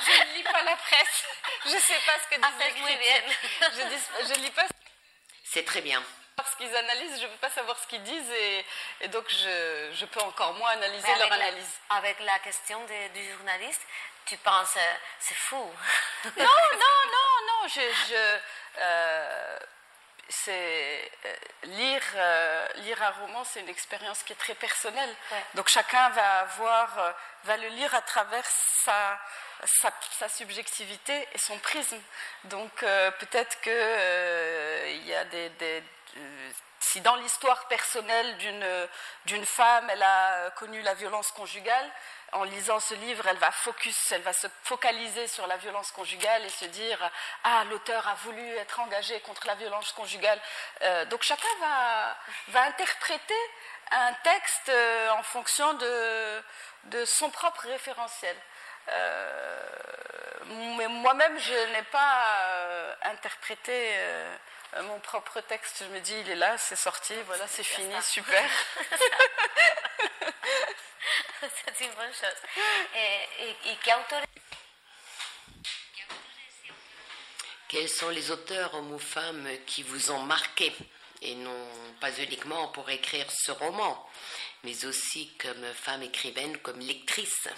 je, 0.00 0.10
ne 0.10 0.36
lis 0.36 0.42
pas 0.42 0.62
la 0.62 0.76
presse. 0.76 1.24
Je 1.66 1.70
ne 1.70 1.80
sais 1.80 2.00
pas 2.06 2.12
ce 2.18 2.34
que 2.34 2.40
disent 2.40 2.86
les. 2.86 4.26
Je, 4.26 4.34
ne 4.34 4.44
lis 4.44 4.50
pas. 4.50 4.66
C'est 5.44 5.64
très 5.64 5.82
bien. 5.82 6.02
Parce 6.42 6.54
qu'ils 6.56 6.74
analysent, 6.74 7.20
je 7.20 7.26
ne 7.26 7.30
peux 7.32 7.38
pas 7.38 7.50
savoir 7.50 7.78
ce 7.78 7.86
qu'ils 7.86 8.02
disent 8.02 8.30
et, 8.30 8.64
et 9.02 9.08
donc 9.08 9.24
je, 9.28 9.90
je, 9.94 10.06
peux 10.06 10.20
encore 10.20 10.54
moins 10.54 10.70
analyser 10.70 11.14
leur 11.18 11.32
analyse. 11.32 11.80
avec 11.90 12.18
la 12.20 12.38
question 12.40 12.80
du 13.14 13.32
journaliste, 13.32 13.82
tu 14.26 14.36
penses, 14.38 14.76
euh, 14.76 14.94
c'est 15.18 15.34
fou. 15.34 15.56
non, 16.24 16.30
non, 16.36 17.00
non, 17.12 17.46
non. 17.48 17.68
Je, 17.68 18.38
euh, 18.78 19.58
c'est 20.30 21.10
euh, 21.26 21.34
lire, 21.64 22.02
euh, 22.14 22.68
lire 22.76 23.02
un 23.02 23.10
roman, 23.10 23.44
c'est 23.44 23.60
une 23.60 23.68
expérience 23.68 24.22
qui 24.22 24.32
est 24.32 24.36
très 24.36 24.54
personnelle. 24.54 25.14
Donc 25.54 25.68
chacun 25.68 26.10
va 26.10 26.40
avoir, 26.40 26.98
euh, 26.98 27.12
va 27.44 27.56
le 27.56 27.68
lire 27.68 27.94
à 27.94 28.02
travers 28.02 28.44
sa, 28.84 29.18
sa, 29.64 30.28
subjectivité 30.28 31.28
et 31.32 31.38
son 31.38 31.58
prisme. 31.58 32.00
Donc 32.44 32.72
peut-être 32.80 33.60
que 33.60 34.90
il 34.90 35.06
y 35.06 35.14
a 35.14 35.24
des, 35.24 35.48
des 35.50 35.82
si 36.90 37.00
dans 37.02 37.14
l'histoire 37.16 37.68
personnelle 37.68 38.36
d'une 39.26 39.46
femme, 39.46 39.88
elle 39.90 40.02
a 40.02 40.50
connu 40.56 40.82
la 40.82 40.94
violence 40.94 41.30
conjugale, 41.30 41.88
en 42.32 42.42
lisant 42.42 42.80
ce 42.80 42.94
livre, 42.94 43.26
elle 43.28 43.36
va 43.38 43.52
focus, 43.52 44.12
elle 44.12 44.22
va 44.22 44.32
se 44.32 44.48
focaliser 44.64 45.28
sur 45.28 45.46
la 45.46 45.56
violence 45.56 45.92
conjugale 45.92 46.44
et 46.44 46.48
se 46.48 46.64
dire 46.64 46.98
ah 47.44 47.64
l'auteur 47.64 48.06
a 48.08 48.14
voulu 48.14 48.56
être 48.56 48.80
engagé 48.80 49.20
contre 49.20 49.46
la 49.46 49.54
violence 49.54 49.92
conjugale. 49.92 50.40
Euh, 50.82 51.04
donc 51.06 51.22
chacun 51.22 51.54
va, 51.60 52.16
va 52.48 52.62
interpréter 52.62 53.50
un 53.92 54.12
texte 54.24 54.68
euh, 54.68 55.10
en 55.10 55.22
fonction 55.22 55.74
de, 55.74 56.42
de 56.84 57.04
son 57.04 57.30
propre 57.30 57.66
référentiel. 57.68 58.36
Euh, 58.92 59.60
mais 60.76 60.88
moi-même, 60.88 61.38
je 61.38 61.72
n'ai 61.72 61.82
pas 61.84 62.96
interprété 63.02 63.94
mon 64.82 64.98
propre 65.00 65.40
texte. 65.40 65.84
Je 65.88 65.94
me 65.94 66.00
dis, 66.00 66.18
il 66.20 66.30
est 66.30 66.36
là, 66.36 66.56
c'est 66.58 66.76
sorti, 66.76 67.14
voilà, 67.26 67.46
c'est 67.46 67.64
fini, 67.64 67.94
super. 68.02 68.42
c'est 71.40 71.84
une 71.84 71.92
bonne 71.92 72.12
chose. 72.12 72.40
Et, 72.94 73.70
et, 73.70 73.78
Quels 77.68 77.88
sont 77.88 78.10
les 78.10 78.30
auteurs, 78.30 78.74
hommes 78.74 78.92
ou 78.92 78.98
femmes, 78.98 79.48
qui 79.66 79.82
vous 79.82 80.10
ont 80.10 80.22
marqué 80.22 80.72
et 81.22 81.34
non 81.34 81.68
pas 82.00 82.10
uniquement 82.18 82.68
pour 82.68 82.88
écrire 82.90 83.26
ce 83.30 83.52
roman, 83.52 84.10
mais 84.64 84.84
aussi 84.84 85.36
comme 85.36 85.64
femme 85.74 86.02
écrivaine, 86.02 86.58
comme 86.58 86.80
lectrice? 86.80 87.48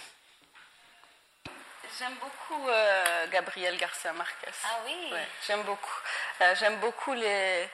J'aime 1.99 2.15
beaucoup 2.15 2.69
euh, 2.69 3.27
Gabriel 3.27 3.77
Garcia 3.77 4.13
Marquez. 4.13 4.51
Ah 4.63 4.79
oui 4.85 5.13
J'aime 5.45 5.63
beaucoup. 5.63 5.99
Euh, 6.41 6.55
j'aime 6.55 6.77
beaucoup 6.77 7.13
les. 7.13 7.69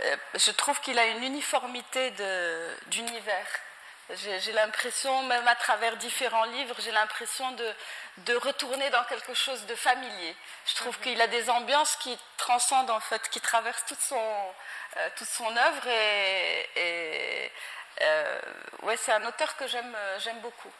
Euh, 0.00 0.16
je 0.34 0.50
trouve 0.52 0.80
qu'il 0.80 0.98
a 0.98 1.06
une 1.06 1.22
uniformité 1.22 2.12
d'univers 2.86 3.46
j'ai 4.10 4.52
l'impression, 4.52 5.22
même 5.24 5.46
à 5.46 5.54
travers 5.54 5.94
différents 5.98 6.44
livres, 6.44 6.74
j'ai 6.78 6.92
l'impression 6.92 7.52
de, 7.52 7.74
de, 8.24 8.36
retourner 8.36 8.88
dans 8.88 9.04
quelque 9.04 9.34
chose 9.34 9.66
de 9.66 9.74
familier. 9.74 10.34
Je 10.64 10.76
trouve 10.76 10.96
mhm. 10.96 11.02
qu'il 11.02 11.20
a 11.20 11.26
des 11.26 11.50
ambiances 11.50 11.94
qui 11.96 12.18
transcendent, 12.38 12.88
en 12.88 13.00
fait, 13.00 13.28
qui 13.28 13.38
traversent 13.42 13.84
toute 13.84 14.00
son, 14.00 14.54
toute 15.16 15.28
son 15.28 15.54
œuvre. 15.54 15.86
Et, 15.88 16.70
et 16.76 17.52
ouais, 18.84 18.96
c'est 18.96 19.12
un 19.12 19.26
auteur 19.26 19.54
que 19.58 19.66
j'aime 19.66 20.40
beaucoup. 20.40 20.72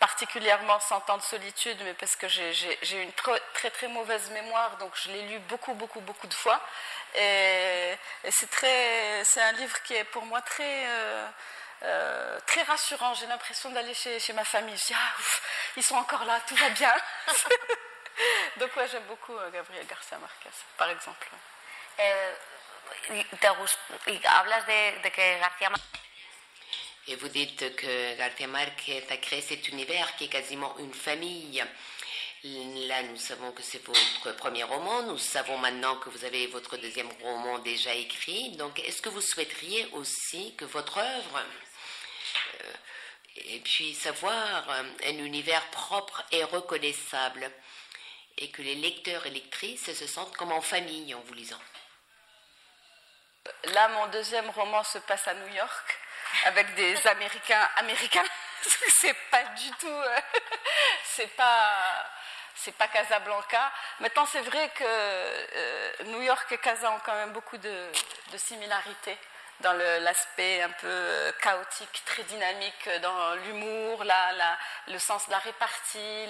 Particulièrement 0.00 0.78
Cent 0.80 1.08
ans 1.08 1.16
de 1.16 1.22
solitude, 1.22 1.78
mais 1.84 1.94
parce 1.94 2.16
que 2.16 2.28
j'ai 2.28 3.02
une 3.02 3.12
très 3.12 3.70
très 3.70 3.88
mauvaise 3.88 4.30
mémoire, 4.30 4.76
donc 4.76 4.92
je 4.94 5.10
l'ai 5.10 5.22
lu 5.22 5.38
beaucoup 5.40 5.72
beaucoup 5.74 6.00
beaucoup 6.00 6.26
de 6.26 6.34
fois. 6.34 6.60
Et, 7.14 7.96
c'est 8.30 8.50
très, 8.50 9.24
c'est 9.24 9.40
un 9.40 9.52
livre 9.52 9.82
qui 9.84 9.94
est 9.94 10.04
pour 10.04 10.24
moi 10.26 10.42
très 10.42 10.86
euh, 10.86 11.26
euh, 11.84 12.38
très 12.46 12.62
rassurant. 12.62 13.14
J'ai 13.14 13.26
l'impression 13.26 13.70
d'aller 13.70 13.94
chez, 13.94 14.20
chez, 14.20 14.32
ma 14.32 14.44
famille. 14.44 14.76
Je 14.76 14.86
dis 14.86 14.94
ah 14.94 15.14
ils 15.76 15.82
sont 15.82 15.96
encore 15.96 16.24
là, 16.24 16.40
tout 16.46 16.56
va 16.56 16.68
bien. 16.70 16.94
donc 18.58 18.76
ouais, 18.76 18.88
j'aime 18.88 19.04
beaucoup 19.04 19.36
euh, 19.36 19.50
Gabriel 19.50 19.86
Garcia 19.86 20.18
Marquez, 20.18 20.50
par 20.76 20.90
exemple. 20.90 21.28
Et 27.08 27.14
vous 27.14 27.28
dites 27.28 27.76
que 27.76 28.16
García 28.16 28.48
Márquez 28.48 29.04
a 29.10 29.16
créé 29.16 29.40
cet 29.40 29.68
univers 29.68 30.16
qui 30.16 30.24
est 30.24 30.28
quasiment 30.28 30.76
une 30.78 30.92
famille. 30.92 31.62
Là, 32.42 33.02
nous 33.04 33.16
savons 33.16 33.52
que 33.52 33.62
c'est 33.62 33.84
votre 33.84 34.34
premier 34.36 34.64
roman. 34.64 35.02
Nous 35.02 35.18
savons 35.18 35.56
maintenant 35.58 35.96
que 35.96 36.08
vous 36.08 36.24
avez 36.24 36.48
votre 36.48 36.76
deuxième 36.76 37.10
roman 37.22 37.60
déjà 37.60 37.94
écrit. 37.94 38.56
Donc, 38.56 38.80
est-ce 38.80 39.02
que 39.02 39.08
vous 39.08 39.20
souhaiteriez 39.20 39.86
aussi 39.92 40.56
que 40.56 40.64
votre 40.64 40.98
œuvre 40.98 41.42
euh, 42.60 43.94
savoir 43.94 44.68
euh, 44.70 44.82
un 45.04 45.18
univers 45.18 45.64
propre 45.70 46.24
et 46.32 46.42
reconnaissable 46.42 47.50
et 48.36 48.50
que 48.50 48.62
les 48.62 48.74
lecteurs 48.74 49.26
et 49.26 49.30
lectrices 49.30 49.92
se 49.92 50.06
sentent 50.08 50.36
comme 50.36 50.52
en 50.52 50.60
famille 50.60 51.14
en 51.14 51.20
vous 51.20 51.34
lisant? 51.34 51.62
Là, 53.74 53.88
mon 53.90 54.08
deuxième 54.08 54.50
roman 54.50 54.82
se 54.82 54.98
passe 54.98 55.28
à 55.28 55.34
New 55.34 55.54
York 55.54 55.98
avec 56.44 56.74
des 56.74 57.06
Américains 57.06 57.68
américains. 57.76 58.24
c'est 59.00 59.16
pas 59.30 59.44
du 59.56 59.70
tout, 59.78 59.86
euh, 59.86 60.20
c'est 61.04 61.34
pas, 61.36 62.06
c'est 62.54 62.76
pas 62.76 62.88
Casablanca. 62.88 63.70
Maintenant, 64.00 64.26
c'est 64.26 64.40
vrai 64.40 64.70
que 64.70 64.84
euh, 64.84 65.92
New 66.06 66.22
York 66.22 66.50
et 66.52 66.58
Casa 66.58 66.90
ont 66.90 67.00
quand 67.04 67.14
même 67.14 67.32
beaucoup 67.32 67.58
de, 67.58 67.92
de 68.32 68.38
similarités 68.38 69.18
dans 69.60 69.72
l'aspect 69.72 70.62
un 70.62 70.70
peu 70.70 70.86
euh, 70.86 71.32
chaotique, 71.40 72.02
très 72.04 72.22
dynamique, 72.24 72.88
dans 73.02 73.34
l'humour, 73.36 74.04
le 74.88 74.98
sens 74.98 75.26
de 75.26 75.32
la 75.32 75.38
répartie, 75.38 76.26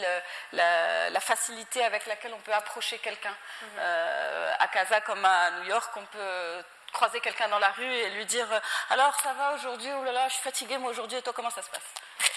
la, 0.53 1.21
facilité 1.21 1.83
avec 1.83 2.07
laquelle 2.07 2.33
on 2.35 2.41
peut 2.41 2.53
approcher 2.53 2.99
quelqu'un. 2.99 3.35
Mhm. 3.63 3.69
Euh, 3.81 4.53
à 4.61 4.69
Casa 4.69 5.01
comme 5.01 5.25
à 5.25 5.51
New 5.59 5.65
York, 5.65 5.91
on 5.97 6.07
peut 6.07 6.65
croiser 6.93 7.21
quelqu'un 7.21 7.49
dans 7.49 7.59
la 7.59 7.71
rue 7.73 7.85
et 7.85 8.11
lui 8.11 8.25
dire 8.27 8.47
alors 8.91 9.15
ça 9.21 9.33
va 9.33 9.55
aujourd'hui? 9.55 9.93
Ou 9.93 10.05
là 10.05 10.13
là 10.13 10.29
je 10.29 10.35
suis 10.35 10.43
fatiguée 10.43 10.79
moi 10.79 10.91
aujourd'hui. 10.91 11.19
Et 11.19 11.23
toi 11.23 11.33
comment 11.35 11.51
ça 11.51 11.63
se 11.63 11.71
passe 11.71 11.83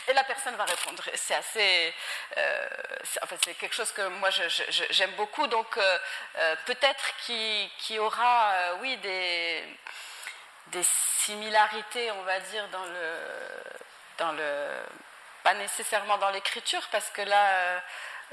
et 0.08 0.14
la 0.14 0.24
personne 0.24 0.56
va 0.56 0.66
répondre. 0.66 1.04
C'est 1.14 1.36
assez 1.36 1.94
euh, 2.38 2.68
c'est 3.44 3.54
quelque 3.54 3.76
chose 3.76 3.92
que 3.92 4.02
moi 4.08 4.30
j'aime 4.90 5.12
beaucoup. 5.12 5.46
Donc 5.46 5.80
peut-être 6.66 7.16
qu'il 7.26 7.70
y 7.92 8.00
aura 8.00 8.54
oui 8.82 8.98
des 8.98 9.64
des 10.72 10.84
similarités, 11.24 12.12
on 12.12 12.24
va 12.24 12.40
dire, 12.40 12.68
dans 12.70 12.86
le, 12.86 13.18
dans 14.18 14.32
le 14.34 14.84
pas 15.44 15.54
nécessairement 15.54 16.18
dans 16.18 16.30
l'écriture, 16.32 16.86
parce 16.92 17.10
que 17.12 17.22
là, 17.22 17.48
euh, 17.48 17.80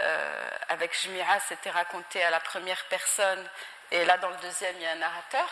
euh, 0.00 0.48
avec 0.68 0.98
Jmira, 1.00 1.38
c'était 1.40 1.70
raconté 1.70 2.22
à 2.22 2.30
la 2.30 2.40
première 2.40 2.84
personne, 2.86 3.48
et 3.90 4.04
là, 4.04 4.18
dans 4.18 4.30
le 4.30 4.36
deuxième, 4.36 4.74
il 4.76 4.82
y 4.82 4.86
a 4.86 4.92
un 4.92 4.96
narrateur. 4.96 5.48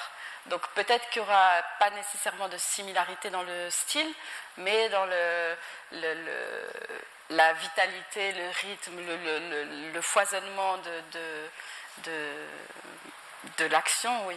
Donc 0.47 0.66
peut-être 0.74 1.09
qu'il 1.11 1.22
n'y 1.22 1.28
aura 1.28 1.62
pas 1.78 1.91
nécessairement 1.91 2.49
de 2.49 2.59
similarité 2.59 3.30
dans 3.30 3.43
le 3.43 3.70
style, 3.70 4.12
mais 4.59 4.89
dans 4.91 5.07
le, 5.07 5.57
la 7.30 7.53
vitalité, 7.55 8.32
le 8.32 8.49
rythme, 8.51 9.01
le, 9.95 10.01
foisonnement 10.03 10.76
de, 10.78 11.01
de, 11.12 11.51
de, 12.05 12.32
de 13.59 13.64
l'action, 13.66 14.26
oui. 14.26 14.37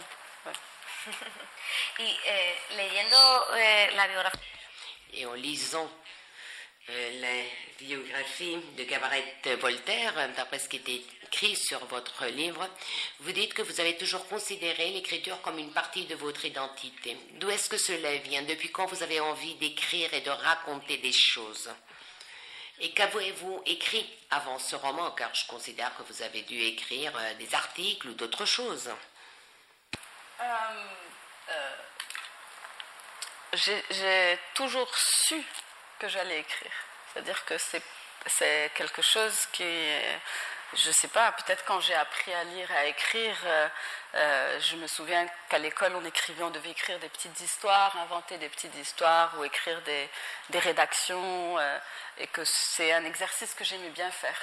Eh, 2.00 2.02
eh, 2.02 2.54
Et 5.12 5.26
en 5.26 5.34
lisant 5.34 5.90
euh, 6.90 7.20
la 7.20 7.42
biographie 7.78 8.56
de 8.76 8.84
Gabaret 8.84 9.34
Voltaire, 9.60 10.14
d'après 10.36 10.58
ce 10.58 10.68
qui 10.68 10.76
est 10.76 10.88
écrit 11.24 11.56
sur 11.56 11.84
votre 11.86 12.26
livre, 12.26 12.68
vous 13.20 13.32
dites 13.32 13.52
que 13.52 13.62
vous 13.62 13.80
avez 13.80 13.96
toujours 13.96 14.26
considéré 14.28 14.90
l'écriture 14.90 15.40
comme 15.42 15.58
une 15.58 15.72
partie 15.72 16.06
de 16.06 16.14
votre 16.14 16.44
identité. 16.44 17.16
D'où 17.34 17.50
est-ce 17.50 17.68
que 17.68 17.78
cela 17.78 18.16
vient? 18.16 18.42
Depuis 18.42 18.70
quand 18.70 18.86
vous 18.86 19.02
avez 19.02 19.20
envie 19.20 19.56
d'écrire 19.56 20.14
et 20.14 20.20
de 20.20 20.30
raconter 20.30 20.98
des 20.98 21.12
choses? 21.12 21.70
Et 22.80 22.92
qu'avez-vous 22.92 23.60
écrit 23.66 24.08
avant 24.30 24.58
ce 24.58 24.76
roman? 24.76 25.10
Car 25.10 25.34
je 25.34 25.46
considère 25.48 25.96
que 25.96 26.04
vous 26.04 26.22
avez 26.22 26.42
dû 26.42 26.60
écrire 26.60 27.12
euh, 27.18 27.34
des 27.34 27.52
articles 27.54 28.08
ou 28.08 28.14
d'autres 28.14 28.46
choses. 28.46 28.88
Euh, 30.40 30.44
euh, 31.50 31.76
j'ai 33.90 34.38
toujours 34.54 34.88
su 34.96 35.42
que 35.98 36.08
j'allais 36.08 36.40
écrire. 36.40 36.72
C'est-à-dire 37.12 37.44
que 37.44 37.54
c'est 37.58 38.72
quelque 38.74 39.02
chose 39.02 39.46
qui, 39.52 39.64
je 40.74 40.88
ne 40.88 40.92
sais 40.92 41.08
pas, 41.08 41.32
peut-être 41.32 41.64
quand 41.64 41.80
j'ai 41.80 41.94
appris 41.94 42.32
à 42.32 42.44
lire 42.44 42.70
et 42.70 42.76
à 42.76 42.84
écrire, 42.86 43.36
euh, 44.14 44.60
je 44.60 44.76
me 44.76 44.86
souviens 44.86 45.26
qu'à 45.48 45.58
l'école, 45.58 45.96
on 45.96 46.04
écrivait, 46.04 46.44
on 46.44 46.50
devait 46.50 46.70
écrire 46.70 47.00
des 47.00 47.08
petites 47.08 47.40
histoires, 47.40 47.96
inventer 47.96 48.38
des 48.38 48.48
petites 48.48 48.76
histoires 48.76 49.36
ou 49.38 49.44
écrire 49.44 49.80
des, 49.82 50.08
rédactions, 50.60 51.58
et 52.18 52.26
que 52.28 52.44
c'est 52.44 52.92
un 52.92 53.04
exercice 53.04 53.54
que 53.54 53.64
j'aimais 53.64 53.90
bien 53.90 54.10
faire. 54.12 54.40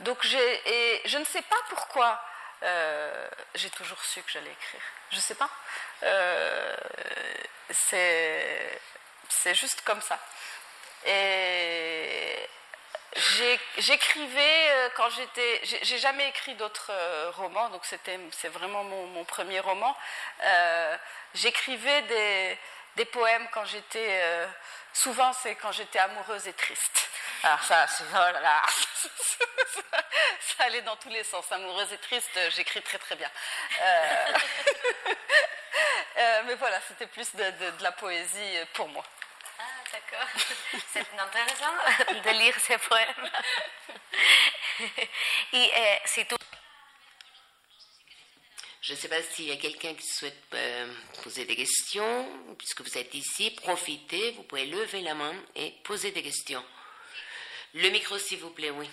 donc 0.00 0.24
et 0.24 1.02
je 1.06 1.18
ne 1.18 1.24
sais 1.24 1.42
pas 1.42 1.62
pourquoi 1.68 2.22
euh, 2.62 3.28
j'ai 3.54 3.70
toujours 3.70 4.02
su 4.04 4.22
que 4.22 4.30
j'allais 4.30 4.50
écrire. 4.50 4.80
Je 5.10 5.16
ne 5.16 5.20
sais 5.20 5.34
pas. 5.34 5.50
Euh, 6.02 6.76
c'est 7.70 9.54
juste 9.54 9.82
comme 9.82 10.00
ça. 10.00 10.18
Et 11.06 12.48
j'écrivais 13.78 14.70
euh, 14.70 14.88
quand 14.96 15.08
j'étais. 15.10 15.60
J'ai 15.82 15.98
jamais 15.98 16.28
écrit 16.28 16.54
d'autres 16.54 16.92
romans, 17.36 17.68
donc 17.70 17.84
c'est 17.84 18.48
vraiment 18.48 18.84
mon, 18.84 19.24
premier 19.24 19.60
roman. 19.60 19.96
j'écrivais 21.34 22.02
des, 22.02 22.58
des, 22.96 23.04
poèmes 23.04 23.48
quand 23.52 23.64
j'étais. 23.64 24.20
souvent, 24.92 25.32
c'est 25.32 25.54
quand 25.56 25.72
j'étais 25.72 26.00
amoureuse 26.00 26.48
et 26.48 26.52
triste. 26.54 27.07
Alors 27.42 27.62
ça, 27.62 27.86
oh 28.00 28.14
là 28.14 28.40
là, 28.40 28.62
ça 30.40 30.64
allait 30.64 30.82
dans 30.82 30.96
tous 30.96 31.08
les 31.08 31.24
sens. 31.24 31.50
Amoureuse 31.52 31.92
et 31.92 31.98
triste, 31.98 32.38
j'écris 32.56 32.82
très 32.82 32.98
très 32.98 33.16
bien. 33.16 33.30
Euh, 33.80 34.38
euh, 36.18 36.42
mais 36.46 36.54
voilà, 36.56 36.80
c'était 36.88 37.06
plus 37.06 37.34
de, 37.34 37.52
la 37.80 37.92
poésie 37.92 38.58
pour 38.74 38.88
moi. 38.88 39.04
Ah, 39.58 39.62
d'accord. 39.92 40.28
C'est 40.92 41.06
intéressant 41.18 42.22
de 42.22 42.30
lire 42.38 42.54
ces 42.60 42.78
poèmes. 42.78 43.30
Et 45.52 45.72
c'est 46.04 46.26
tout. 46.26 46.36
Je 48.88 48.94
ne 48.94 48.98
sais 48.98 49.08
pas 49.08 49.22
s'il 49.22 49.44
y 49.44 49.52
a 49.52 49.56
quelqu'un 49.56 49.92
qui 49.92 50.06
souhaite 50.06 50.42
euh, 50.54 50.90
poser 51.22 51.44
des 51.44 51.56
questions. 51.56 52.26
Puisque 52.56 52.80
vous 52.80 52.96
êtes 52.96 53.12
ici, 53.14 53.50
profitez, 53.50 54.30
vous 54.30 54.44
pouvez 54.44 54.64
lever 54.64 55.02
la 55.02 55.14
main 55.14 55.34
et 55.56 55.72
poser 55.84 56.10
des 56.10 56.22
questions. 56.22 56.64
Le 57.74 57.90
micro, 57.90 58.18
s'il 58.18 58.38
vous 58.38 58.50
plaît, 58.50 58.70
oui. 58.70 58.88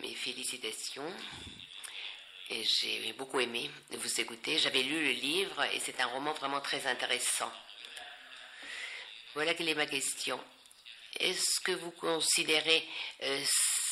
Mes 0.00 0.14
félicitations. 0.14 1.12
J'ai 2.50 3.12
beaucoup 3.14 3.40
aimé 3.40 3.70
vous 3.90 4.20
écouter. 4.20 4.58
J'avais 4.58 4.82
lu 4.82 5.02
le 5.02 5.12
livre 5.12 5.64
et 5.72 5.80
c'est 5.80 6.00
un 6.00 6.06
roman 6.06 6.32
vraiment 6.32 6.60
très 6.60 6.86
intéressant. 6.86 7.50
Voilà 9.34 9.54
quelle 9.54 9.68
est 9.68 9.74
ma 9.74 9.86
question. 9.86 10.38
Est-ce 11.18 11.60
que 11.60 11.72
vous 11.72 11.90
considérez 11.90 12.86
euh, 13.22 13.44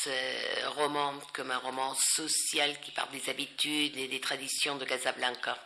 ce 0.03 0.67
roman 0.77 1.19
comme 1.33 1.51
un 1.51 1.59
roman 1.59 1.95
social 1.95 2.81
qui 2.81 2.93
parle 2.93 3.11
des 3.11 3.29
habitudes 3.29 3.97
et 3.97 4.09
des 4.09 4.21
traditions 4.21 4.77
de 4.77 4.85
Casablanca? 4.85 5.59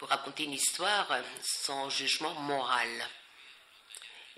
Pour 0.00 0.08
raconter 0.08 0.44
une 0.44 0.54
histoire 0.54 1.06
sans 1.42 1.90
jugement 1.90 2.32
moral. 2.32 2.88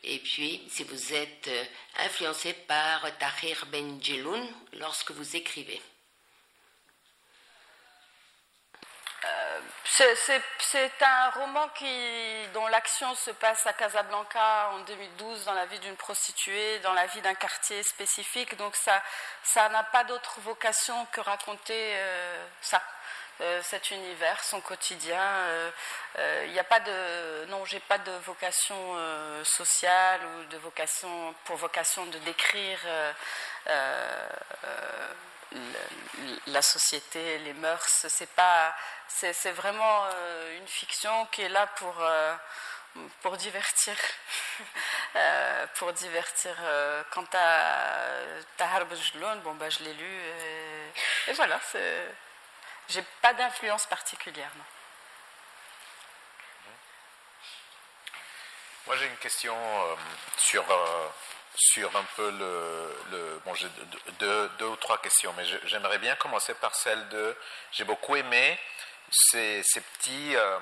Et 0.02 0.18
puis, 0.18 0.60
si 0.68 0.82
vous 0.82 1.14
êtes 1.14 1.46
euh, 1.46 1.64
influencé 2.00 2.52
par 2.52 3.16
Tahir 3.18 3.64
Benjeloun 3.66 4.44
lorsque 4.72 5.12
vous 5.12 5.36
écrivez. 5.36 5.80
Euh, 9.24 9.60
c'est 9.84 11.02
un 11.02 11.30
roman 11.30 11.68
qui, 11.76 12.48
dont 12.54 12.66
l'action 12.66 13.14
se 13.14 13.30
passe 13.30 13.64
à 13.64 13.72
Casablanca 13.72 14.70
en 14.72 14.80
2012, 14.80 15.44
dans 15.44 15.54
la 15.54 15.66
vie 15.66 15.78
d'une 15.78 15.96
prostituée, 15.96 16.80
dans 16.80 16.92
la 16.92 17.06
vie 17.06 17.20
d'un 17.20 17.36
quartier 17.36 17.84
spécifique. 17.84 18.56
Donc 18.56 18.74
ça 18.74 19.68
n'a 19.68 19.84
pas 19.84 20.02
d'autre 20.02 20.40
vocation 20.40 21.06
que 21.12 21.20
raconter 21.20 21.92
euh, 21.94 22.46
ça. 22.60 22.82
Euh, 23.43 23.61
cet 23.64 23.90
univers, 23.90 24.43
son 24.45 24.61
quotidien. 24.61 25.18
Il 25.18 26.20
euh, 26.20 26.47
n'y 26.47 26.59
euh, 26.59 26.61
a 26.61 26.64
pas 26.64 26.78
de, 26.78 27.47
non, 27.47 27.64
j'ai 27.64 27.80
pas 27.80 27.99
de 27.99 28.12
vocation 28.24 28.76
sociale 29.43 30.20
ou 30.24 30.45
de 30.45 30.59
vocation 30.59 31.34
pour 31.45 31.57
vocation 31.57 32.07
de 32.07 32.18
décrire 32.18 32.78
la 36.47 36.62
société, 36.62 37.38
les 37.38 37.55
mœurs. 37.55 38.07
C'est 38.09 38.30
pas, 38.30 38.74
c'est 39.09 39.53
vraiment 39.53 40.07
une 40.57 40.68
fiction 40.68 41.26
qui 41.26 41.43
est 41.43 41.49
là 41.49 41.66
pour 41.78 41.95
pour 43.22 43.36
divertir. 43.36 43.97
pour 45.74 45.93
divertir. 45.93 46.55
quant 47.11 47.26
à 47.32 48.09
Tahar 48.57 48.84
bon, 48.86 49.55
bah, 49.55 49.68
je 49.68 49.82
l'ai 49.82 49.95
lu. 49.95 50.14
Et, 51.26 51.30
et 51.30 51.32
voilà, 51.32 51.59
j'ai 52.88 53.02
pas 53.20 53.32
d'influence 53.34 53.86
particulière. 53.86 54.50
Moi, 58.86 58.96
j'ai 58.96 59.06
une 59.06 59.16
question 59.18 59.56
sur 60.36 60.64
sur 61.54 61.94
un 61.96 62.04
peu 62.16 62.30
le. 62.30 63.40
bon, 63.44 63.54
j'ai 63.54 63.68
deux, 64.18 64.66
ou 64.66 64.76
trois 64.76 64.98
questions, 64.98 65.32
mais 65.36 65.44
j'aimerais 65.64 65.98
bien 65.98 66.16
commencer 66.16 66.54
par 66.54 66.74
celle 66.74 67.08
de. 67.08 67.36
J'ai 67.72 67.84
beaucoup 67.84 68.16
aimé 68.16 68.58
ces, 69.10 69.62
petits. 69.98 70.36
Euh, 70.36 70.58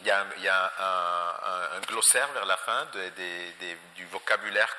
il 0.00 0.06
y 0.06 0.10
a, 0.12 0.24
y 0.38 0.48
a 0.48 0.72
un, 0.78 1.76
un, 1.76 1.80
glossaire 1.80 2.28
vers 2.28 2.44
la 2.44 2.56
fin 2.56 2.86
du 3.96 4.06
vocabulaire 4.06 4.76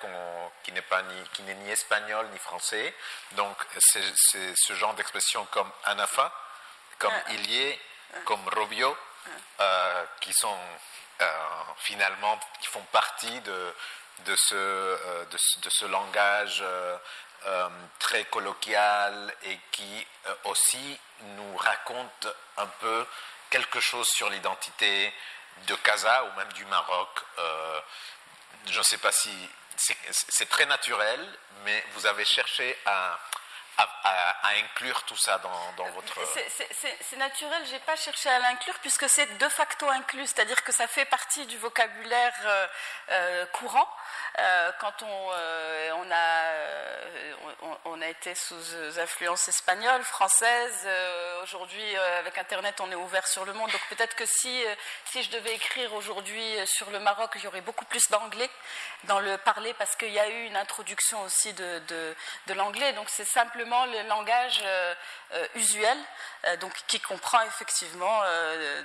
qui 0.63 0.71
n'est 0.71 0.81
ni, 0.81 1.29
qui 1.33 1.41
n'est 1.43 1.55
ni 1.55 1.71
espagnol 1.71 2.25
ni 2.31 2.37
français. 2.37 2.95
Donc, 3.33 3.57
c'est 3.79 4.55
ce 4.55 4.73
genre 4.73 4.93
d'expression 4.93 5.45
comme 5.51 5.69
anafa, 5.83 6.33
comme 6.99 7.13
ah. 7.25 7.31
ilie, 7.31 7.79
comme 8.25 8.47
robio, 8.49 8.95
euh, 9.59 10.05
qui 10.21 10.31
sont 10.33 10.57
euh, 11.21 11.25
finalement 11.77 12.39
qui 12.61 12.67
font 12.67 12.83
partie 12.91 13.41
de, 13.41 13.73
de 14.25 14.35
ce, 14.35 14.55
euh, 14.55 15.25
de, 15.25 15.69
ce 15.69 15.85
langage 15.85 16.59
euh, 16.61 16.97
euh, 17.47 17.69
très 17.99 18.25
colloquial 18.25 19.33
et 19.43 19.57
qui 19.71 20.07
aussi 20.45 20.99
nous 21.21 21.57
raconte 21.57 22.27
un 22.57 22.67
peu 22.67 23.05
quelque 23.49 23.79
chose 23.79 24.07
sur 24.07 24.29
l'identité 24.29 25.13
de 25.67 25.75
Casa 25.75 26.25
ou 26.25 26.37
même 26.37 26.51
du 26.53 26.65
Maroc. 26.65 27.09
je 28.67 28.77
ne 28.77 28.83
sais 28.83 28.97
pas 28.97 29.11
si 29.11 29.31
c'est 29.75 30.49
très 30.49 30.65
naturel, 30.65 31.19
mais 31.63 31.83
vous 31.93 32.05
avez 32.05 32.25
cherché 32.25 32.77
à, 32.85 33.17
à, 33.79 34.49
inclure 34.59 35.03
tout 35.03 35.17
ça 35.17 35.37
dans, 35.39 35.89
votre... 35.91 36.19
C'est 37.01 37.17
naturel, 37.17 37.61
je 37.65 37.73
n'ai 37.73 37.79
pas 37.79 37.95
cherché 37.95 38.29
à 38.29 38.39
l'inclure 38.39 38.77
puisque 38.79 39.09
c'est 39.09 39.37
de 39.37 39.49
facto 39.49 39.87
inclus, 39.89 40.27
c'est-à-dire 40.27 40.63
que 40.63 40.71
ça 40.71 40.87
fait 40.87 41.05
partie 41.05 41.45
du 41.45 41.57
vocabulaire 41.57 42.33
euh, 42.45 42.67
euh, 43.11 43.45
courant. 43.47 43.87
Euh, 44.39 44.71
quand 44.79 45.03
on, 45.03 45.31
a, 48.01 48.07
été 48.09 48.33
sous 48.33 48.55
influence 48.97 49.47
espagnole, 49.49 50.01
française, 50.01 50.87
aujourd'hui 51.43 51.95
avec 52.17 52.39
Internet 52.39 52.81
on 52.81 52.89
est 52.91 52.95
ouvert 52.95 53.27
sur 53.27 53.45
le 53.45 53.53
monde, 53.53 53.69
donc 53.69 53.81
peut-être 53.89 54.15
que 54.15 54.25
si, 54.25 54.63
je 55.13 55.29
devais 55.29 55.53
écrire 55.53 55.93
aujourd'hui 55.93 56.43
sur 56.65 56.89
le 56.89 56.99
Maroc, 56.99 57.31
il 57.35 57.43
y 57.43 57.47
aurait 57.47 57.61
beaucoup 57.61 57.85
plus 57.85 58.09
d'anglais 58.09 58.49
dans 59.03 59.19
le 59.19 59.37
parler 59.37 59.75
parce 59.75 59.95
qu'il 59.95 60.11
y 60.11 60.17
a 60.17 60.27
eu 60.27 60.45
une 60.45 60.55
introduction 60.55 61.21
aussi 61.21 61.53
de 61.53 62.15
l'anglais, 62.55 62.93
donc 62.93 63.09
c'est 63.09 63.25
simplement 63.25 63.68
le 63.69 64.07
langage 64.07 64.61
euh, 64.63 64.93
euh, 65.33 65.47
usuel, 65.55 65.97
euh, 66.45 66.57
donc 66.57 66.73
qui 66.87 66.99
comprend 66.99 67.41
effectivement 67.43 68.21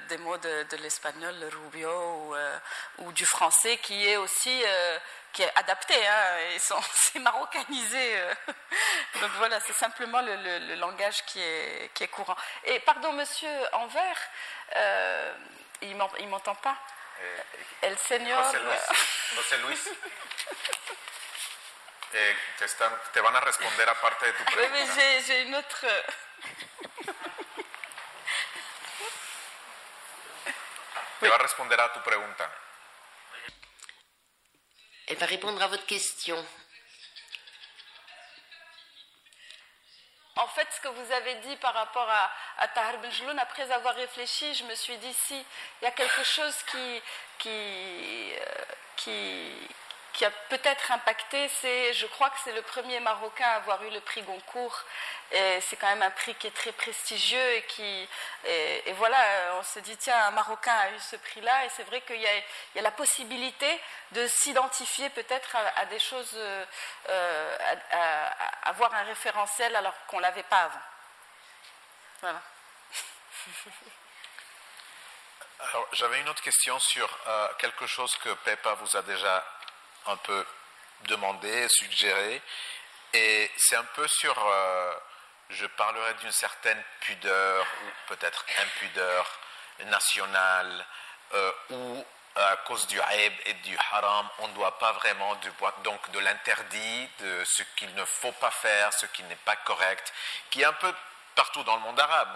des 0.09 0.18
mots 0.18 0.37
de, 0.39 0.76
l'espagnol, 0.76 1.35
le 1.39 1.49
rubio 1.49 2.35
ou, 2.99 3.12
du 3.12 3.24
français, 3.24 3.78
qui 3.78 4.09
est 4.09 4.16
aussi 4.16 4.62
qui 5.32 5.43
est 5.43 5.53
adapté, 5.57 5.95
hein, 6.07 6.59
c'est 6.95 7.18
marocanisé. 7.18 8.22
donc 9.20 9.30
voilà, 9.39 9.59
c'est 9.61 9.72
simplement 9.72 10.20
le, 10.22 10.76
langage 10.76 11.24
qui 11.26 11.41
est, 11.41 11.91
qui 11.95 12.05
est 12.05 12.09
courant. 12.09 12.37
Et 12.64 12.78
pardon, 12.80 13.12
monsieur 13.12 13.51
Envers, 13.72 14.18
il 15.82 15.97
ne 15.97 16.28
m'entend 16.28 16.55
pas. 16.55 16.76
El 17.82 17.97
señor. 17.99 18.45
José 19.35 19.57
Luis. 19.66 19.78
Eh, 22.17 22.37
te, 22.59 22.65
están, 22.65 22.93
te, 23.12 23.21
van 23.21 23.35
a 23.35 23.41
responder 23.41 23.89
aparte 23.89 24.27
de 24.27 24.33
tu 24.35 24.45
pregunta. 24.53 24.73
Oui, 24.73 24.87
mais 24.97 25.27
j'ai 25.27 25.43
une 25.43 25.57
autre. 25.57 25.85
Te 31.19 31.27
va 31.29 31.35
a 31.35 31.39
responder 31.39 31.75
a 31.81 31.89
tu 31.93 32.01
pregunta. 32.01 32.49
Elle 35.09 35.17
va 35.17 35.27
répondre 35.27 35.61
à 35.61 35.67
votre 35.67 35.87
question. 35.87 36.47
En 40.37 40.47
fait, 40.49 40.69
ce 40.73 40.81
que 40.83 40.89
vous 40.89 41.12
avez 41.12 41.35
dit 41.37 41.57
par 41.57 41.75
rapport 41.75 42.09
à, 42.09 42.31
à 42.59 42.69
Tahar 42.69 42.99
Benjeloun, 42.99 43.39
après 43.41 43.71
avoir 43.73 43.95
réfléchi, 43.97 44.55
je 44.55 44.65
me 44.65 44.75
suis 44.77 44.99
dit 44.99 45.15
si 45.15 45.45
il 45.81 45.85
y 45.85 45.89
a 45.89 45.91
quelque 45.91 46.23
chose 46.23 46.62
qui, 46.71 47.03
qui, 47.39 48.35
euh, 48.39 48.65
qui, 48.97 49.69
qui 50.15 50.25
a 50.25 50.31
peut-être 50.49 50.93
impacté, 50.93 51.49
c'est, 51.61 51.93
je 51.93 52.07
crois 52.07 52.31
que 52.31 52.39
c'est 52.45 52.53
le 52.53 52.62
premier 52.62 53.01
Marocain 53.01 53.45
à 53.45 53.57
avoir 53.57 53.83
eu 53.83 53.91
le 53.91 54.01
prix 54.01 54.23
Goncourt. 54.23 54.85
C'est 55.31 55.77
quand 55.81 55.89
même 55.89 56.03
un 56.03 56.11
prix 56.12 56.35
qui 56.37 56.47
est 56.47 56.55
très 56.55 56.71
prestigieux 56.71 57.55
et 57.55 57.62
qui, 57.65 58.09
et, 58.45 58.93
voilà, 58.93 59.19
on 59.59 59.62
se 59.65 59.81
dit 59.81 59.97
tiens, 59.97 60.17
un 60.27 60.31
Marocain 60.31 60.73
a 60.73 60.91
eu 60.91 61.01
ce 61.01 61.17
prix-là 61.17 61.65
et 61.65 61.69
c'est 61.71 61.83
vrai 61.83 62.01
qu'il 62.03 62.21
y, 62.21 62.25
y 62.75 62.79
a, 62.79 62.83
la 62.83 62.93
possibilité 62.93 63.81
de 64.12 64.27
s'identifier 64.29 65.11
peut-être 65.11 65.57
à, 65.77 65.87
des 65.87 65.99
choses, 65.99 66.35
euh, 66.37 66.65
à, 67.91 68.69
avoir 68.69 68.95
un 68.95 69.03
référentiel 69.03 69.75
alors 69.75 69.95
qu'on 70.07 70.21
l'avait 70.21 70.45
pas 70.45 70.62
avant. 70.62 70.83
Voilà. 72.21 72.41
Alors, 75.61 75.87
j'avais 75.93 76.21
une 76.21 76.29
autre 76.29 76.43
question 76.43 76.79
sur 76.79 77.09
euh, 77.27 77.49
quelque 77.59 77.87
chose 77.87 78.15
que 78.17 78.29
Pepa 78.29 78.75
vous 78.75 78.97
a 78.97 79.03
déjà 79.03 79.45
un 80.07 80.17
peu 80.17 80.47
demandé, 81.03 81.67
suggéré. 81.69 82.41
Et 83.13 83.51
c'est 83.57 83.77
un 83.77 83.85
peu 83.95 84.07
sur, 84.09 84.37
euh, 84.39 84.95
je 85.51 85.67
parlerai 85.67 86.15
d'une 86.15 86.33
certaine 86.33 86.83
pudeur, 87.01 87.67
ou 87.85 88.15
peut-être 88.15 88.45
impudeur 88.61 89.39
nationale, 89.87 90.87
euh, 91.35 91.53
où 91.71 92.05
à 92.37 92.57
cause 92.67 92.87
du 92.89 92.99
aib 93.13 93.33
et 93.47 93.55
du 93.55 93.77
haram, 93.93 94.29
on 94.41 94.49
ne 94.49 94.55
doit 94.55 94.77
pas 94.79 94.93
vraiment 94.93 95.37
du, 95.37 95.51
donc 95.85 96.11
de 96.11 96.19
l'interdit, 96.19 97.09
de 97.21 97.45
ce 97.45 97.63
qu'il 97.77 97.95
ne 97.95 98.05
faut 98.05 98.33
pas 98.33 98.51
faire, 98.51 98.93
ce 98.93 99.07
qui 99.07 99.23
n'est 99.25 99.37
pas 99.37 99.57
correct, 99.57 100.13
qui 100.51 100.63
est 100.63 100.65
un 100.65 100.73
peu 100.73 100.93
partout 101.35 101.62
dans 101.64 101.76
le 101.76 101.82
monde 101.82 101.99
arabe. 101.99 102.28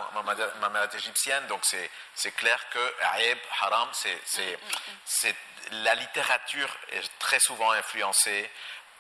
Ma, 0.61 0.69
mère 0.69 0.83
est 0.83 0.95
égyptienne, 0.95 1.47
donc 1.47 1.65
c'est 1.65 2.33
clair 2.33 2.59
que 2.71 2.95
aib, 3.21 3.39
haram, 3.61 3.89
c'est 3.93 5.37
la 5.71 5.95
littérature 5.95 6.69
est 6.91 7.19
très 7.19 7.41
souvent 7.41 7.71
influencée 7.73 8.51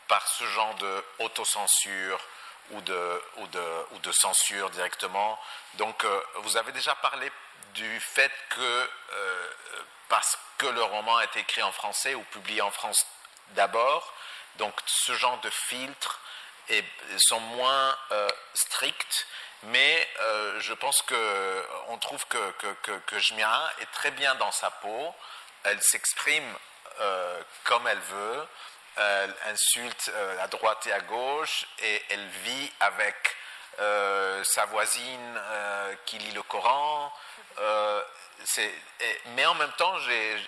par 0.06 0.26
ce 0.26 0.44
genre 0.46 0.74
de 0.76 1.04
autocensure 1.18 2.20
ou 2.70 2.80
de, 2.80 3.22
ou 3.36 3.46
de, 3.46 3.86
ou 3.92 3.98
de 3.98 4.12
censure 4.12 4.70
directement. 4.70 5.38
Donc, 5.74 6.04
euh, 6.04 6.22
vous 6.36 6.56
avez 6.56 6.72
déjà 6.72 6.94
parlé 6.96 7.30
du 7.74 8.00
fait 8.00 8.32
que, 8.50 8.60
euh, 9.12 9.50
parce 10.08 10.38
que 10.58 10.66
le 10.66 10.82
roman 10.82 11.16
a 11.16 11.24
été 11.24 11.40
écrit 11.40 11.62
en 11.62 11.72
français 11.72 12.14
ou 12.14 12.22
publié 12.24 12.60
en 12.60 12.70
France 12.70 13.06
d'abord, 13.50 14.12
donc 14.56 14.74
ce 14.86 15.14
genre 15.14 15.38
de 15.40 15.50
filtres 15.50 16.20
sont 17.18 17.40
moins 17.40 17.96
euh, 18.12 18.28
stricts, 18.54 19.26
mais 19.64 20.08
je 20.60 20.72
pense 20.74 21.02
qu'on 21.02 21.98
trouve 21.98 22.24
que, 22.26 22.50
que, 22.52 22.66
que, 22.82 22.92
que 22.92 23.18
Jmia 23.18 23.72
est 23.80 23.90
très 23.92 24.10
bien 24.12 24.34
dans 24.36 24.52
sa 24.52 24.70
peau 24.70 25.14
elle 25.64 25.82
s'exprime 25.82 26.56
euh, 27.00 27.42
comme 27.64 27.86
elle 27.86 28.00
veut, 28.00 28.46
elle 28.96 29.34
insulte 29.46 30.10
euh, 30.12 30.42
à 30.42 30.48
droite 30.48 30.86
et 30.86 30.92
à 30.92 31.00
gauche, 31.00 31.66
et 31.78 32.02
elle 32.10 32.26
vit 32.26 32.72
avec 32.80 33.36
euh, 33.78 34.42
sa 34.44 34.64
voisine 34.66 35.40
qui 36.06 36.18
lit 36.18 36.32
le 36.32 36.42
Coran. 36.42 37.12
mais 39.26 39.46
en 39.46 39.54
même 39.54 39.72
temps, 39.72 39.96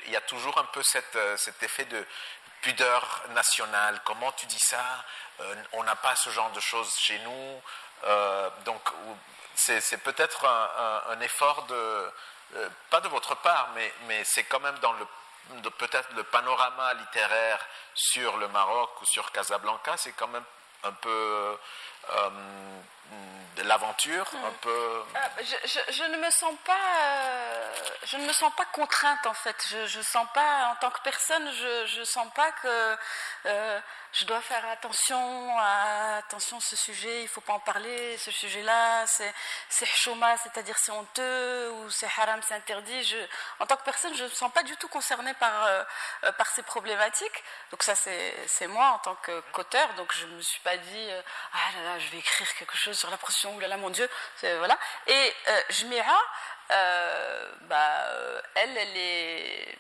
il 0.06 0.10
y 0.10 0.16
a 0.16 0.20
toujours 0.22 0.58
un 0.58 0.64
peu 0.64 0.82
cet 0.82 1.62
effet 1.62 1.84
de 1.84 2.04
pudeur 2.62 3.22
nationale. 3.30 4.00
Comment 4.04 4.32
tu 4.32 4.46
dis 4.46 4.58
ça? 4.58 4.84
On 5.72 5.84
n'a 5.84 5.96
pas 5.96 6.16
ce 6.16 6.30
genre 6.30 6.50
de 6.50 6.60
choses 6.60 6.92
chez 6.98 7.18
nous. 7.20 7.62
Donc, 8.64 8.80
c'est 9.54 10.02
peut-être 10.02 10.46
un, 10.46 11.20
effort 11.20 11.64
de, 11.64 11.74
euh, 12.56 12.68
pas 12.90 13.00
de 13.00 13.08
votre 13.08 13.34
part, 13.36 13.68
mais, 13.74 13.92
mais 14.06 14.22
c'est 14.24 14.44
quand 14.44 14.60
même 14.60 14.78
dans 14.78 14.92
le 14.92 15.06
peut-être 15.78 16.08
le 16.14 16.22
panorama 16.22 16.94
littéraire 16.94 17.66
sur 17.94 18.36
le 18.36 18.46
Maroc 18.48 18.90
ou 19.02 19.04
sur 19.04 19.32
Casablanca, 19.32 19.96
c'est 19.96 20.12
quand 20.12 20.28
même 20.28 20.44
un 20.84 20.92
peu 20.92 21.56
euh, 22.10 22.30
de 23.56 23.62
l'aventure 23.62 24.30
un 24.46 24.52
peu 24.60 25.02
Ah, 25.14 25.28
je, 25.42 26.02
ne 26.04 26.16
me 26.18 26.30
sens 26.30 26.54
pas, 26.64 26.72
euh, 26.72 27.72
je 28.04 28.16
ne 28.16 28.26
me 28.26 28.32
sens 28.32 28.52
pas 28.56 28.64
contrainte 28.66 29.26
en 29.26 29.34
fait. 29.34 29.56
Je, 29.70 29.86
je 29.86 30.00
sens 30.00 30.26
pas, 30.32 30.72
en 30.72 30.76
tant 30.76 30.90
que 30.90 31.00
personne, 31.02 31.50
je, 31.52 31.86
je 31.86 32.04
sens 32.04 32.28
pas 32.34 32.52
que 32.52 32.96
euh, 33.46 33.80
je 34.12 34.24
dois 34.24 34.40
faire 34.40 34.66
attention 34.68 35.56
à 35.58 36.16
attention 36.18 36.58
ce 36.58 36.74
sujet. 36.74 37.22
Il 37.22 37.28
faut 37.28 37.40
pas 37.40 37.52
en 37.52 37.60
parler. 37.60 38.18
Ce 38.18 38.30
sujet-là, 38.30 39.06
c'est 39.06 39.32
c'est 39.68 39.86
chouma, 39.86 40.36
c'est-à-dire 40.38 40.76
c'est 40.78 40.90
honteux 40.90 41.70
ou 41.70 41.90
c'est 41.90 42.08
haram, 42.18 42.40
c'est 42.42 42.54
interdit. 42.54 43.14
En 43.60 43.66
tant 43.66 43.76
que 43.76 43.84
personne, 43.84 44.14
je 44.14 44.24
ne 44.24 44.28
me 44.28 44.34
sens 44.34 44.52
pas 44.52 44.64
du 44.64 44.76
tout 44.76 44.88
concernée 44.88 45.34
par 45.34 45.64
euh, 45.64 45.84
euh, 46.24 46.32
par 46.32 46.48
ces 46.48 46.62
problématiques. 46.62 47.44
Donc 47.70 47.82
ça, 47.82 47.94
c'est 47.94 48.34
c'est 48.48 48.66
moi 48.66 48.88
en 48.90 48.98
tant 48.98 49.16
qu'auteur. 49.52 49.94
Donc 49.94 50.12
je 50.12 50.26
me 50.26 50.40
suis 50.40 50.60
pas 50.60 50.76
dit 50.76 51.10
euh, 51.10 51.22
ah 51.52 51.78
là 51.78 51.84
là, 51.92 51.98
je 52.00 52.08
vais 52.10 52.18
écrire 52.18 52.52
quelque 52.54 52.76
chose 52.76 52.99
sur 53.00 53.10
la 53.10 53.16
prostitution. 53.16 53.58
Là, 53.58 53.76
mon 53.76 53.90
Dieu, 53.90 54.08
voilà. 54.42 54.78
Et 55.06 55.34
euh, 55.48 55.62
Jmira, 55.70 56.20
euh, 56.70 57.52
bah, 57.62 57.98
elle, 58.54 58.76
elle 58.76 58.96
est, 58.96 59.78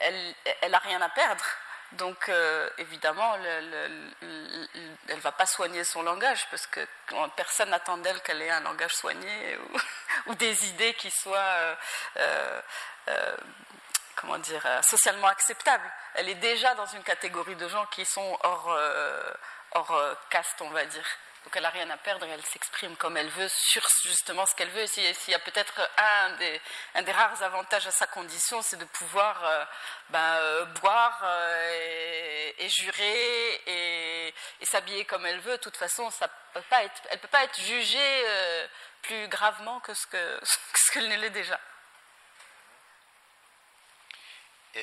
elle, 0.00 0.34
elle 0.62 0.74
a 0.74 0.78
rien 0.78 1.00
à 1.02 1.08
perdre. 1.10 1.44
Donc 1.92 2.28
euh, 2.28 2.70
évidemment, 2.78 3.36
le- 3.36 3.60
le- 3.60 4.12
le- 4.22 4.68
elle 5.08 5.18
va 5.18 5.32
pas 5.32 5.44
soigner 5.46 5.82
son 5.82 6.02
langage 6.04 6.46
parce 6.48 6.66
que 6.68 6.80
personne 7.34 7.70
n'attend 7.70 7.98
d'elle 7.98 8.20
qu'elle 8.22 8.40
ait 8.42 8.50
un 8.50 8.60
langage 8.60 8.94
soigné 8.94 9.58
ou, 10.26 10.34
des 10.36 10.68
idées 10.68 10.94
qui 10.94 11.10
soient 11.10 11.76
euh, 12.18 12.60
comment 14.14 14.38
dire, 14.38 14.62
socialement 14.82 15.26
acceptables. 15.26 15.90
Elle 16.14 16.28
est 16.28 16.34
déjà 16.36 16.74
dans 16.76 16.86
une 16.86 17.02
catégorie 17.02 17.56
de 17.56 17.66
gens 17.68 17.86
qui 17.86 18.04
sont 18.04 18.38
hors, 18.44 18.78
hors 19.72 20.16
caste, 20.28 20.60
on 20.62 20.70
va 20.70 20.84
dire. 20.84 21.06
Donc 21.44 21.56
elle 21.56 21.62
n'a 21.62 21.70
rien 21.70 21.88
à 21.90 21.96
perdre 21.96 22.26
elle 22.26 22.44
s'exprime 22.44 22.96
comme 22.96 23.16
elle 23.16 23.30
veut 23.30 23.48
sur 23.48 23.82
justement 24.04 24.44
ce 24.46 24.54
qu'elle 24.54 24.68
veut. 24.70 24.82
Et 24.82 24.86
si- 24.86 25.14
S'il 25.14 25.32
y 25.32 25.34
a 25.34 25.38
peut-être 25.38 25.80
un 25.96 26.30
des, 27.02 27.12
rares 27.12 27.42
avantages 27.42 27.86
à 27.86 27.90
sa 27.90 28.06
condition, 28.06 28.60
c'est 28.62 28.76
de 28.76 28.84
pouvoir 28.84 29.42
euh, 29.44 29.64
ben, 30.10 30.36
euh, 30.36 30.64
boire 30.66 31.18
euh, 31.22 32.52
et, 32.58 32.68
jurer 32.68 33.62
et, 33.66 34.34
s'habiller 34.66 35.04
comme 35.06 35.24
elle 35.26 35.40
veut. 35.40 35.56
De 35.56 35.62
toute 35.62 35.76
façon, 35.78 36.10
elle 36.20 36.90
ne 37.12 37.16
peut 37.16 37.28
pas 37.28 37.42
être 37.44 37.60
jugée 37.60 38.24
plus 39.02 39.26
gravement 39.28 39.80
que 39.80 39.94
ce 39.94 40.06
que- 40.12 40.40
ce 40.44 40.90
qu'elle 40.92 41.08
ne 41.08 41.16
l'est 41.16 41.30
déjà. 41.30 41.58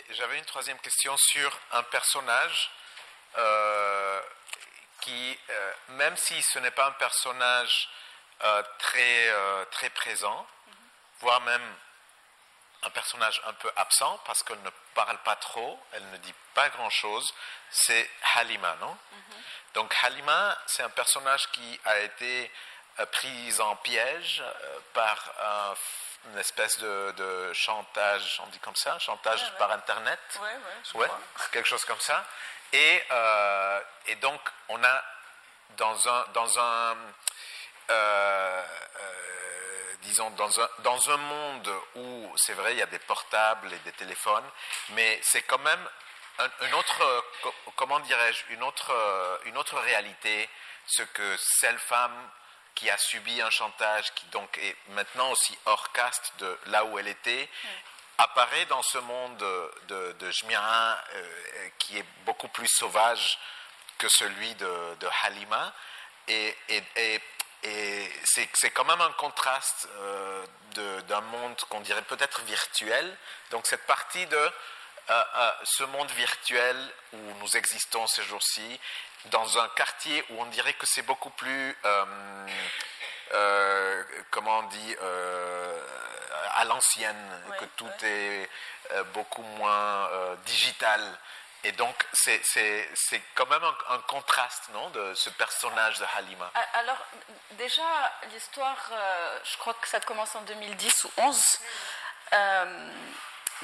J'avais 0.09 0.37
une 0.39 0.45
troisième 0.45 0.79
question 0.79 1.15
sur 1.17 1.57
un 1.71 1.83
personnage 1.83 2.71
qui, 5.01 5.39
euh, 5.49 5.73
même 5.89 6.15
si 6.17 6.41
ce 6.41 6.59
n'est 6.59 6.71
pas 6.71 6.85
un 6.87 6.91
personnage 6.93 7.89
euh, 8.43 8.63
très, 8.79 9.29
euh, 9.29 9.65
très 9.71 9.89
présent, 9.89 10.47
voire 11.19 11.41
même 11.41 11.75
un 12.83 12.89
personnage 12.91 13.41
un 13.45 13.53
peu 13.53 13.71
absent 13.75 14.19
parce 14.25 14.43
qu'elle 14.43 14.61
ne 14.61 14.69
parle 14.93 15.17
pas 15.19 15.35
trop, 15.35 15.79
elle 15.93 16.07
ne 16.11 16.17
dit 16.17 16.33
pas 16.53 16.69
grand-chose, 16.69 17.33
c'est 17.71 18.09
Halima, 18.35 18.75
non? 18.79 18.97
Donc 19.73 19.93
Halima, 20.03 20.57
c'est 20.67 20.83
un 20.83 20.89
personnage 20.89 21.47
qui 21.51 21.79
a 21.85 21.99
été 21.99 22.51
pris 23.11 23.59
en 23.59 23.75
piège 23.77 24.43
par 24.93 25.17
un- 25.43 25.75
une 26.31 26.37
espèce 26.39 26.77
de, 26.79 27.13
de 27.17 27.53
chantage, 27.53 28.39
on 28.43 28.47
dit 28.47 28.59
comme 28.59 28.75
ça, 28.75 28.97
chantage 28.99 29.41
ouais. 29.41 29.57
par 29.59 29.71
Internet. 29.71 30.19
Ouais, 30.35 30.41
ouais, 30.41 30.57
je 30.91 30.97
Ouais, 30.97 31.07
crois. 31.07 31.19
quelque 31.51 31.67
chose 31.67 31.85
comme 31.85 31.99
ça. 31.99 32.25
Et, 32.73 33.03
euh, 33.11 33.79
et 34.07 34.15
donc, 34.15 34.39
on 34.69 34.83
a 34.83 35.03
dans 35.77 36.09
un, 36.09 36.25
dans 36.33 36.59
un 36.59 36.97
euh, 37.89 38.63
euh, 38.99 39.93
disons, 40.01 40.29
dans 40.31 40.59
un, 40.61 40.69
dans 40.79 41.09
un 41.11 41.17
monde 41.17 41.73
où, 41.95 42.33
c'est 42.37 42.53
vrai, 42.53 42.73
il 42.73 42.77
y 42.79 42.81
a 42.81 42.85
des 42.87 42.99
portables 42.99 43.71
et 43.73 43.79
des 43.79 43.91
téléphones, 43.93 44.49
mais 44.89 45.19
c'est 45.23 45.41
quand 45.43 45.59
même 45.59 45.89
un, 46.39 46.49
un 46.61 46.73
autre, 46.73 47.25
co- 47.41 47.55
comment 47.75 47.99
dirais-je, 48.01 48.43
une 48.53 48.63
autre, 48.63 48.91
une 49.45 49.57
autre 49.57 49.77
réalité, 49.79 50.49
ce 50.85 51.03
que 51.03 51.37
celle 51.59 51.79
femme 51.79 52.29
qui 52.75 52.89
a 52.89 52.97
subi 52.97 53.41
un 53.41 53.49
chantage, 53.49 54.13
qui 54.13 54.25
donc 54.27 54.55
est 54.59 54.75
maintenant 54.89 55.31
aussi 55.31 55.57
hors 55.65 55.91
caste 55.93 56.33
de 56.39 56.59
là 56.67 56.85
où 56.85 56.99
elle 56.99 57.07
était, 57.07 57.49
apparaît 58.17 58.65
dans 58.65 58.81
ce 58.81 58.97
monde 58.97 59.37
de, 59.87 60.11
de 60.13 60.31
Jmira, 60.31 60.97
euh, 61.13 61.69
qui 61.77 61.97
est 61.97 62.05
beaucoup 62.25 62.47
plus 62.47 62.67
sauvage 62.67 63.37
que 63.97 64.07
celui 64.09 64.53
de, 64.55 65.07
Halima. 65.23 65.73
Et, 66.27 66.55
c'est, 68.23 68.69
quand 68.71 68.85
même 68.85 69.01
un 69.01 69.11
contraste 69.13 69.87
euh, 69.97 70.45
d'un 71.07 71.21
monde 71.21 71.55
qu'on 71.69 71.81
dirait 71.81 72.01
peut-être 72.03 72.41
virtuel. 72.41 73.17
Donc 73.51 73.65
cette 73.65 73.85
partie 73.85 74.25
de 74.27 74.37
euh, 74.37 74.51
euh, 75.09 75.51
ce 75.63 75.83
monde 75.85 76.09
virtuel 76.11 76.77
où 77.13 77.33
nous 77.39 77.57
existons 77.57 78.05
ces 78.07 78.23
jours-ci, 78.23 78.79
dans 79.25 79.57
un 79.57 79.67
quartier 79.69 80.23
où 80.29 80.41
on 80.41 80.45
dirait 80.47 80.73
que 80.73 80.85
c'est 80.85 81.01
beaucoup 81.01 81.29
plus, 81.31 81.77
euh, 81.85 82.05
euh, 83.33 84.03
comment 84.31 84.59
on 84.59 84.63
dit, 84.63 84.95
euh, 85.01 85.87
à 86.57 86.65
l'ancienne, 86.65 87.41
Ouais, 87.49 87.57
que 87.57 87.65
tout 87.77 87.85
ouais. 87.85 88.09
est 88.09 88.49
euh, 88.91 89.03
beaucoup 89.13 89.41
moins 89.41 90.09
euh, 90.09 90.35
digital. 90.45 91.01
Et 91.63 91.71
donc, 91.71 91.95
c'est, 92.13 92.41
quand 93.35 93.47
même 93.47 93.63
un, 93.63 93.95
un 93.95 93.99
contraste, 94.01 94.69
non, 94.73 94.89
de 94.91 95.13
ce 95.15 95.29
personnage 95.31 95.97
de 95.99 96.05
Halima. 96.15 96.51
Alors, 96.73 96.97
déjà, 97.51 97.83
l'histoire, 98.31 98.77
euh, 98.91 99.39
je 99.43 99.57
crois 99.57 99.73
que 99.73 99.87
ça 99.87 99.99
commence 99.99 100.35
en 100.35 100.41
2010 100.41 101.03
ou 101.05 101.11
11. 101.17 101.59
Euh, 102.33 102.91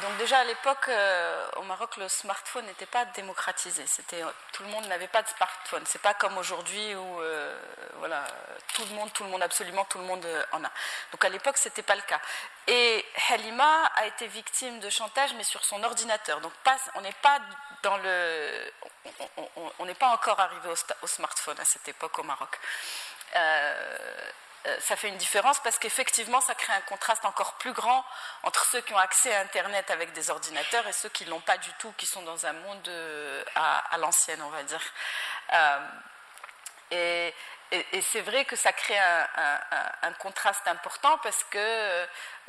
donc 0.02 0.18
déjà 0.18 0.40
à 0.40 0.44
l'époque, 0.44 0.88
euh, 0.88 1.48
au 1.58 1.64
Maroc, 1.64 1.98
le 1.98 2.08
smartphone 2.10 2.66
n'était 2.66 2.88
pas 2.88 3.06
démocratisé. 3.06 3.86
C'était 3.86 4.24
tout 4.52 4.64
le 4.64 4.70
monde 4.70 4.86
n'avait 4.88 5.08
pas 5.08 5.22
de 5.22 5.28
smartphone. 5.28 5.84
C'est 5.86 6.02
pas 6.02 6.16
comme 6.16 6.38
aujourd'hui 6.38 6.96
où 6.96 7.22
euh, 7.22 7.56
voilà 7.96 8.26
tout 8.74 8.84
le 8.86 8.96
monde, 8.96 9.14
tout 9.14 9.24
le 9.24 9.30
monde 9.30 9.44
absolument 9.44 9.86
tout 9.86 10.00
le 10.00 10.06
monde 10.06 10.26
euh, 10.26 10.44
en 10.52 10.64
a. 10.64 10.72
Donc 11.12 11.24
à 11.24 11.30
l'époque, 11.30 11.58
c'était 11.58 11.84
pas 11.84 11.96
le 11.96 12.02
cas. 12.02 12.20
Et 12.68 13.06
Halima 13.30 13.86
a 13.96 14.08
été 14.08 14.28
victime 14.28 14.80
de 14.80 14.90
chantage, 14.90 15.34
mais 15.36 15.44
sur 15.44 15.64
son 15.64 15.84
ordinateur. 15.84 16.42
Donc 16.42 16.54
pas, 16.64 16.78
on 16.96 17.02
n'est 17.02 17.12
pas 17.22 17.40
dans 17.84 17.98
le, 17.98 18.72
on- 19.80 19.86
n'est 19.86 19.94
pas 19.94 20.08
encore 20.08 20.40
arrivé 20.40 20.70
au, 21.02 21.08
smartphone 21.08 21.60
à 21.60 21.66
cette 21.66 21.88
époque 21.88 22.18
au 22.18 22.24
Maroc. 22.24 22.60
Euh, 23.36 23.40
euh, 23.40 24.32
ça 24.80 24.96
fait 24.96 25.10
une 25.10 25.18
différence 25.18 25.60
parce 25.60 25.78
qu'effectivement, 25.78 26.40
ça 26.42 26.56
crée 26.56 26.74
un 26.74 26.82
contraste 26.82 27.26
encore 27.26 27.54
plus 27.56 27.74
grand 27.74 28.06
entre 28.44 28.66
ceux 28.66 28.82
qui 28.82 28.94
ont 28.94 28.98
accès 28.98 29.34
à 29.34 29.42
Internet 29.42 29.92
avec 29.92 30.14
des 30.14 30.30
ordinateurs 30.30 30.88
et 30.88 30.94
ceux 30.94 31.10
qui 31.10 31.26
ne 31.26 31.32
l'ont 31.32 31.42
pas 31.42 31.58
du 31.58 31.72
tout, 31.80 31.94
qui 31.98 32.06
sont 32.06 32.22
dans 32.22 32.46
un 32.46 32.54
monde 32.54 32.88
euh, 32.88 33.44
à, 33.56 33.98
l'ancienne, 33.98 34.42
on 34.42 34.50
va 34.50 34.64
dire. 34.64 34.82
Euh, 35.54 35.80
et, 36.92 37.34
c'est 38.02 38.22
vrai 38.22 38.46
que 38.46 38.56
ça 38.56 38.72
crée 38.72 39.00
un, 39.00 40.14
contraste 40.20 40.68
important 40.68 41.18
parce 41.24 41.44
que 41.46 41.58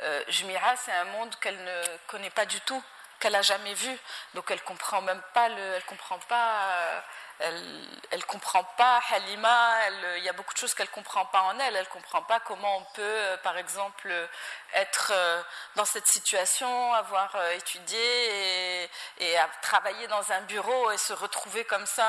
euh, 0.01 0.23
Jmira, 0.27 0.75
c'est 0.75 0.91
un 0.91 1.05
monde 1.05 1.35
qu'elle 1.39 1.61
ne 1.63 1.97
connaît 2.07 2.29
pas 2.29 2.45
du 2.45 2.61
tout, 2.61 2.81
qu'elle 3.19 3.33
n'a 3.33 3.41
jamais 3.41 3.73
vu. 3.73 3.97
Donc 4.35 4.51
elle 4.51 4.61
comprend 4.61 5.01
même 5.01 5.21
pas 5.33 5.49
le, 5.49 5.73
elle 5.73 5.83
comprend 5.85 6.19
pas, 6.19 6.69
euh, 6.69 6.99
elle, 7.39 7.63
elle 8.11 8.25
comprend 8.25 8.63
pas 8.77 9.01
Halima. 9.11 9.89
Il 10.17 10.23
y 10.23 10.29
a 10.29 10.33
beaucoup 10.33 10.53
de 10.53 10.59
choses 10.59 10.73
qu'elle 10.73 10.89
comprend 10.89 11.25
pas 11.25 11.41
en 11.41 11.59
elle. 11.59 11.75
Elle 11.75 11.87
comprend 11.89 12.21
pas 12.21 12.39
comment 12.39 12.77
on 12.77 12.83
peut, 12.93 13.01
euh, 13.01 13.37
par 13.37 13.57
exemple, 13.57 14.07
euh, 14.09 14.27
être 14.73 15.11
euh, 15.13 15.41
dans 15.75 15.85
cette 15.85 16.07
situation, 16.07 16.93
avoir 16.93 17.35
étudié 17.51 18.89
et, 19.19 19.37
travailler 19.61 20.07
dans 20.07 20.31
un 20.31 20.41
bureau 20.41 20.91
et 20.91 20.97
se 20.97 21.13
retrouver 21.13 21.65
comme 21.65 21.85
ça 21.85 22.05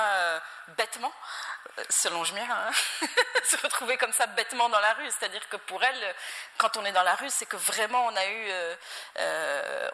bêtement, 0.77 1.13
selon 1.89 2.25
Jmir, 2.25 2.45
hein, 2.51 2.71
se 3.51 3.57
retrouver 3.59 3.97
comme 3.97 4.13
ça 4.13 4.27
bêtement 4.27 4.69
dans 4.69 4.81
la 4.81 4.95
rue. 4.95 5.11
C'est-à-dire 5.11 5.49
que 5.49 5.57
pour 5.57 5.83
elle, 5.83 6.15
quand 6.59 6.77
on 6.77 6.85
est 6.85 6.93
dans 6.93 7.03
la 7.03 7.15
rue, 7.15 7.31
c'est 7.31 7.47
que 7.47 7.57
vraiment 7.57 8.07
on 8.07 8.17
a 8.17 8.27
eu, 8.27 8.51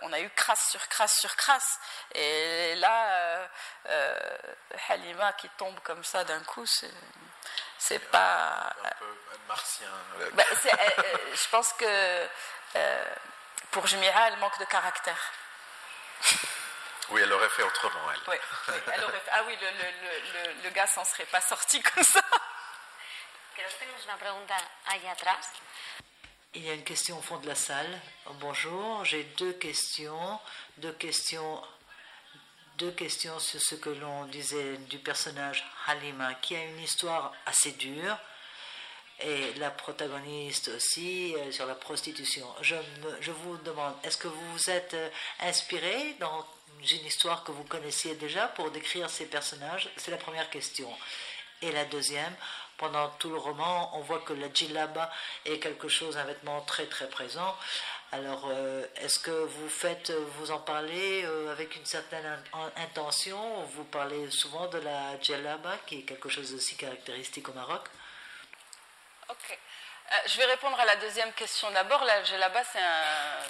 on 0.03 0.13
a 0.13 0.21
eu 0.21 0.31
crasse 0.31 0.71
sur 0.71 0.87
crasse 0.89 1.19
sur 1.19 1.35
crasse. 1.37 1.79
Et 2.15 2.75
là, 2.77 3.07
euh, 3.13 3.47
euh, 3.89 4.39
Qui 5.33 5.49
tombe 5.51 5.79
comme 5.85 6.03
ça 6.03 6.25
d'un 6.25 6.41
coup, 6.43 6.67
c'est, 6.67 6.91
c'est 7.79 7.99
pas. 8.11 8.73
Un 8.85 8.91
peu 8.99 9.17
martien. 9.47 9.89
euh, 10.21 10.31
Ben, 10.35 10.45
c'est- 10.61 10.73
euh, 10.73 11.03
euh, 11.05 11.17
je 11.35 11.49
pense 11.51 11.73
que 11.75 12.29
euh, 12.77 13.15
pour 13.71 13.87
Jmira, 13.87 14.29
elle 14.29 14.39
manque 14.39 14.59
de 14.59 14.65
caractère. 14.65 15.19
Oui, 17.11 17.21
elle 17.23 17.33
aurait 17.33 17.49
fait 17.51 17.63
autrement, 17.63 18.11
elle. 18.13 18.21
Oui, 18.29 18.37
oui, 18.69 18.75
elle 18.95 19.05
aurait 19.05 19.21
fait- 19.21 19.31
Ah 19.33 19.43
oui, 19.47 19.57
le, 19.61 19.67
le, 19.69 19.91
le, 19.91 20.55
le- 20.55 20.63
le 20.63 20.71
gars 20.71 20.87
s'en 20.87 21.05
serait 21.05 21.27
pas 21.27 21.41
sorti 21.41 21.83
comme 21.95 22.03
ça. 22.05 22.21
Il 26.55 26.65
y 26.65 26.71
a 26.71 26.75
une 26.75 26.85
question 26.85 27.19
au 27.19 27.23
fond 27.23 27.37
de 27.39 27.47
la 27.49 27.55
salle. 27.55 28.01
Bonjour, 28.27 29.05
j'ai 29.05 29.25
deux 29.25 29.53
questions. 29.55 30.41
Deux 30.79 30.93
questions, 30.93 31.63
deux 32.83 32.91
questions 32.91 33.39
sur 33.39 33.61
ce 33.61 33.77
que 33.77 33.91
l'on 33.91 34.25
disait 34.27 34.77
du 34.91 34.99
personnage 34.99 35.65
Halima, 35.87 36.35
qui 36.35 36.57
a 36.57 36.65
une 36.65 36.81
histoire 36.81 37.33
assez 37.47 37.71
dure. 37.73 38.19
et 39.21 39.55
la 39.59 39.71
protagoniste 39.71 40.69
aussi 40.77 41.33
euh, 41.37 41.53
sur 41.53 41.65
la 41.67 41.77
prostitution. 41.77 42.47
Je, 42.61 42.75
je 43.21 43.31
vous 43.31 43.57
demande, 43.59 43.95
est-ce 44.03 44.17
que 44.17 44.27
vous 44.27 44.53
vous 44.53 44.69
êtes 44.69 44.95
euh, 44.95 45.09
inspiré 45.41 46.17
dans 46.19 46.45
une 46.81 47.07
histoire 47.07 47.45
que 47.45 47.53
vous 47.53 47.63
connaissiez 47.63 48.17
déjà 48.17 48.49
pour 48.49 48.73
décrire 48.73 49.09
ces 49.09 49.27
personnages? 49.27 49.89
C'est 49.97 50.11
la 50.11 50.17
première 50.17 50.51
question. 50.51 50.91
Et 51.61 51.71
la 51.71 51.85
deuxième, 51.85 52.35
pendant 52.83 53.09
tout 53.21 53.31
le 53.31 53.37
roman, 53.37 53.97
on 53.97 54.01
voit 54.01 54.19
que 54.27 54.33
la 54.33 54.49
djellaba 54.53 55.09
est 55.45 55.61
quelque 55.61 55.89
chose, 55.89 56.17
un 56.17 56.25
vêtement 56.25 56.61
très 56.63 56.87
très 56.87 57.09
présent. 57.09 57.57
Alors, 58.11 58.49
euh, 58.51 58.85
est-ce 58.97 59.21
que 59.21 59.31
vous 59.31 59.69
faites, 59.69 60.11
vous 60.37 60.51
en 60.51 60.59
parlez 60.59 61.25
avec 61.51 61.77
une 61.77 61.87
certaine 61.87 62.29
intention? 62.77 63.41
Vous 63.75 63.85
parlez 63.85 64.31
souvent 64.31 64.67
de 64.67 64.79
la 64.79 65.21
djellaba, 65.21 65.79
qui 65.87 66.01
est 66.01 66.03
quelque 66.03 66.29
chose 66.29 66.53
aussi 66.55 66.75
caractéristique 66.77 67.49
au 67.49 67.53
Maroc? 67.53 67.85
Ok. 69.31 69.59
Euh, 70.13 70.17
je 70.27 70.37
vais 70.37 70.45
répondre 70.45 70.79
à 70.79 70.85
la 70.85 70.97
deuxième 70.97 71.33
question 71.33 71.71
d'abord. 71.71 72.05
La 72.05 72.21
là-bas, 72.39 72.63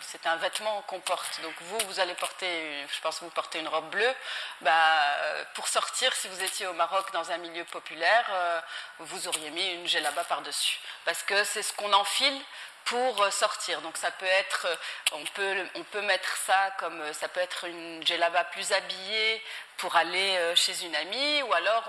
c'est 0.01 0.27
un, 0.27 0.37
vêtement 0.37 0.83
qu'on 0.83 1.01
porte. 1.01 1.41
Donc 1.43 1.55
vous, 1.61 1.79
vous 1.87 2.01
allez 2.01 2.15
porter, 2.15 2.87
je 2.95 3.01
pense 3.01 3.19
que 3.19 3.25
vous 3.25 3.31
portez 3.31 3.59
une 3.59 3.69
robe 3.69 3.91
bleue. 3.91 4.15
Bah, 4.61 5.17
pour 5.55 5.67
sortir, 5.69 6.13
si 6.15 6.29
vous 6.29 6.43
étiez 6.43 6.67
au 6.67 6.73
Maroc 6.75 7.13
dans 7.13 7.31
un 7.33 7.39
milieu 7.39 7.65
populaire, 7.65 8.27
euh, 8.31 8.61
vous 9.01 9.29
auriez 9.29 9.51
mis 9.51 9.73
une 9.73 9.87
djellaba 9.89 10.25
par-dessus. 10.25 10.79
Parce 11.05 11.23
que 11.25 11.43
c'est 11.45 11.63
ce 11.63 11.73
qu'on 11.73 11.93
enfile 11.93 12.41
pour 12.85 13.33
sortir. 13.33 13.81
Donc 13.81 13.97
ça 13.97 14.11
peut 14.13 14.27
être, 14.27 14.67
on 15.13 15.25
peut, 15.25 15.69
on 15.75 15.83
peut 15.85 16.03
mettre 16.03 16.37
ça 16.37 16.71
comme, 16.79 17.13
ça 17.13 17.29
peut 17.29 17.41
être 17.41 17.65
une 17.65 18.07
djellaba 18.07 18.45
plus 18.45 18.73
habillée 18.73 19.43
pour 19.79 19.97
aller 19.97 20.37
euh, 20.37 20.55
chez 20.55 20.85
une 20.85 20.95
amie, 20.95 21.43
ou 21.43 21.53
alors 21.55 21.89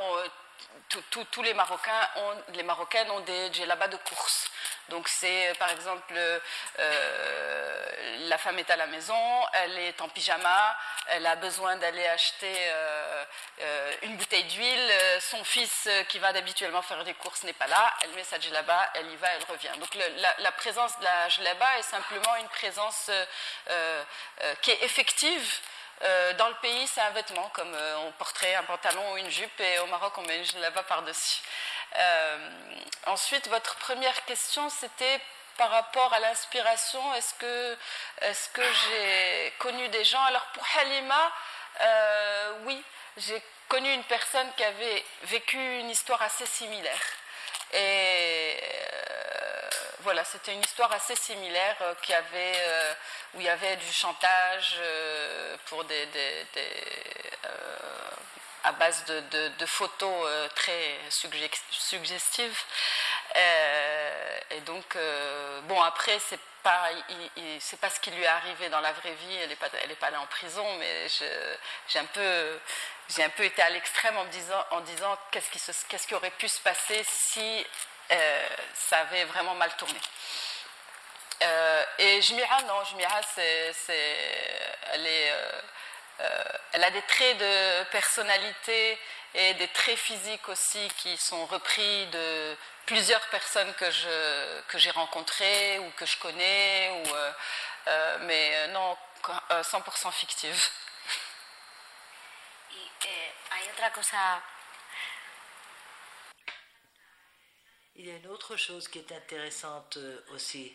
tous 1.31 1.41
les 1.41 1.53
Marocains 1.53 2.09
ont, 2.15 2.53
les 2.53 2.63
Marocaines 2.63 3.09
ont 3.11 3.21
des 3.21 3.51
djellabas 3.51 3.87
de 3.87 3.97
course. 3.97 4.49
Donc 4.89 5.07
c'est 5.07 5.49
euh, 5.49 5.53
par 5.55 5.71
exemple 5.71 6.13
euh, 6.13 6.39
la 8.27 8.37
femme 8.37 8.59
est 8.59 8.69
à 8.69 8.75
la 8.75 8.87
maison, 8.87 9.15
elle 9.53 9.77
est 9.79 10.01
en 10.01 10.09
pyjama, 10.09 10.77
elle 11.07 11.25
a 11.25 11.35
besoin 11.37 11.77
d'aller 11.77 12.05
acheter 12.05 12.53
euh, 12.57 13.93
une 14.03 14.17
bouteille 14.17 14.43
d'huile, 14.45 14.91
son 15.21 15.43
fils 15.43 15.89
qui 16.09 16.19
va 16.19 16.29
habituellement 16.29 16.81
faire 16.81 17.03
des 17.03 17.13
courses 17.13 17.43
n'est 17.43 17.53
pas 17.53 17.67
là, 17.67 17.93
elle 18.03 18.11
met 18.11 18.23
sa 18.23 18.39
djellaba, 18.39 18.91
elle 18.95 19.09
y 19.09 19.15
va, 19.15 19.29
elle 19.29 19.45
revient. 19.45 19.71
Donc 19.79 19.95
la, 20.39 20.51
présence 20.51 20.97
de 20.99 21.03
la 21.03 21.29
djellaba 21.29 21.79
est 21.79 21.83
simplement 21.83 22.35
une 22.37 22.49
présence 22.49 23.09
qui 24.61 24.71
est 24.71 24.83
effective 24.83 25.59
euh, 26.03 26.33
dans 26.33 26.49
le 26.49 26.55
pays, 26.55 26.87
c'est 26.87 27.01
un 27.01 27.11
vêtement, 27.11 27.49
comme 27.49 27.73
euh, 27.73 27.97
on 28.07 28.11
porterait 28.13 28.55
un 28.55 28.63
pantalon 28.63 29.13
ou 29.13 29.17
une 29.17 29.29
jupe, 29.29 29.59
et 29.59 29.79
au 29.79 29.87
Maroc, 29.87 30.17
on 30.17 30.21
met 30.23 30.37
une 30.37 30.45
djellaba 30.45 30.83
par-dessus. 30.83 31.41
Euh, 31.95 32.49
ensuite, 33.05 33.47
votre 33.47 33.75
première 33.75 34.25
question, 34.25 34.69
c'était 34.69 35.21
par 35.57 35.69
rapport 35.69 36.11
à 36.13 36.19
l'inspiration. 36.19 37.13
Est-ce 37.15 37.33
que, 37.35 37.77
est 38.21 38.53
que 38.53 38.61
j'ai 38.63 39.53
connu 39.59 39.87
des 39.89 40.03
gens? 40.03 40.23
Alors, 40.23 40.45
pour 40.47 40.65
Halima, 40.79 41.31
oui, 42.65 42.83
j'ai 43.17 43.41
connu 43.67 43.91
une 43.93 44.03
personne 44.03 44.51
qui 44.57 44.63
avait 44.63 45.05
vécu 45.23 45.57
une 45.57 45.89
histoire 45.89 46.21
assez 46.21 46.45
similaire. 46.45 47.01
Et 47.73 48.59
voilà, 50.03 50.23
c'était 50.25 50.53
une 50.53 50.61
histoire 50.61 50.91
assez 50.91 51.15
similaire 51.15 51.77
euh, 51.81 51.93
qui 52.01 52.13
avait, 52.13 52.55
euh, 52.59 52.93
où 53.33 53.39
il 53.39 53.45
y 53.45 53.49
avait 53.49 53.77
du 53.77 53.91
chantage 53.91 54.75
euh, 54.79 55.57
pour 55.65 55.83
à 58.65 58.71
base 58.73 59.03
de, 59.05 59.65
photos 59.65 60.29
très 60.55 60.97
suggestives. 61.09 62.63
et 64.51 64.61
donc, 64.61 64.97
bon, 65.63 65.81
après, 65.81 66.17
c'est 66.19 66.39
pas, 66.63 66.89
pas 67.81 67.89
ce 67.89 67.99
qui 67.99 68.11
lui 68.11 68.23
est 68.23 68.27
arrivé 68.27 68.69
dans 68.69 68.79
la 68.79 68.93
vraie 68.93 69.15
vie. 69.15 69.35
Elle 69.41 69.49
n'est 69.49 69.55
pas, 69.57 69.67
est 69.67 69.95
pas 69.95 70.07
allée 70.07 70.15
en 70.15 70.27
prison, 70.27 70.65
mais 70.77 71.07
j'ai 71.89 71.99
un 71.99 72.05
peu, 72.05 72.59
j'ai 73.09 73.23
un 73.23 73.29
peu 73.29 73.43
été 73.43 73.61
à 73.61 73.69
l'extrême 73.69 74.17
en 74.17 74.25
disant, 74.25 74.65
disant 74.85 75.17
qu'est-ce 75.31 75.49
qui, 75.49 75.59
qu'est-ce 75.89 76.07
qui 76.07 76.15
aurait 76.15 76.31
pu 76.31 76.47
se 76.47 76.61
passer 76.61 77.03
si 77.05 77.65
euh, 78.15 78.47
ça 78.73 78.99
avait 78.99 79.25
vraiment 79.25 79.55
mal 79.55 79.75
tourné. 79.75 79.99
Euh, 81.41 81.85
et 81.97 82.21
Jmira, 82.21 82.61
non, 82.63 82.83
Jmira, 82.85 83.21
c'est, 83.35 83.73
elle, 84.91 85.05
est, 85.05 85.31
euh, 86.21 86.43
elle 86.73 86.83
a 86.83 86.91
des 86.91 87.01
traits 87.03 87.37
de 87.37 87.83
personnalité 87.85 88.99
et 89.33 89.53
des 89.55 89.67
traits 89.69 89.97
physiques 89.97 90.47
aussi 90.47 90.87
qui 90.97 91.17
sont 91.17 91.45
repris 91.47 92.05
de 92.07 92.55
plusieurs 92.85 93.25
personnes 93.29 93.73
que, 93.75 93.89
je, 93.89 94.61
que 94.67 94.77
j'ai 94.77 94.91
rencontrées 94.91 95.79
ou 95.79 95.89
que 95.91 96.05
je 96.05 96.17
connais, 96.17 96.91
ou, 96.91 97.89
mais 98.21 98.67
non, 98.69 98.95
100% 99.49 100.11
fictive. 100.11 100.69
Y 102.71 103.09
hay 103.49 103.69
otra 103.69 103.91
cosa 103.91 104.41
Il 107.95 108.07
y 108.07 108.11
a 108.11 108.15
une 108.15 108.27
autre 108.27 108.57
chose 108.57 108.87
qui 108.87 108.97
est 108.97 109.11
intéressante 109.11 109.97
euh, 109.97 110.19
aussi, 110.33 110.73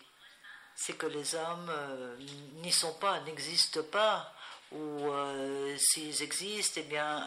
c'est 0.77 0.93
que 0.93 1.07
les 1.07 1.35
hommes 1.35 1.69
euh, 1.69 2.17
n'y 2.63 2.71
sont 2.71 2.95
pas, 2.95 3.19
n'existent 3.21 3.83
pas, 3.91 4.33
ou 4.71 5.11
euh, 5.11 5.77
s'ils 5.79 6.23
existent, 6.23 6.81
eh 6.81 6.85
bien, 6.85 7.27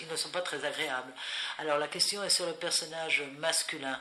ils 0.00 0.06
ne 0.06 0.14
sont 0.14 0.28
pas 0.28 0.42
très 0.42 0.64
agréables. 0.64 1.12
Alors 1.58 1.78
la 1.78 1.88
question 1.88 2.22
est 2.22 2.30
sur 2.30 2.46
le 2.46 2.52
personnage 2.52 3.22
masculin, 3.38 4.00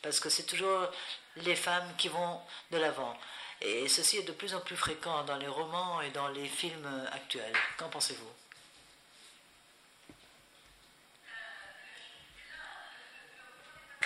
parce 0.00 0.20
que 0.20 0.28
c'est 0.28 0.44
toujours 0.44 0.90
les 1.36 1.56
femmes 1.56 1.92
qui 1.98 2.08
vont 2.08 2.40
de 2.70 2.78
l'avant. 2.78 3.18
Et 3.62 3.88
ceci 3.88 4.18
est 4.18 4.22
de 4.22 4.32
plus 4.32 4.54
en 4.54 4.60
plus 4.60 4.76
fréquent 4.76 5.24
dans 5.24 5.38
les 5.38 5.48
romans 5.48 6.00
et 6.02 6.10
dans 6.10 6.28
les 6.28 6.46
films 6.46 7.08
actuels. 7.12 7.56
Qu'en 7.78 7.88
pensez-vous? 7.88 8.45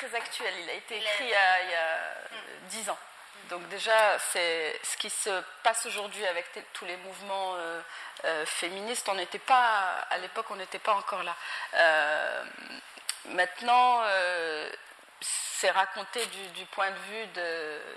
Très 0.01 0.17
actuel. 0.17 0.53
Il 0.63 0.71
a 0.71 0.75
été 0.75 0.97
écrit 0.97 1.25
il 1.25 1.29
y 1.29 1.35
a, 1.35 1.99
dix 2.69 2.89
ans. 2.89 2.99
Donc 3.49 3.69
déjà, 3.69 4.19
c'est 4.19 4.79
ce 4.83 4.97
qui 4.97 5.11
se 5.11 5.43
passe 5.63 5.85
aujourd'hui 5.87 6.25
avec 6.27 6.47
tous 6.73 6.85
les 6.85 6.97
mouvements 6.99 7.55
euh, 7.57 7.81
euh, 8.25 8.47
féministes. 8.47 9.09
On 9.09 9.15
n'était 9.15 9.39
pas 9.39 10.07
à 10.09 10.19
l'époque, 10.19 10.47
on 10.51 10.57
n'était 10.57 10.79
pas 10.79 10.95
encore 10.95 11.23
là. 11.23 11.35
Euh, 11.75 12.45
maintenant, 13.27 14.03
c'est 15.21 15.71
raconté 15.71 16.25
du, 16.27 16.65
point 16.67 16.91
de 16.91 16.99
vue 17.11 17.27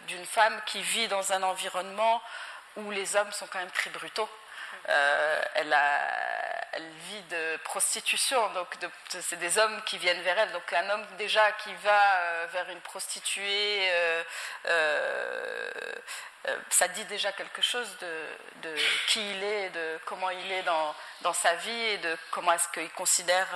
d'une 0.08 0.26
femme 0.26 0.60
qui 0.66 0.82
vit 0.82 1.08
dans 1.08 1.32
un 1.32 1.44
environnement 1.44 2.22
où 2.76 2.90
les 2.92 3.16
hommes 3.16 3.32
sont 3.32 3.48
quand 3.48 3.60
même 3.60 3.72
très 3.72 3.92
brutaux. 3.92 4.30
elle, 4.86 5.76
elle, 6.76 6.90
vit 7.10 7.22
de 7.30 7.58
prostitution, 7.64 8.50
donc 8.54 8.68
c'est 9.10 9.38
des 9.38 9.58
hommes 9.58 9.82
qui 9.86 9.98
viennent 9.98 10.22
vers 10.22 10.38
elle. 10.38 10.52
Donc 10.52 10.72
un 10.74 10.90
homme 10.90 11.06
déjà 11.18 11.52
qui 11.64 11.74
va 11.76 12.02
euh, 12.16 12.48
vers 12.52 12.70
une 12.70 12.82
prostituée, 12.82 13.90
euh, 13.92 14.24
euh, 14.68 15.72
ça 16.70 16.88
dit 16.90 17.06
déjà 17.06 17.32
quelque 17.32 17.62
chose 17.62 17.98
de, 18.00 18.76
qui 19.08 19.32
il 19.32 19.44
est, 19.44 19.70
de 19.70 20.00
comment 20.06 20.30
il 20.30 20.52
est 20.52 20.64
dans, 20.64 20.96
dans 21.22 21.34
sa 21.34 21.56
vie 21.56 21.72
et 21.72 21.98
de 22.00 22.18
comment 22.32 22.52
est-ce 22.52 22.68
qu'il 22.70 22.92
considère 22.92 23.48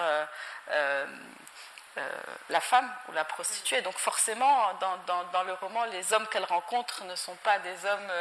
la 2.50 2.62
femme 2.62 2.90
ou 3.10 3.12
la 3.12 3.26
prostituée. 3.26 3.82
Donc 3.82 3.98
forcément, 3.98 4.74
dans, 4.76 5.24
dans, 5.34 5.44
le 5.44 5.54
roman, 5.54 5.84
les 5.86 6.14
hommes 6.14 6.28
qu'elle 6.28 6.46
rencontre 6.46 7.04
ne 7.04 7.16
sont 7.16 7.36
pas 7.38 7.60
des 7.60 7.86
hommes 7.86 8.12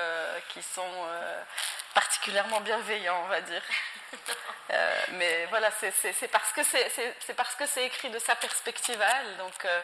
qui 0.49 0.62
sont 0.62 1.07
particulièrement 1.97 2.61
bienveillants, 2.61 3.22
on 3.24 3.28
va 3.28 3.40
dire. 3.40 3.62
Euh, 4.68 5.01
mais 5.12 5.47
voilà, 5.47 5.70
c'est 5.70 6.28
parce 6.32 6.53
que 6.53 6.61
c'est 6.64 7.34
parce 7.36 7.55
que 7.55 7.66
c'est 7.66 7.86
écrit 7.86 8.11
de 8.11 8.18
sa 8.18 8.34
perspective 8.34 9.01
à 9.01 9.20
elle. 9.20 9.36
Donc, 9.36 9.64
euh, 9.64 9.80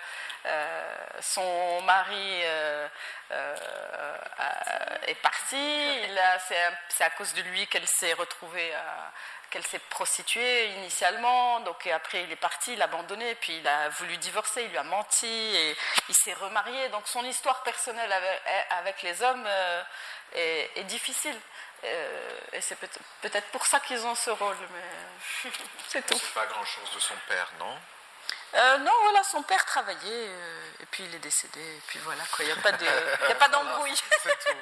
euh, 0.46 1.04
son 1.20 1.80
mari 1.82 2.42
est 5.06 5.14
parti. 5.22 6.00
C'est 6.88 7.04
à 7.04 7.10
cause 7.10 7.32
de 7.34 7.42
lui 7.42 7.68
qu'elle 7.68 7.86
s'est 7.86 8.14
retrouvée 8.14 8.72
qu'elle 9.50 9.66
s'est 9.66 9.78
prostituée 9.90 10.68
initialement, 10.78 11.60
donc 11.60 11.86
après 11.86 12.24
il 12.24 12.32
est 12.32 12.36
parti, 12.36 12.72
il 12.72 12.78
l'a 12.78 12.86
abandonné, 12.86 13.34
puis 13.34 13.54
il 13.58 13.68
a 13.68 13.90
voulu 13.90 14.16
divorcer, 14.16 14.62
il 14.62 14.70
lui 14.70 14.78
a 14.78 14.82
menti, 14.82 15.26
et 15.26 15.76
il 16.08 16.14
s'est 16.14 16.32
remarié. 16.32 16.88
Donc 16.88 17.06
son 17.06 17.22
histoire 17.24 17.62
personnelle 17.62 18.10
avec, 18.70 19.02
les 19.02 19.22
hommes 19.22 19.46
est, 20.34 20.84
difficile. 20.84 21.38
Euh, 21.84 22.38
et 22.52 22.60
c'est 22.60 22.76
peut-être 22.76 23.48
pour 23.50 23.66
ça 23.66 23.80
qu'ils 23.80 24.04
ont 24.06 24.14
ce 24.14 24.30
rôle, 24.30 24.56
mais 24.72 25.50
c'est 25.88 26.06
tout. 26.06 26.20
Pas 26.34 26.46
grand-chose 26.46 26.94
de 26.94 27.00
son 27.00 27.14
père, 27.26 27.50
non? 27.58 27.76
Euh, 28.54 28.78
non, 28.78 28.92
voilà, 29.02 29.24
son 29.24 29.42
père 29.42 29.64
travaillait 29.64 30.28
euh, 30.28 30.72
et 30.80 30.86
puis 30.86 31.04
il 31.04 31.14
est 31.14 31.18
décédé. 31.18 31.60
Et 31.60 31.80
puis 31.86 31.98
voilà, 32.00 32.22
quoi, 32.30 32.44
il 32.44 32.52
n'y 32.52 32.58
a 32.58 32.62
pas 32.62 32.72
de, 32.72 32.86
a 32.86 33.34
pas 33.34 33.48
d'embrouille. 33.54 33.96
C'est 34.22 34.38
tout. 34.38 34.56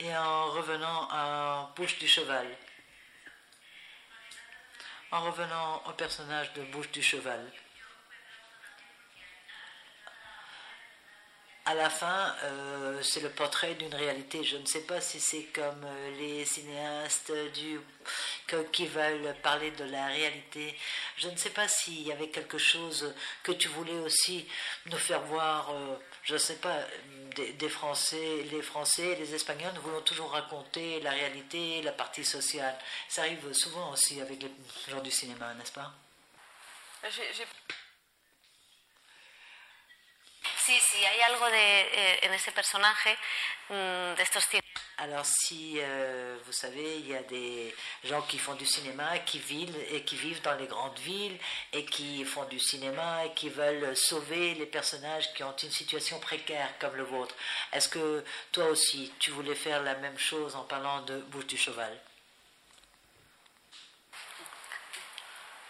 et 0.00 0.16
en 0.16 0.50
revenant 0.50 1.08
à 1.10 1.70
Bouche 1.76 1.98
du 1.98 2.08
Cheval, 2.08 2.46
En 5.10 5.20
revenant 5.20 5.82
au 5.86 5.92
personnage 5.92 6.52
de 6.54 6.62
Bouche 6.62 6.90
du 6.90 7.02
Cheval, 7.02 7.52
à 11.64 11.74
la 11.74 11.90
fin, 11.90 12.34
euh, 12.42 13.00
c'est 13.02 13.20
le 13.20 13.30
portrait 13.30 13.74
d'une 13.74 13.94
réalité. 13.94 14.42
Je 14.42 14.56
ne 14.56 14.66
sais 14.66 14.80
pas 14.80 15.00
si 15.00 15.20
c'est 15.20 15.44
comme 15.54 15.84
euh, 15.84 16.18
les 16.18 16.44
cinéastes 16.44 17.32
du, 17.54 17.80
qui 18.72 18.86
veulent 18.86 19.34
parler 19.42 19.70
de 19.70 19.84
la 19.84 20.06
réalité. 20.06 20.76
Je 21.16 21.28
ne 21.28 21.36
sais 21.36 21.50
pas 21.50 21.68
s'il 21.68 22.02
y 22.02 22.10
avait 22.10 22.30
quelque 22.30 22.58
chose 22.58 23.14
que 23.44 23.52
tu 23.52 23.68
voulais 23.68 23.98
aussi 24.00 24.48
nous 24.86 24.98
faire 24.98 25.20
voir. 25.22 25.70
Euh, 25.70 25.96
je 26.24 26.34
ne 26.34 26.38
sais 26.38 26.56
pas, 26.56 26.78
des, 27.36 27.68
Français, 27.68 28.44
les 28.50 28.62
Français, 28.62 29.16
les 29.18 29.34
Espagnols, 29.34 29.72
nous 29.74 29.82
voulons 29.82 30.02
toujours 30.02 30.32
raconter 30.32 31.00
la 31.00 31.10
réalité, 31.10 31.80
la 31.82 31.92
partie 31.92 32.24
sociale. 32.24 32.76
Ça 33.08 33.22
arrive 33.22 33.52
souvent 33.52 33.92
aussi 33.92 34.20
avec 34.20 34.42
les 34.42 34.50
gens 34.88 35.00
du 35.00 35.10
cinéma, 35.10 35.54
n'est-ce 35.54 35.72
pas? 35.72 35.92
De. 44.60 45.02
Alors 45.02 45.26
si 45.26 45.78
euh, 45.80 46.36
vous 46.46 46.52
savez, 46.52 46.98
il 46.98 47.08
y 47.08 47.16
a 47.16 47.22
des 47.24 47.74
gens 48.04 48.22
qui 48.22 48.38
font 48.38 48.54
du 48.54 48.66
cinéma, 48.66 49.18
qui 49.20 49.40
vivent 49.40 49.76
et 49.90 50.02
qui 50.02 50.14
vivent 50.14 50.40
dans 50.42 50.54
les 50.54 50.66
grandes 50.68 50.98
villes 51.00 51.36
et 51.72 51.84
qui 51.84 52.24
font 52.24 52.44
du 52.44 52.60
cinéma 52.60 53.24
et 53.24 53.32
qui 53.32 53.48
veulent 53.48 53.96
sauver 53.96 54.54
les 54.54 54.66
personnages 54.66 55.32
qui 55.34 55.42
ont 55.42 55.56
une 55.56 55.70
situation 55.72 56.20
précaire 56.20 56.68
comme 56.78 56.94
le 56.94 57.04
vôtre. 57.04 57.34
Est-ce 57.72 57.88
que 57.88 58.24
toi 58.52 58.66
aussi, 58.66 59.12
tu 59.18 59.32
voulais 59.32 59.56
faire 59.56 59.82
la 59.82 59.96
même 59.96 60.18
chose 60.18 60.54
en 60.54 60.62
parlant 60.62 61.00
de 61.02 61.18
Bouche 61.22 61.46
du 61.46 61.56
Cheval? 61.56 61.98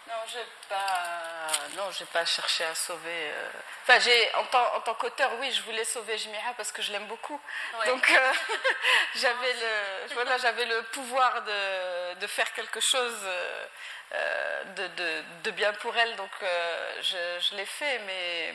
Non, 0.07 0.15
j'ai 0.27 0.45
pas, 0.67 1.51
non, 1.77 1.89
pas 2.11 2.25
cherché 2.25 2.65
à 2.65 2.75
sauver. 2.75 3.09
Euh, 3.09 3.49
enfin, 3.83 3.99
j'ai 3.99 4.35
en 4.35 4.43
tant, 4.45 4.75
en 4.75 4.81
tant 4.81 4.93
qu'auteur, 4.95 5.31
oui, 5.39 5.51
je 5.51 5.61
voulais 5.63 5.85
sauver 5.85 6.17
Jmira 6.17 6.53
parce 6.57 6.71
que 6.71 6.81
je 6.81 6.91
l'aime 6.91 7.07
beaucoup. 7.07 7.39
Donc, 7.85 8.09
euh, 8.09 8.33
j'avais 9.15 9.53
le, 9.53 10.13
voilà, 10.13 10.37
j'avais 10.37 10.65
le 10.65 10.83
pouvoir 10.91 11.41
de, 11.43 12.15
de, 12.15 12.27
faire 12.27 12.51
quelque 12.53 12.81
chose 12.81 13.17
euh, 13.23 14.63
de, 14.75 14.87
de, 14.87 15.23
de, 15.43 15.51
bien 15.51 15.71
pour 15.73 15.95
elle. 15.95 16.15
Donc, 16.17 16.31
je, 16.41 17.39
je 17.39 17.55
l'ai 17.55 17.65
fait, 17.65 17.99
mais 17.99 18.53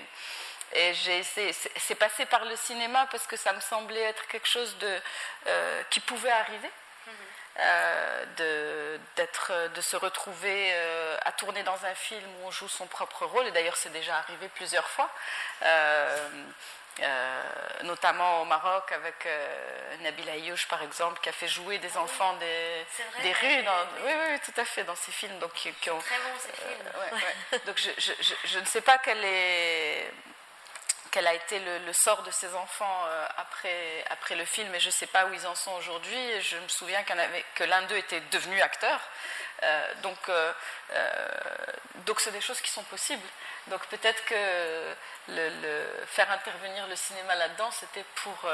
et 0.74 0.92
j'ai 0.92 1.22
c'est 1.22 1.94
passé 1.94 2.26
par 2.26 2.44
le 2.44 2.56
cinéma 2.56 3.06
parce 3.10 3.26
que 3.26 3.36
ça 3.36 3.54
me 3.54 3.60
semblait 3.60 4.02
être 4.02 4.26
quelque 4.28 4.48
chose 4.48 4.76
de 4.78 5.00
qui 5.88 6.00
pouvait 6.00 6.30
arriver. 6.30 6.70
Euh, 7.08 7.12
de, 8.36 9.00
de 9.74 9.80
se 9.80 9.96
retrouver 9.96 10.70
euh, 10.72 11.16
à 11.24 11.32
tourner 11.32 11.62
dans 11.62 11.84
un 11.84 11.94
film 11.94 12.24
où 12.40 12.46
on 12.46 12.50
joue 12.50 12.68
son 12.68 12.86
propre 12.86 13.26
rôle, 13.26 13.46
et 13.46 13.50
d'ailleurs 13.50 13.76
c'est 13.76 13.92
déjà 13.92 14.16
arrivé 14.16 14.48
plusieurs 14.54 14.86
fois, 14.88 15.10
euh, 15.62 16.28
notamment 17.84 18.42
au 18.42 18.44
Maroc 18.44 18.90
avec 18.92 19.28
Nabil 20.00 20.28
Ayouch 20.28 20.66
par 20.68 20.82
exemple, 20.82 21.20
qui 21.20 21.28
a 21.28 21.32
fait 21.32 21.48
jouer 21.48 21.78
des 21.78 21.96
enfants 21.96 22.34
des, 22.34 22.86
des 23.22 23.32
rues. 23.32 23.62
Dans, 23.62 23.86
oui, 24.04 24.12
oui, 24.12 24.40
tout 24.44 24.60
à 24.60 24.64
fait, 24.64 24.82
dans 24.84 24.96
ces 24.96 25.12
films. 25.12 25.38
Donc, 25.38 25.52
qui, 25.52 25.68
ont, 25.90 25.98
Très 25.98 26.16
bon 26.16 26.38
ces 26.40 26.52
films. 26.52 27.60
Donc 27.66 27.78
je, 27.78 27.90
je, 27.98 28.34
je, 28.44 28.58
ne 28.58 28.64
sais 28.64 28.80
pas 28.80 28.98
quelle 28.98 29.24
est 29.24 30.10
quel 31.10 31.26
a 31.26 31.34
été 31.34 31.60
le, 31.60 31.92
sort 31.92 32.22
de 32.22 32.30
ces 32.30 32.54
enfants 32.54 33.04
euh, 33.06 33.26
après, 33.36 34.04
après 34.10 34.36
le 34.36 34.44
film, 34.44 34.74
et 34.74 34.80
je 34.80 34.86
ne 34.86 34.92
sais 34.92 35.06
pas 35.06 35.26
où 35.26 35.34
ils 35.34 35.46
en 35.46 35.54
sont 35.54 35.72
aujourd'hui. 35.72 36.40
Je 36.40 36.56
me 36.56 36.68
souviens 36.68 37.02
que 37.54 37.64
l'un 37.64 37.82
d'eux 37.82 37.96
était 37.96 38.20
devenu 38.32 38.60
acteur. 38.60 39.00
Euh, 39.62 39.94
donc, 40.02 40.18
euh, 40.28 40.52
donc 42.06 42.20
c'est 42.20 42.30
des 42.30 42.40
choses 42.40 42.60
qui 42.60 42.70
sont 42.70 42.84
possibles. 42.84 43.26
Donc 43.66 43.84
peut-être 43.88 44.24
que 44.24 44.34
faire 46.06 46.30
intervenir 46.30 46.86
le 46.86 46.96
cinéma 46.96 47.34
là-dedans, 47.34 47.70
c'était 47.70 48.04
pour 48.22 48.50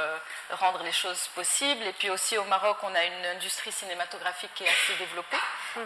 rendre 0.50 0.82
les 0.82 0.90
choses 0.90 1.28
possibles. 1.36 1.84
Et 1.84 1.92
puis 1.92 2.10
aussi 2.10 2.36
au 2.36 2.42
Maroc, 2.44 2.78
on 2.82 2.92
a 2.94 3.04
une 3.04 3.26
industrie 3.26 3.70
cinématographique 3.70 4.50
qui 4.56 4.64
est 4.64 4.68
assez 4.68 4.94
développée, 4.98 5.36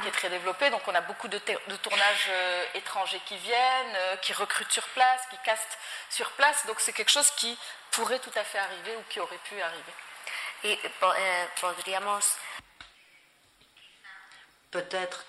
qui 0.01 0.09
est 0.09 0.12
très 0.12 0.31
développée. 0.31 0.71
Donc 0.71 0.81
on 0.87 0.95
a 0.95 1.03
beaucoup 1.03 1.29
de, 1.29 1.39
tournages 1.39 2.31
étrangers 2.75 3.21
qui 3.27 3.37
viennent, 3.37 3.99
qui 4.23 4.33
recrutent 4.33 4.73
sur 4.73 4.89
place, 4.89 5.21
qui 5.29 5.37
castent 5.45 5.79
sur 6.09 6.31
place. 6.33 6.64
Donc 6.64 6.81
c'est 6.81 6.95
quelque 6.95 7.12
chose 7.12 7.31
qui 7.33 7.59
pourrait 7.91 8.21
tout 8.21 8.33
à 8.35 8.45
fait 8.45 8.59
arriver 8.59 8.97
ou 8.97 9.03
qui 9.11 9.21
aurait 9.21 9.41
pu 9.45 9.61
arriver. 9.61 9.93
Et 10.64 10.79
podríamos... 11.61 12.39
Peut-être 14.71 15.25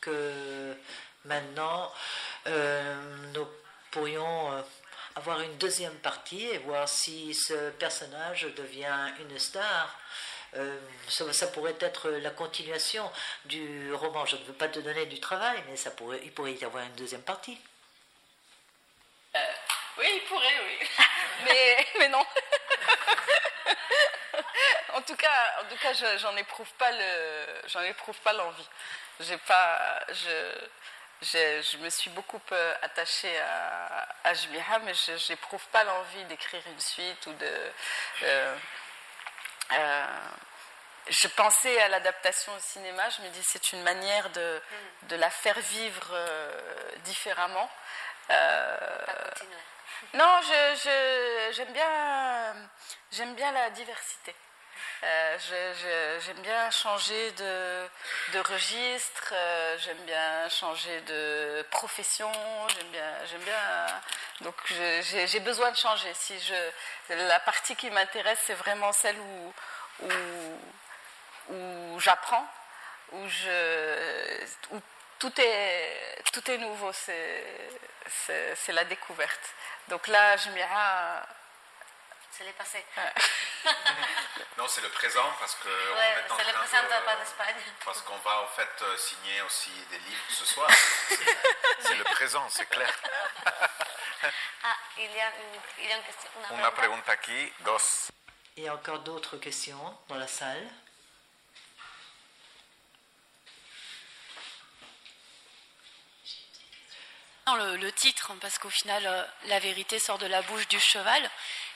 que 0.00 0.76
maintenant, 1.24 1.92
euh, 2.46 2.94
nous 3.34 3.46
pourrions 3.90 4.52
euh, 4.52 4.62
avoir 5.16 5.40
une 5.40 5.56
deuxième 5.58 5.96
partie 5.96 6.46
et 6.46 6.58
voir 6.58 6.88
si 6.88 7.34
ce 7.34 7.70
personnage 7.70 8.42
devient 8.56 9.12
une 9.20 9.38
star. 9.38 9.98
Euh, 10.54 10.78
ça, 11.08 11.48
pourrait 11.48 11.76
être 11.80 12.10
la 12.10 12.30
continuation 12.30 13.10
du 13.44 13.92
roman. 13.92 14.24
Je 14.24 14.36
ne 14.36 14.44
veux 14.44 14.52
pas 14.52 14.68
te 14.68 14.78
donner 14.78 15.06
du 15.06 15.18
travail, 15.18 15.62
mais 15.68 15.76
ça 15.76 15.90
pourrait, 15.90 16.20
il 16.22 16.32
pourrait 16.32 16.54
y 16.54 16.64
avoir 16.64 16.84
une 16.84 16.94
deuxième 16.94 17.22
partie. 17.22 17.58
Oui, 19.98 20.06
il 20.14 20.22
pourrait, 20.28 20.60
oui. 20.64 20.86
mais, 21.44 21.86
mais 21.98 22.08
non. 22.08 22.24
en 25.06 25.12
tout 25.12 25.16
cas, 25.16 25.62
en 25.62 25.64
tout 25.68 25.76
cas, 25.76 25.92
j'en 26.16 26.36
éprouve 26.36 26.72
pas 26.72 26.90
le, 26.90 27.68
j'en 27.68 27.82
éprouve 27.82 28.18
pas 28.22 28.32
l'envie. 28.32 28.68
J'ai 29.20 29.38
pas, 29.38 30.00
je, 30.08 31.62
je, 31.62 31.76
me 31.78 31.88
suis 31.90 32.10
beaucoup 32.10 32.40
euh, 32.50 32.74
attachée 32.82 33.38
à, 33.38 34.08
à 34.24 34.32
mais 34.82 34.94
je 34.94 35.28
n'éprouve 35.30 35.64
pas 35.68 35.84
l'envie 35.84 36.24
d'écrire 36.24 36.60
une 36.66 36.80
suite 36.80 37.24
ou 37.26 37.32
de. 37.34 37.72
Euh, 38.24 38.56
euh, 39.74 40.06
je 41.08 41.28
pensais 41.28 41.80
à 41.82 41.88
l'adaptation 41.88 42.52
au 42.52 42.58
cinéma, 42.58 43.08
je 43.10 43.22
me 43.22 43.28
dis 43.28 43.42
c'est 43.44 43.72
une 43.74 43.84
manière 43.84 44.28
de, 44.30 44.60
de 45.02 45.14
la 45.14 45.30
faire 45.30 45.60
vivre 45.60 46.18
différemment. 47.04 47.70
Non, 50.14 50.40
j'aime 51.52 51.72
bien, 51.72 52.54
j'aime 53.12 53.34
bien 53.36 53.52
la 53.52 53.70
diversité. 53.70 54.34
Euh, 55.02 56.18
j'aime 56.20 56.40
bien 56.42 56.70
changer 56.70 57.30
de, 57.32 57.88
de 58.32 58.38
registre, 58.40 59.32
euh, 59.32 59.78
j'aime 59.78 60.04
bien 60.04 60.48
changer 60.48 61.00
de 61.02 61.64
profession, 61.70 62.30
j'aime 62.68 62.88
bien, 62.88 63.12
j'aime 63.26 63.42
bien. 63.42 63.86
Donc 64.40 64.54
j'ai 64.68 65.40
besoin 65.40 65.70
de 65.70 65.76
changer. 65.76 66.12
Si 66.14 66.38
je, 66.40 67.14
la 67.14 67.40
partie 67.40 67.76
qui 67.76 67.90
m'intéresse, 67.90 68.38
c'est 68.44 68.54
vraiment 68.54 68.92
celle 68.92 69.18
où, 69.18 69.54
où, 71.50 72.00
j'apprends, 72.00 72.46
où 73.12 73.28
je, 73.28 74.44
où 74.70 74.80
tout 75.18 75.32
est, 75.40 76.22
tout 76.32 76.50
est 76.50 76.58
nouveau. 76.58 76.92
C'est 76.92 78.72
la 78.72 78.84
découverte. 78.84 79.54
Donc 79.88 80.06
là, 80.08 80.36
je 80.36 80.50
m'irai. 80.50 80.66
C'est 82.36 82.44
le 82.44 82.52
passé. 82.52 82.84
non, 84.58 84.68
c'est 84.68 84.82
le 84.82 84.90
présent 84.90 85.24
parce 85.40 85.54
que. 85.54 85.68
Ouais, 85.68 86.24
c'est 86.36 86.44
le 86.44 86.52
présent 86.52 86.82
de, 86.82 87.04
pas 87.04 87.16
d'Espagne. 87.16 87.56
Parce 87.84 88.02
qu'on 88.02 88.18
va 88.18 88.42
en 88.42 88.48
fait 88.48 88.82
euh, 88.82 88.96
signer 88.98 89.40
aussi 89.40 89.70
des 89.90 89.98
livres 90.00 90.24
ce 90.28 90.44
soir. 90.52 90.68
c'est 91.80 91.94
le 91.94 92.04
présent, 92.04 92.46
c'est 92.50 92.66
clair. 92.66 92.92
ah, 94.64 94.76
il 94.98 95.10
y 95.10 95.20
a 95.20 95.28
une, 95.28 95.60
il 95.78 95.88
y 95.88 95.92
a 95.92 95.96
une 95.96 96.02
question. 96.02 96.28
Una, 96.50 96.58
Una 96.58 96.70
pregunta 96.72 97.12
aquí, 97.12 97.52
dos. 97.60 98.10
Il 98.56 98.64
y 98.64 98.68
a 98.68 98.74
encore 98.74 98.98
d'autres 98.98 99.38
questions 99.38 99.98
dans 100.08 100.16
la 100.16 100.28
salle? 100.28 100.68
Le, 107.46 107.76
le, 107.76 107.92
titre, 107.92 108.32
parce 108.40 108.58
qu'au 108.58 108.70
final, 108.70 109.06
euh, 109.06 109.24
la 109.44 109.60
vérité 109.60 110.00
sort 110.00 110.18
de 110.18 110.26
la 110.26 110.42
bouche 110.42 110.66
du 110.66 110.80
cheval. 110.80 111.30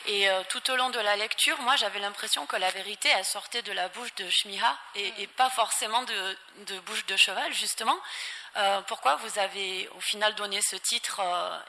Et 0.06 0.28
euh, 0.28 0.42
tout 0.48 0.70
au 0.70 0.76
long 0.76 0.90
de 0.90 0.98
la 0.98 1.16
lecture, 1.16 1.60
moi, 1.60 1.76
j'avais 1.76 1.98
l'impression 1.98 2.46
que 2.46 2.56
la 2.56 2.70
vérité, 2.70 3.08
elle 3.10 3.24
sortait 3.24 3.62
de 3.62 3.72
la 3.72 3.88
bouche 3.88 4.14
de 4.14 4.28
Shmiha 4.28 4.78
et, 4.94 5.26
pas 5.36 5.50
forcément 5.50 6.02
de, 6.02 6.78
bouche 6.80 7.04
de 7.06 7.16
cheval, 7.16 7.52
justement. 7.52 7.98
Euh, 8.56 8.80
pourquoi 8.82 9.16
vous 9.16 9.38
avez 9.38 9.88
au 9.90 10.00
final 10.00 10.34
donné 10.34 10.60
ce 10.62 10.76
titre 10.76 11.20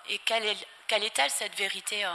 et 0.07 0.17
quelle 0.19 0.45
est, 0.45 0.67
quelle 0.87 1.03
est-elle 1.03 1.29
cette 1.29 1.55
vérité 1.55 2.05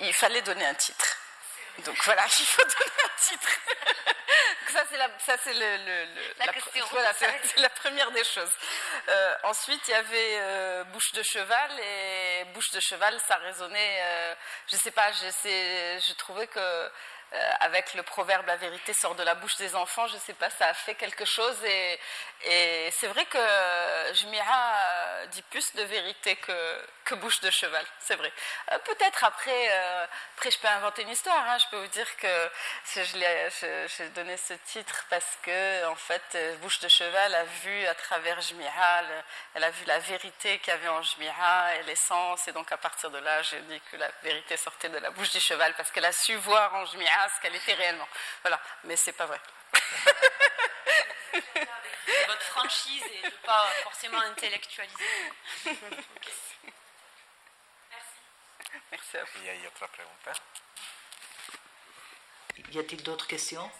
Il 0.00 0.14
fallait 0.14 0.42
donner 0.42 0.66
un 0.66 0.74
titre. 0.74 1.16
Donc 1.84 1.96
voilà, 2.04 2.24
il 2.38 2.46
faut 2.46 2.62
donner 2.62 3.02
un 3.04 3.28
titre. 3.28 3.48
Ça, 4.70 4.84
c'est 4.88 4.96
la, 4.96 5.08
ça, 5.18 5.36
c'est 5.42 5.52
le, 5.52 5.76
le, 5.84 6.04
la, 6.38 6.46
la, 6.46 6.52
question. 6.52 6.84
Voilà, 6.90 7.12
c'est 7.12 7.56
la, 7.58 7.70
première 7.70 8.10
des 8.12 8.24
choses. 8.24 8.52
Euh, 9.08 9.34
ensuite, 9.44 9.80
il 9.88 9.90
y 9.90 9.94
avait 9.94 10.38
euh, 10.40 10.84
Bouche 10.84 11.12
de 11.12 11.22
cheval 11.22 11.70
et 11.80 12.44
Bouche 12.54 12.70
de 12.70 12.80
cheval, 12.80 13.18
ça 13.26 13.36
résonnait. 13.36 14.00
Euh, 14.02 14.34
je 14.68 14.76
sais 14.76 14.90
pas, 14.90 15.10
je, 15.12 15.30
sais, 15.30 15.98
je 16.00 16.12
trouvais 16.14 16.46
que 16.46 16.90
avec 17.60 17.94
le 17.94 18.02
proverbe 18.02 18.46
la 18.46 18.56
vérité 18.56 18.92
sort 18.92 19.14
de 19.14 19.22
la 19.22 19.34
bouche 19.34 19.56
des 19.56 19.74
enfants, 19.76 20.06
je 20.08 20.14
ne 20.14 20.20
sais 20.20 20.34
pas, 20.34 20.50
ça 20.50 20.66
a 20.66 20.74
fait 20.74 20.94
quelque 20.94 21.24
chose. 21.24 21.56
Et, 21.64 21.98
c'est 22.92 23.06
vrai 23.08 23.24
que 23.26 23.38
Jmira 24.14 25.26
dit 25.30 25.42
plus 25.42 25.74
de 25.74 25.82
vérité 25.82 26.36
que, 26.36 26.86
que 27.04 27.14
bouche 27.14 27.40
de 27.40 27.50
cheval, 27.50 27.84
c'est 27.98 28.16
vrai. 28.16 28.32
Euh, 28.72 28.78
peut-être 28.78 29.24
après, 29.24 29.68
euh, 29.70 30.06
après, 30.36 30.50
je 30.50 30.58
peux 30.58 30.68
inventer 30.68 31.02
une 31.02 31.10
histoire. 31.10 31.44
Hein. 31.48 31.58
je 31.58 31.66
peux 31.68 31.80
vous 31.80 31.86
dire 31.88 32.16
que 32.16 32.50
j'ai 33.98 34.08
donné 34.10 34.36
ce 34.36 34.54
titre 34.54 35.04
parce 35.10 35.38
que, 35.42 35.86
en 35.86 35.96
fait, 35.96 36.58
bouche 36.62 36.80
de 36.80 36.88
cheval 36.88 37.34
a 37.34 37.44
vu 37.44 37.86
à 37.86 37.94
travers 37.94 38.40
Jmira, 38.40 39.02
elle 39.54 39.64
a 39.64 39.70
vu 39.70 39.84
la 39.86 39.98
vérité 39.98 40.58
qu'il 40.58 40.72
y 40.72 40.76
avait 40.76 40.88
en 40.88 41.02
Jmira 41.02 41.74
et 41.76 41.82
l'essence. 41.82 42.48
Et 42.48 42.52
donc, 42.52 42.70
à 42.72 42.76
partir 42.76 43.10
de 43.10 43.18
là, 43.18 43.42
j'ai 43.42 43.60
dit 43.62 43.80
que 43.90 43.96
la 43.96 44.10
vérité 44.22 44.56
sortait 44.56 44.88
de 44.88 44.98
la 44.98 45.10
bouche 45.10 45.30
du 45.30 45.40
cheval 45.40 45.74
parce 45.74 45.90
qu'elle 45.90 46.06
a 46.06 46.12
su 46.12 46.34
voir 46.36 46.74
en 46.74 46.84
Jmira 46.86 47.19
ce 47.28 47.40
qu'elle 47.40 47.54
était 47.54 47.74
réellement. 47.74 48.08
Voilà, 48.42 48.60
mais 48.84 48.96
c'est 48.96 49.12
pas 49.12 49.26
vrai. 49.26 49.40
Votre 52.26 52.42
franchise 52.42 53.02
et 53.04 53.30
pas 53.44 53.66
forcément 53.82 54.20
intellectualisée. 54.20 55.32
Merci. 55.64 55.80
Merci 58.90 59.16
à 59.16 59.24
vous. 59.24 59.40
Y 62.72 62.78
a-t-il 62.78 63.02
d'autres 63.02 63.26
questions? 63.26 63.70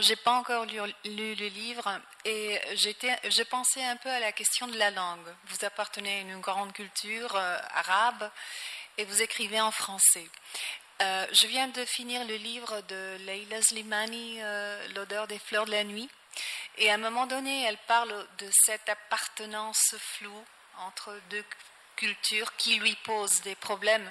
J'ai 0.00 0.16
pas 0.16 0.32
encore 0.32 0.64
lu, 0.64 0.80
lu, 1.04 1.34
le 1.36 1.46
livre 1.46 2.00
et 2.24 2.60
j'étais, 2.72 3.16
je 3.30 3.42
pensais 3.44 3.84
un 3.84 3.96
peu 3.96 4.08
à 4.08 4.18
la 4.18 4.32
question 4.32 4.66
de 4.66 4.76
la 4.76 4.90
langue. 4.90 5.34
Vous 5.44 5.64
appartenez 5.64 6.18
à 6.18 6.20
une 6.20 6.40
grande 6.40 6.72
culture 6.72 7.36
euh, 7.36 7.58
arabe 7.74 8.28
et 8.96 9.04
vous 9.04 9.22
écrivez 9.22 9.60
en 9.60 9.70
français. 9.70 10.28
Euh, 11.00 11.26
je 11.30 11.46
viens 11.46 11.68
de 11.68 11.84
finir 11.84 12.24
le 12.26 12.34
livre 12.34 12.80
de 12.88 13.16
Leila 13.24 13.62
Slimani, 13.62 14.38
euh, 14.42 14.88
L'odeur 14.96 15.28
des 15.28 15.38
fleurs 15.38 15.64
de 15.64 15.70
la 15.70 15.84
nuit. 15.84 16.08
Et 16.76 16.90
à 16.90 16.94
un 16.94 16.98
moment 16.98 17.26
donné, 17.26 17.64
elle 17.64 17.78
parle 17.86 18.12
de 18.38 18.48
cette 18.64 18.88
appartenance 18.88 19.94
floue 19.96 20.44
entre 20.78 21.16
deux 21.30 21.44
cultures 21.98 22.54
qui 22.56 22.78
lui 22.78 22.94
posent 23.04 23.42
des 23.42 23.56
problèmes. 23.56 24.10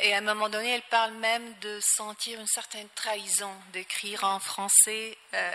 Et 0.00 0.14
à 0.14 0.18
un 0.18 0.20
moment 0.20 0.48
donné, 0.48 0.74
elle 0.74 0.82
parle 0.82 1.12
même 1.14 1.52
de 1.58 1.80
sentir 1.80 2.38
une 2.38 2.46
certaine 2.46 2.88
trahison 2.94 3.52
d'écrire 3.72 4.22
en 4.22 4.38
français 4.38 5.18
euh, 5.34 5.52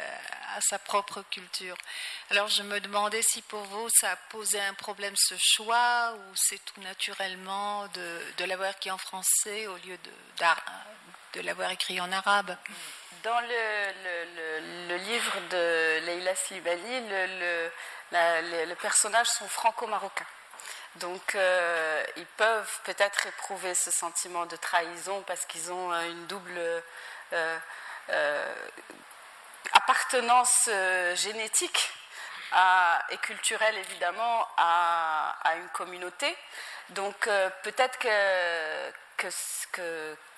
à 0.56 0.62
sa 0.62 0.78
propre 0.78 1.24
culture. 1.32 1.78
Alors 2.30 2.50
je 2.50 2.62
me 2.64 2.80
demandais 2.80 3.22
si 3.22 3.42
pour 3.44 3.64
vous, 3.64 3.88
ça 3.90 4.12
a 4.12 4.16
posé 4.16 4.60
un 4.60 4.74
problème 4.74 5.14
ce 5.16 5.36
choix 5.40 6.14
ou 6.14 6.36
c'est 6.36 6.64
tout 6.66 6.82
naturellement 6.82 7.88
de, 7.88 8.46
l'avoir 8.46 8.72
écrit 8.72 8.92
en 8.92 8.98
français 8.98 9.68
au 9.68 9.78
lieu 9.78 9.98
de, 11.34 11.42
l'avoir 11.42 11.72
écrit 11.72 12.00
en 12.02 12.12
arabe? 12.12 12.56
Dans 13.24 13.40
le, 13.40 14.98
livre 14.98 15.34
de 15.50 16.06
Leila 16.06 16.36
Slibali, 16.36 17.08
le, 17.10 17.72
les 18.66 18.76
personnages 18.76 19.30
sont 19.30 19.48
franco-marocains. 19.48 20.28
Donc, 20.98 21.34
euh, 21.34 22.04
ils 22.18 22.26
peuvent 22.26 22.80
peut-être 22.84 23.26
éprouver 23.26 23.74
ce 23.74 23.90
sentiment 23.90 24.46
de 24.46 24.56
trahison 24.56 25.24
parce 25.24 25.46
qu'ils 25.46 25.72
ont 25.72 25.92
euh, 25.92 26.08
une 26.08 26.28
double 26.28 26.84
euh, 27.34 27.58
appartenance 29.72 30.70
génétique 31.16 31.92
et 33.10 33.18
culturelle, 33.18 33.76
évidemment, 33.78 34.48
à, 34.58 35.34
une 35.56 35.70
communauté. 35.70 36.38
Donc, 36.90 37.28
peut-être 37.64 37.98
que, 37.98 39.28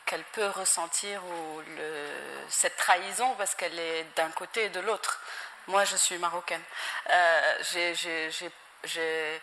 qu'elle 0.06 0.24
peut 0.32 0.48
ressentir 0.48 1.22
cette 2.48 2.78
trahison 2.78 3.36
parce 3.36 3.56
qu'elle 3.56 3.78
est 3.78 4.06
d'un 4.16 4.30
côté 4.30 4.66
et 4.66 4.70
de 4.70 4.80
l'autre. 4.80 5.20
Moi, 5.68 5.84
je 5.84 5.98
suis 5.98 6.18
marocaine. 6.18 6.64
j'ai 8.84 9.42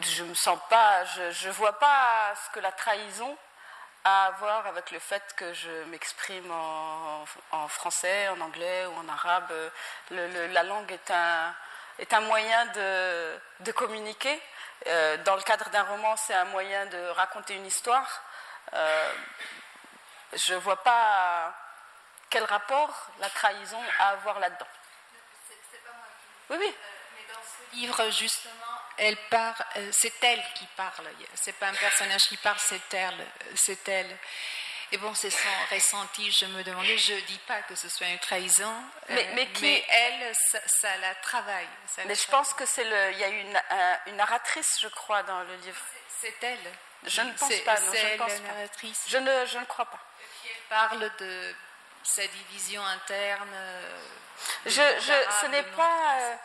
je 0.00 0.24
me 0.24 0.34
sens 0.34 0.58
pas, 0.68 1.04
je 1.04 1.48
ne 1.48 1.52
vois 1.52 1.78
pas 1.78 2.34
ce 2.34 2.50
que 2.50 2.60
la 2.60 2.72
trahison 2.72 3.36
a 4.04 4.26
à 4.26 4.30
voir 4.32 4.66
avec 4.66 4.90
le 4.90 4.98
fait 4.98 5.22
que 5.36 5.52
je 5.52 5.84
m'exprime 5.84 6.50
en, 6.50 7.68
français, 7.68 8.28
en 8.28 8.40
anglais 8.40 8.86
ou 8.86 8.94
en 8.98 9.08
arabe. 9.08 9.52
la 10.10 10.62
langue 10.62 10.90
est 10.90 11.10
un, 11.10 11.54
est 11.98 12.12
un 12.14 12.20
moyen 12.20 12.66
de, 12.66 13.38
de 13.60 13.72
communiquer. 13.72 14.40
Euh, 14.86 15.18
dans 15.18 15.36
le 15.36 15.42
cadre 15.42 15.68
d'un 15.70 15.82
roman, 15.82 16.16
c'est 16.16 16.34
un 16.34 16.46
moyen 16.46 16.86
de 16.86 17.08
raconter 17.10 17.54
une 17.54 17.66
histoire. 17.66 18.22
Euh, 18.72 19.12
je 20.32 20.54
ne 20.54 20.58
vois 20.60 20.82
pas 20.82 21.54
quel 22.30 22.44
rapport 22.44 23.08
la 23.18 23.28
trahison 23.28 23.80
a 23.98 24.08
à 24.10 24.16
voir 24.16 24.38
là-dedans. 24.38 24.66
Oui, 26.48 26.56
oui 26.58 26.74
livre, 27.72 28.10
justement, 28.10 28.54
elle 29.00 29.16
parle, 29.28 29.64
euh, 29.76 29.90
c'est 29.92 30.12
elle 30.22 30.42
qui 30.54 30.66
parle. 30.76 31.06
C'est 31.34 31.54
pas 31.54 31.68
un 31.68 31.74
personnage 31.74 32.22
qui 32.28 32.36
parle, 32.36 32.58
c'est 32.58 32.94
elle. 32.94 33.26
C'est 33.54 33.88
elle. 33.88 34.18
Et 34.92 34.98
bon, 34.98 35.14
c'est 35.14 35.30
son 35.30 35.48
ressenti. 35.70 36.30
Je 36.32 36.46
me 36.46 36.62
demandais, 36.64 36.98
je 36.98 37.14
dis 37.14 37.40
pas 37.46 37.62
que 37.62 37.74
ce 37.74 37.88
soit 37.88 38.08
une 38.08 38.18
trahison, 38.18 38.74
mais, 39.08 39.26
euh, 39.26 39.46
mais, 39.62 39.84
elle, 39.88 40.32
ça, 40.66 40.96
la 40.98 41.14
travaille. 41.16 41.68
mais 42.06 42.14
je 42.14 42.26
pense 42.26 42.52
que 42.52 42.66
c'est 42.66 42.84
le. 42.84 43.12
Il 43.12 43.18
y 43.18 43.24
a 43.24 43.28
une, 43.28 43.62
une 44.08 44.16
narratrice, 44.16 44.78
je 44.80 44.88
crois, 44.88 45.22
dans 45.22 45.42
le 45.44 45.54
livre. 45.56 45.80
C'est 46.20 46.42
elle. 46.42 46.58
Je 47.06 47.22
ne 47.22 47.32
pense 47.32 47.54
pas. 47.60 47.80
Non, 47.80 47.92
je, 47.94 48.16
pense 48.16 48.40
narratrice. 48.40 49.04
je 49.08 49.16
ne, 49.16 49.46
je 49.46 49.58
ne 49.58 49.64
crois 49.64 49.86
pas. 49.86 50.00
elle 50.44 50.62
parle 50.68 51.10
de 51.18 51.54
sa 52.02 52.26
division 52.26 52.84
interne. 52.84 53.56
Je, 54.66 54.70
je, 54.70 55.40
ce 55.40 55.46
n'est 55.46 55.62
pas. 55.62 56.38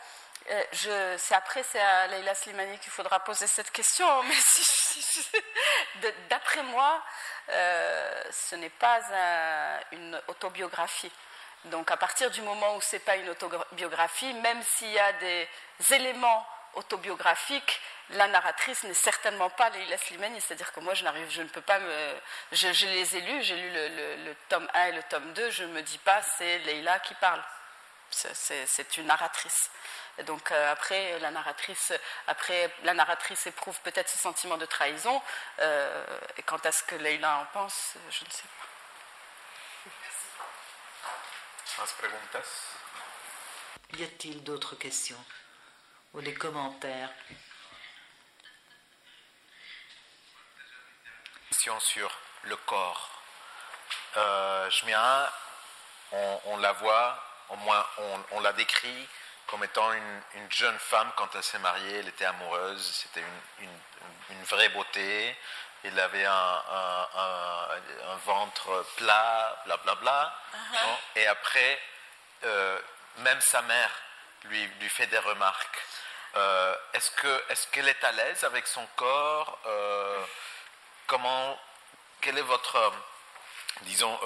Euh, 0.48 1.16
c'est 1.18 1.34
après, 1.34 1.62
c'est 1.62 1.80
à 1.80 2.06
Leila 2.06 2.34
Slimani 2.34 2.78
qu'il 2.78 2.92
faudra 2.92 3.20
poser 3.20 3.46
cette 3.46 3.70
question, 3.70 4.06
mais 4.24 6.14
d'après 6.28 6.62
moi, 6.62 7.02
euh, 7.50 8.22
ce 8.30 8.54
n'est 8.54 8.70
pas 8.70 9.00
une 9.92 10.20
autobiographie. 10.28 11.12
Donc 11.64 11.90
à 11.90 11.96
partir 11.96 12.30
du 12.30 12.42
moment 12.42 12.76
où 12.76 12.80
ce 12.80 12.96
n'est 12.96 13.00
pas 13.00 13.16
une 13.16 13.28
autobiographie, 13.30 14.32
même 14.34 14.62
s'il 14.62 14.90
y 14.90 14.98
a 14.98 15.12
des 15.14 15.48
éléments 15.90 16.46
autobiographiques, 16.74 17.80
la 18.10 18.28
narratrice 18.28 18.84
n'est 18.84 18.94
certainement 18.94 19.50
pas 19.50 19.70
Leila 19.70 19.98
Slimani. 19.98 20.40
C'est-à-dire 20.40 20.70
que 20.72 20.78
moi, 20.78 20.94
je 20.94 21.02
n'arrive, 21.02 21.28
je 21.30 21.42
ne 21.42 21.48
peux 21.48 21.60
pas 21.60 21.80
me. 21.80 22.14
Je, 22.52 22.86
les 22.86 23.16
ai 23.16 23.20
lus, 23.22 23.42
j'ai 23.42 23.56
lu 23.56 23.70
le, 23.70 24.16
le, 24.24 24.36
tome 24.48 24.68
1 24.74 24.86
et 24.86 24.92
le 24.92 25.02
tome 25.04 25.32
2, 25.32 25.50
je 25.50 25.64
ne 25.64 25.72
me 25.72 25.82
dis 25.82 25.98
pas 25.98 26.22
c'est 26.22 26.58
Leila 26.58 27.00
qui 27.00 27.14
parle. 27.14 27.42
C'est 28.10 28.96
une 28.96 29.06
narratrice. 29.06 29.70
Et 30.18 30.22
donc 30.22 30.50
euh, 30.50 30.72
après, 30.72 31.18
la 31.18 31.30
narratrice, 31.30 31.92
après, 32.26 32.72
la 32.84 32.94
narratrice 32.94 33.46
éprouve 33.46 33.78
peut-être 33.80 34.08
ce 34.08 34.18
sentiment 34.18 34.56
de 34.56 34.64
trahison. 34.64 35.20
Euh, 35.58 36.18
et 36.36 36.42
quant 36.42 36.56
à 36.58 36.72
ce 36.72 36.82
que 36.84 36.94
Leila 36.94 37.38
en 37.38 37.46
pense, 37.46 37.94
je 38.10 38.24
ne 38.24 38.30
sais 38.30 38.42
pas. 38.42 38.66
Y 43.92 44.04
a-t-il 44.04 44.42
d'autres 44.42 44.76
questions 44.76 45.22
ou 46.14 46.22
des 46.22 46.34
commentaires? 46.34 47.10
Question 51.50 51.78
sur 51.80 52.18
le 52.44 52.56
corps. 52.56 53.10
Euh, 54.16 54.70
on, 56.12 56.40
on 56.46 56.56
la 56.56 56.72
voit 56.72 57.25
au 57.50 57.56
moins 57.56 57.86
on, 58.32 58.40
l'a 58.40 58.52
décrit 58.52 59.08
comme 59.46 59.62
étant 59.64 59.92
une, 59.92 60.50
jeune 60.50 60.78
femme 60.78 61.10
quand 61.16 61.34
elle 61.34 61.42
s'est 61.42 61.58
mariée, 61.58 61.98
elle 61.98 62.08
était 62.08 62.24
amoureuse, 62.24 63.02
c'était 63.02 63.24
une, 63.60 64.42
vraie 64.44 64.68
beauté, 64.70 65.36
il 65.84 65.98
avait 66.00 66.24
un, 66.24 66.62
ventre 68.24 68.84
plat, 68.96 69.62
blablabla. 69.66 69.94
Bla, 69.94 69.94
bla. 69.94 70.34
Uh-huh. 70.54 71.20
et 71.20 71.26
après, 71.26 71.80
euh, 72.44 72.78
même 73.18 73.40
sa 73.40 73.62
mère 73.62 73.90
lui, 74.44 74.66
lui 74.80 74.88
fait 74.88 75.06
des 75.06 75.18
remarques. 75.18 75.84
Euh, 76.36 76.76
est-ce 76.92 77.66
qu'elle 77.68 77.88
est, 77.88 78.04
à 78.04 78.12
l'aise 78.12 78.44
avec 78.44 78.66
son 78.66 78.86
corps 78.96 79.58
euh, 79.66 80.24
Comment, 81.06 81.58
quelle 82.20 82.36
est 82.36 82.42
votre, 82.42 82.92
disons, 83.82 84.18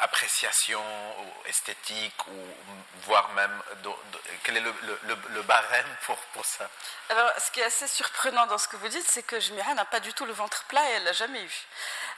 appréciation 0.00 0.82
ou 1.20 1.48
esthétique 1.48 2.26
ou 2.28 2.54
voire 3.02 3.28
même 3.30 3.62
quel 4.42 4.56
est 4.56 4.60
le, 4.60 5.42
barème 5.42 5.96
pour, 6.02 6.16
pour, 6.16 6.44
ça? 6.44 6.68
Alors, 7.08 7.30
ce 7.38 7.50
qui 7.50 7.60
est 7.60 7.64
assez 7.64 7.88
surprenant 7.88 8.46
dans 8.46 8.58
ce 8.58 8.68
que 8.68 8.76
vous 8.76 8.88
dites, 8.88 9.06
c'est 9.08 9.22
que 9.22 9.38
Jmira 9.40 9.74
n'a 9.74 9.84
pas 9.84 10.00
du 10.00 10.12
tout 10.12 10.24
le 10.24 10.32
ventre 10.32 10.64
plat 10.64 10.82
et 10.90 10.92
elle 10.94 11.04
l'a 11.04 11.12
jamais 11.12 11.42
eu. 11.42 11.66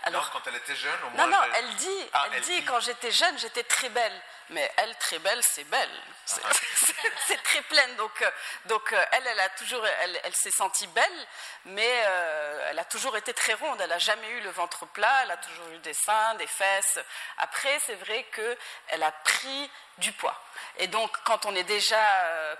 Alors, 0.04 0.30
quand 0.30 0.40
elle 0.46 0.56
était 0.56 0.76
jeune, 0.76 0.98
au 1.06 1.10
moins. 1.10 1.26
Non, 1.26 1.32
non, 1.32 1.52
elle 1.56 1.74
dit, 1.76 2.08
ah, 2.12 2.26
elle, 2.32 2.40
dit, 2.42 2.64
quand 2.64 2.80
j'étais 2.80 3.10
jeune, 3.10 3.38
j'étais 3.38 3.64
très 3.64 3.88
belle. 3.88 4.22
Mais 4.50 4.70
elle, 4.78 4.94
très 4.96 5.18
belle, 5.18 5.40
c'est 5.42 5.64
belle. 5.64 5.90
C'est 6.24 7.42
très 7.42 7.60
pleine. 7.62 7.96
Donc, 7.96 8.22
euh, 8.22 8.30
donc 8.64 8.92
euh, 8.92 9.04
elle, 9.12 9.26
elle 9.26 9.40
a 9.40 9.48
toujours, 9.50 9.86
elle, 9.86 10.20
elle 10.24 10.34
s'est 10.34 10.50
sentie 10.50 10.86
belle, 10.86 11.26
mais 11.66 12.02
euh, 12.06 12.68
elle 12.70 12.78
a 12.78 12.84
toujours 12.84 13.16
été 13.16 13.34
très 13.34 13.52
ronde. 13.54 13.78
Elle 13.80 13.90
n'a 13.90 13.98
jamais 13.98 14.28
eu 14.30 14.40
le 14.40 14.50
ventre 14.50 14.86
plat. 14.86 15.22
Elle 15.24 15.32
a 15.32 15.36
toujours 15.36 15.68
eu 15.68 15.78
des 15.78 15.92
seins, 15.92 16.34
des 16.36 16.46
fesses. 16.46 16.98
Après, 17.38 17.67
c'est 17.80 17.94
vrai 17.94 18.24
qu'elle 18.34 19.02
a 19.02 19.10
pris 19.10 19.70
du 19.98 20.12
poids. 20.12 20.40
Et 20.78 20.86
donc, 20.86 21.10
quand 21.24 21.46
on 21.46 21.54
est 21.54 21.64
déjà 21.64 21.98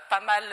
pas 0.09 0.19
mal 0.19 0.43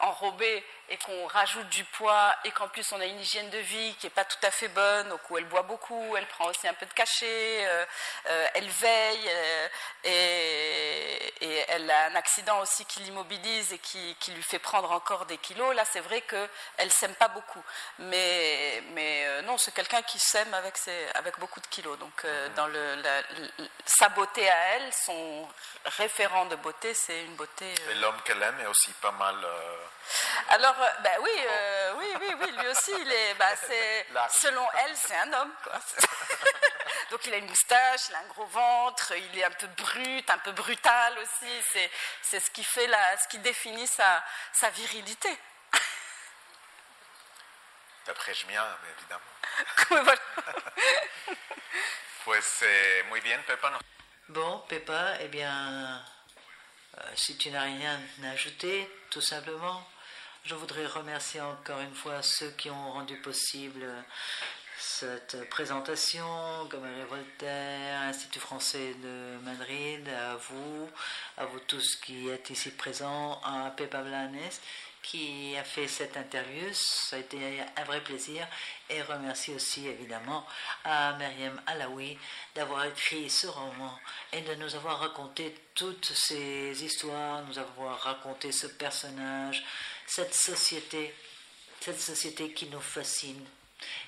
enrobé 0.00 0.64
et 0.88 0.96
qu'on 0.98 1.26
rajoute 1.26 1.68
du 1.68 1.84
poids 1.84 2.34
et 2.44 2.50
qu'en 2.52 2.68
plus 2.68 2.92
on 2.92 3.00
a 3.00 3.04
une 3.04 3.20
hygiène 3.20 3.50
de 3.50 3.58
vie 3.58 3.94
qui 3.96 4.06
n'est 4.06 4.10
pas 4.10 4.24
tout 4.24 4.38
à 4.42 4.50
fait 4.50 4.68
bonne, 4.68 5.08
donc 5.08 5.20
où 5.28 5.36
elle 5.36 5.44
boit 5.44 5.62
beaucoup, 5.62 6.16
elle 6.16 6.26
prend 6.26 6.46
aussi 6.46 6.66
un 6.68 6.74
peu 6.74 6.86
de 6.86 6.92
cachet, 6.92 7.68
elle 8.54 8.68
veille, 8.68 9.30
et, 10.04 11.64
elle 11.68 11.90
a 11.90 12.06
un 12.06 12.14
accident 12.14 12.60
aussi 12.60 12.84
qui 12.84 13.00
l'immobilise 13.00 13.72
et 13.72 13.78
qui, 13.78 14.16
lui 14.34 14.42
fait 14.42 14.58
prendre 14.58 14.90
encore 14.92 15.26
des 15.26 15.38
kilos. 15.38 15.74
Là, 15.74 15.84
c'est 15.90 16.00
vrai 16.00 16.22
qu'elle 16.22 16.90
s'aime 16.90 17.14
pas 17.14 17.28
beaucoup. 17.28 17.62
Mais, 17.98 18.82
mais 18.92 19.24
euh, 19.26 19.42
non, 19.42 19.56
c'est 19.58 19.72
quelqu'un 19.72 20.02
qui 20.02 20.18
s'aime 20.18 20.52
avec, 20.54 20.76
avec 21.14 21.38
beaucoup 21.38 21.60
de 21.60 21.66
kilos. 21.66 21.98
Donc, 21.98 22.24
euh, 22.24 22.48
dans 22.56 22.66
le, 22.66 23.02
sa 23.86 24.08
beauté 24.10 24.48
à 24.48 24.56
elle, 24.74 24.92
son 24.92 25.48
référent 25.84 26.46
de 26.46 26.56
beauté, 26.56 26.94
c'est 26.94 27.24
une 27.24 27.36
beauté. 27.36 27.74
Euh, 27.80 27.90
et 27.90 27.94
l'homme 27.96 28.20
qu'elle 28.24 28.42
aime 28.42 28.60
est 28.60 28.66
aussi 28.66 28.92
pas 28.94 29.12
mal. 29.12 29.36
Alors, 30.50 30.76
ben 31.00 31.12
oui, 31.22 31.30
oui, 31.98 32.06
oui, 32.20 32.34
oui, 32.40 32.52
lui 32.52 32.68
aussi, 32.68 32.92
il 32.98 33.12
est, 33.12 33.34
bah, 34.14 34.28
selon 34.30 34.66
elle, 34.84 34.96
c'est 34.96 35.16
un 35.16 35.32
homme. 35.32 35.52
Quoi. 35.62 35.74
Donc 37.10 37.24
il 37.26 37.34
a 37.34 37.38
une 37.38 37.48
moustache, 37.48 38.08
il 38.08 38.14
a 38.14 38.18
un 38.18 38.26
gros 38.28 38.46
ventre, 38.46 39.12
il 39.16 39.38
est 39.38 39.44
un 39.44 39.50
peu 39.50 39.66
brut, 39.68 40.28
un 40.30 40.38
peu 40.38 40.52
brutal 40.52 41.18
aussi. 41.18 41.90
C'est 42.22 42.40
ce 42.40 42.50
qui 42.50 42.64
fait 42.64 42.86
la, 42.86 43.16
ce 43.18 43.28
qui 43.28 43.38
définit 43.38 43.86
sa, 43.86 44.24
sa 44.52 44.70
virilité. 44.70 45.36
D'après 48.06 48.32
Jmia, 48.32 48.66
évidemment. 48.96 49.20
voilà. 49.90 50.18
pues 52.24 52.64
muy 53.10 53.20
bien, 53.20 53.42
Pepa. 53.46 53.70
Bon, 54.28 54.62
Pepa, 54.68 55.14
eh 55.22 55.28
bien, 55.28 56.02
euh, 56.98 57.00
si 57.14 57.38
tu 57.38 57.50
n'as 57.50 57.62
rien 57.62 57.98
à 58.22 58.30
ajouter, 58.32 58.86
tout 59.08 59.22
simplement, 59.22 59.82
je 60.44 60.54
voudrais 60.54 60.84
remercier 60.84 61.40
encore 61.40 61.80
une 61.80 61.94
fois 61.94 62.20
ceux 62.20 62.50
qui 62.50 62.68
ont 62.68 62.92
rendu 62.92 63.16
possible 63.22 63.86
cette 64.78 65.48
présentation, 65.48 66.68
comme 66.68 66.86
Voltaire, 67.08 68.02
Institut 68.02 68.38
français 68.38 68.94
de 69.02 69.38
Madrid, 69.44 70.06
à 70.10 70.36
vous, 70.36 70.90
à 71.38 71.46
vous 71.46 71.60
tous 71.60 71.96
qui 71.96 72.28
êtes 72.28 72.50
ici 72.50 72.70
présents, 72.70 73.40
à 73.42 73.70
Pepa 73.70 74.02
Blanes 74.02 74.36
qui 75.08 75.56
a 75.56 75.64
fait 75.64 75.88
cette 75.88 76.16
interview. 76.16 76.68
Ça 76.72 77.16
a 77.16 77.18
été 77.20 77.38
un 77.76 77.84
vrai 77.84 78.02
plaisir. 78.02 78.46
Et 78.90 79.00
remercie 79.02 79.52
aussi 79.54 79.86
évidemment 79.86 80.46
à 80.84 81.14
Myriam 81.14 81.60
Alaoui 81.66 82.18
d'avoir 82.54 82.84
écrit 82.84 83.30
ce 83.30 83.46
roman 83.46 83.98
et 84.32 84.42
de 84.42 84.54
nous 84.56 84.74
avoir 84.74 85.00
raconté 85.00 85.54
toutes 85.74 86.12
ces 86.12 86.84
histoires, 86.84 87.42
nous 87.46 87.58
avoir 87.58 87.98
raconté 88.00 88.52
ce 88.52 88.66
personnage, 88.66 89.64
cette 90.06 90.34
société, 90.34 91.14
cette 91.80 92.00
société 92.00 92.52
qui 92.52 92.66
nous 92.66 92.80
fascine 92.80 93.46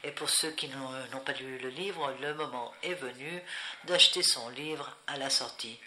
et 0.03 0.11
pour 0.11 0.29
ceux 0.29 0.51
qui 0.51 0.69
n'ont 0.69 1.21
pas 1.25 1.33
lu 1.33 1.59
le 1.59 1.69
livre, 1.69 2.13
le 2.21 2.35
moment 2.35 2.75
est 2.83 2.95
venu 2.95 3.41
d'acheter 3.85 4.23
son 4.23 4.49
livre 4.51 4.97
à 5.07 5.17
la 5.17 5.31
sortie. 5.31 5.79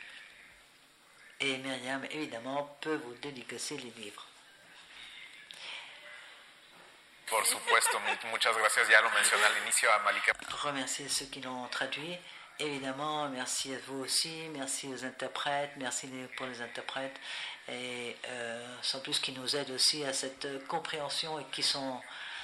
Et 1.41 1.57
Myriam, 1.57 2.05
évidemment, 2.11 2.77
peut 2.79 2.95
vous 2.95 3.15
dédicacer 3.15 3.77
les 3.77 3.91
livres. 4.01 4.25
Por 7.33 7.47
supuesto, 7.47 7.97
ceux 11.09 11.25
qui 11.25 11.41
l'ont 11.41 11.67
traduit. 11.67 12.15
Évidemment, 12.59 13.27
merci 13.29 13.73
à 13.73 13.77
vous 13.87 14.03
aussi, 14.03 14.47
merci 14.51 14.87
aux 14.87 15.03
interprètes, 15.03 15.71
merci 15.77 16.07
pour 16.37 16.45
les 16.45 16.61
interprètes, 16.61 17.19
et 17.67 18.15
euh, 18.27 18.63
sans 18.83 18.99
plus 18.99 19.17
qui 19.17 19.31
nous 19.31 19.55
aident 19.55 19.71
aussi 19.71 20.05
à 20.05 20.13
cette 20.13 20.67
compréhension 20.67 21.39
et 21.39 21.45
qui 21.45 21.63
sont 21.63 21.99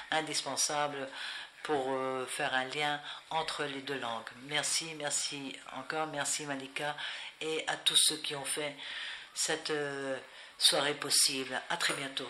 indispensable 0.09 1.07
pour 1.61 1.91
euh, 1.91 2.25
faire 2.25 2.55
un 2.55 2.65
lien 2.65 2.99
entre 3.29 3.65
les 3.65 3.81
deux 3.81 3.99
langues. 3.99 4.29
Merci, 4.47 4.95
merci 4.95 5.55
encore, 5.73 6.07
merci 6.07 6.47
Malika 6.47 6.95
et 7.41 7.63
à 7.67 7.77
tous 7.77 7.97
ceux 7.97 8.17
qui 8.17 8.35
ont 8.35 8.45
fait 8.45 8.75
cette 9.35 9.69
euh, 9.69 10.17
soirée 10.57 10.95
possible. 10.95 11.61
À 11.69 11.77
très 11.77 11.93
bientôt. 11.93 12.29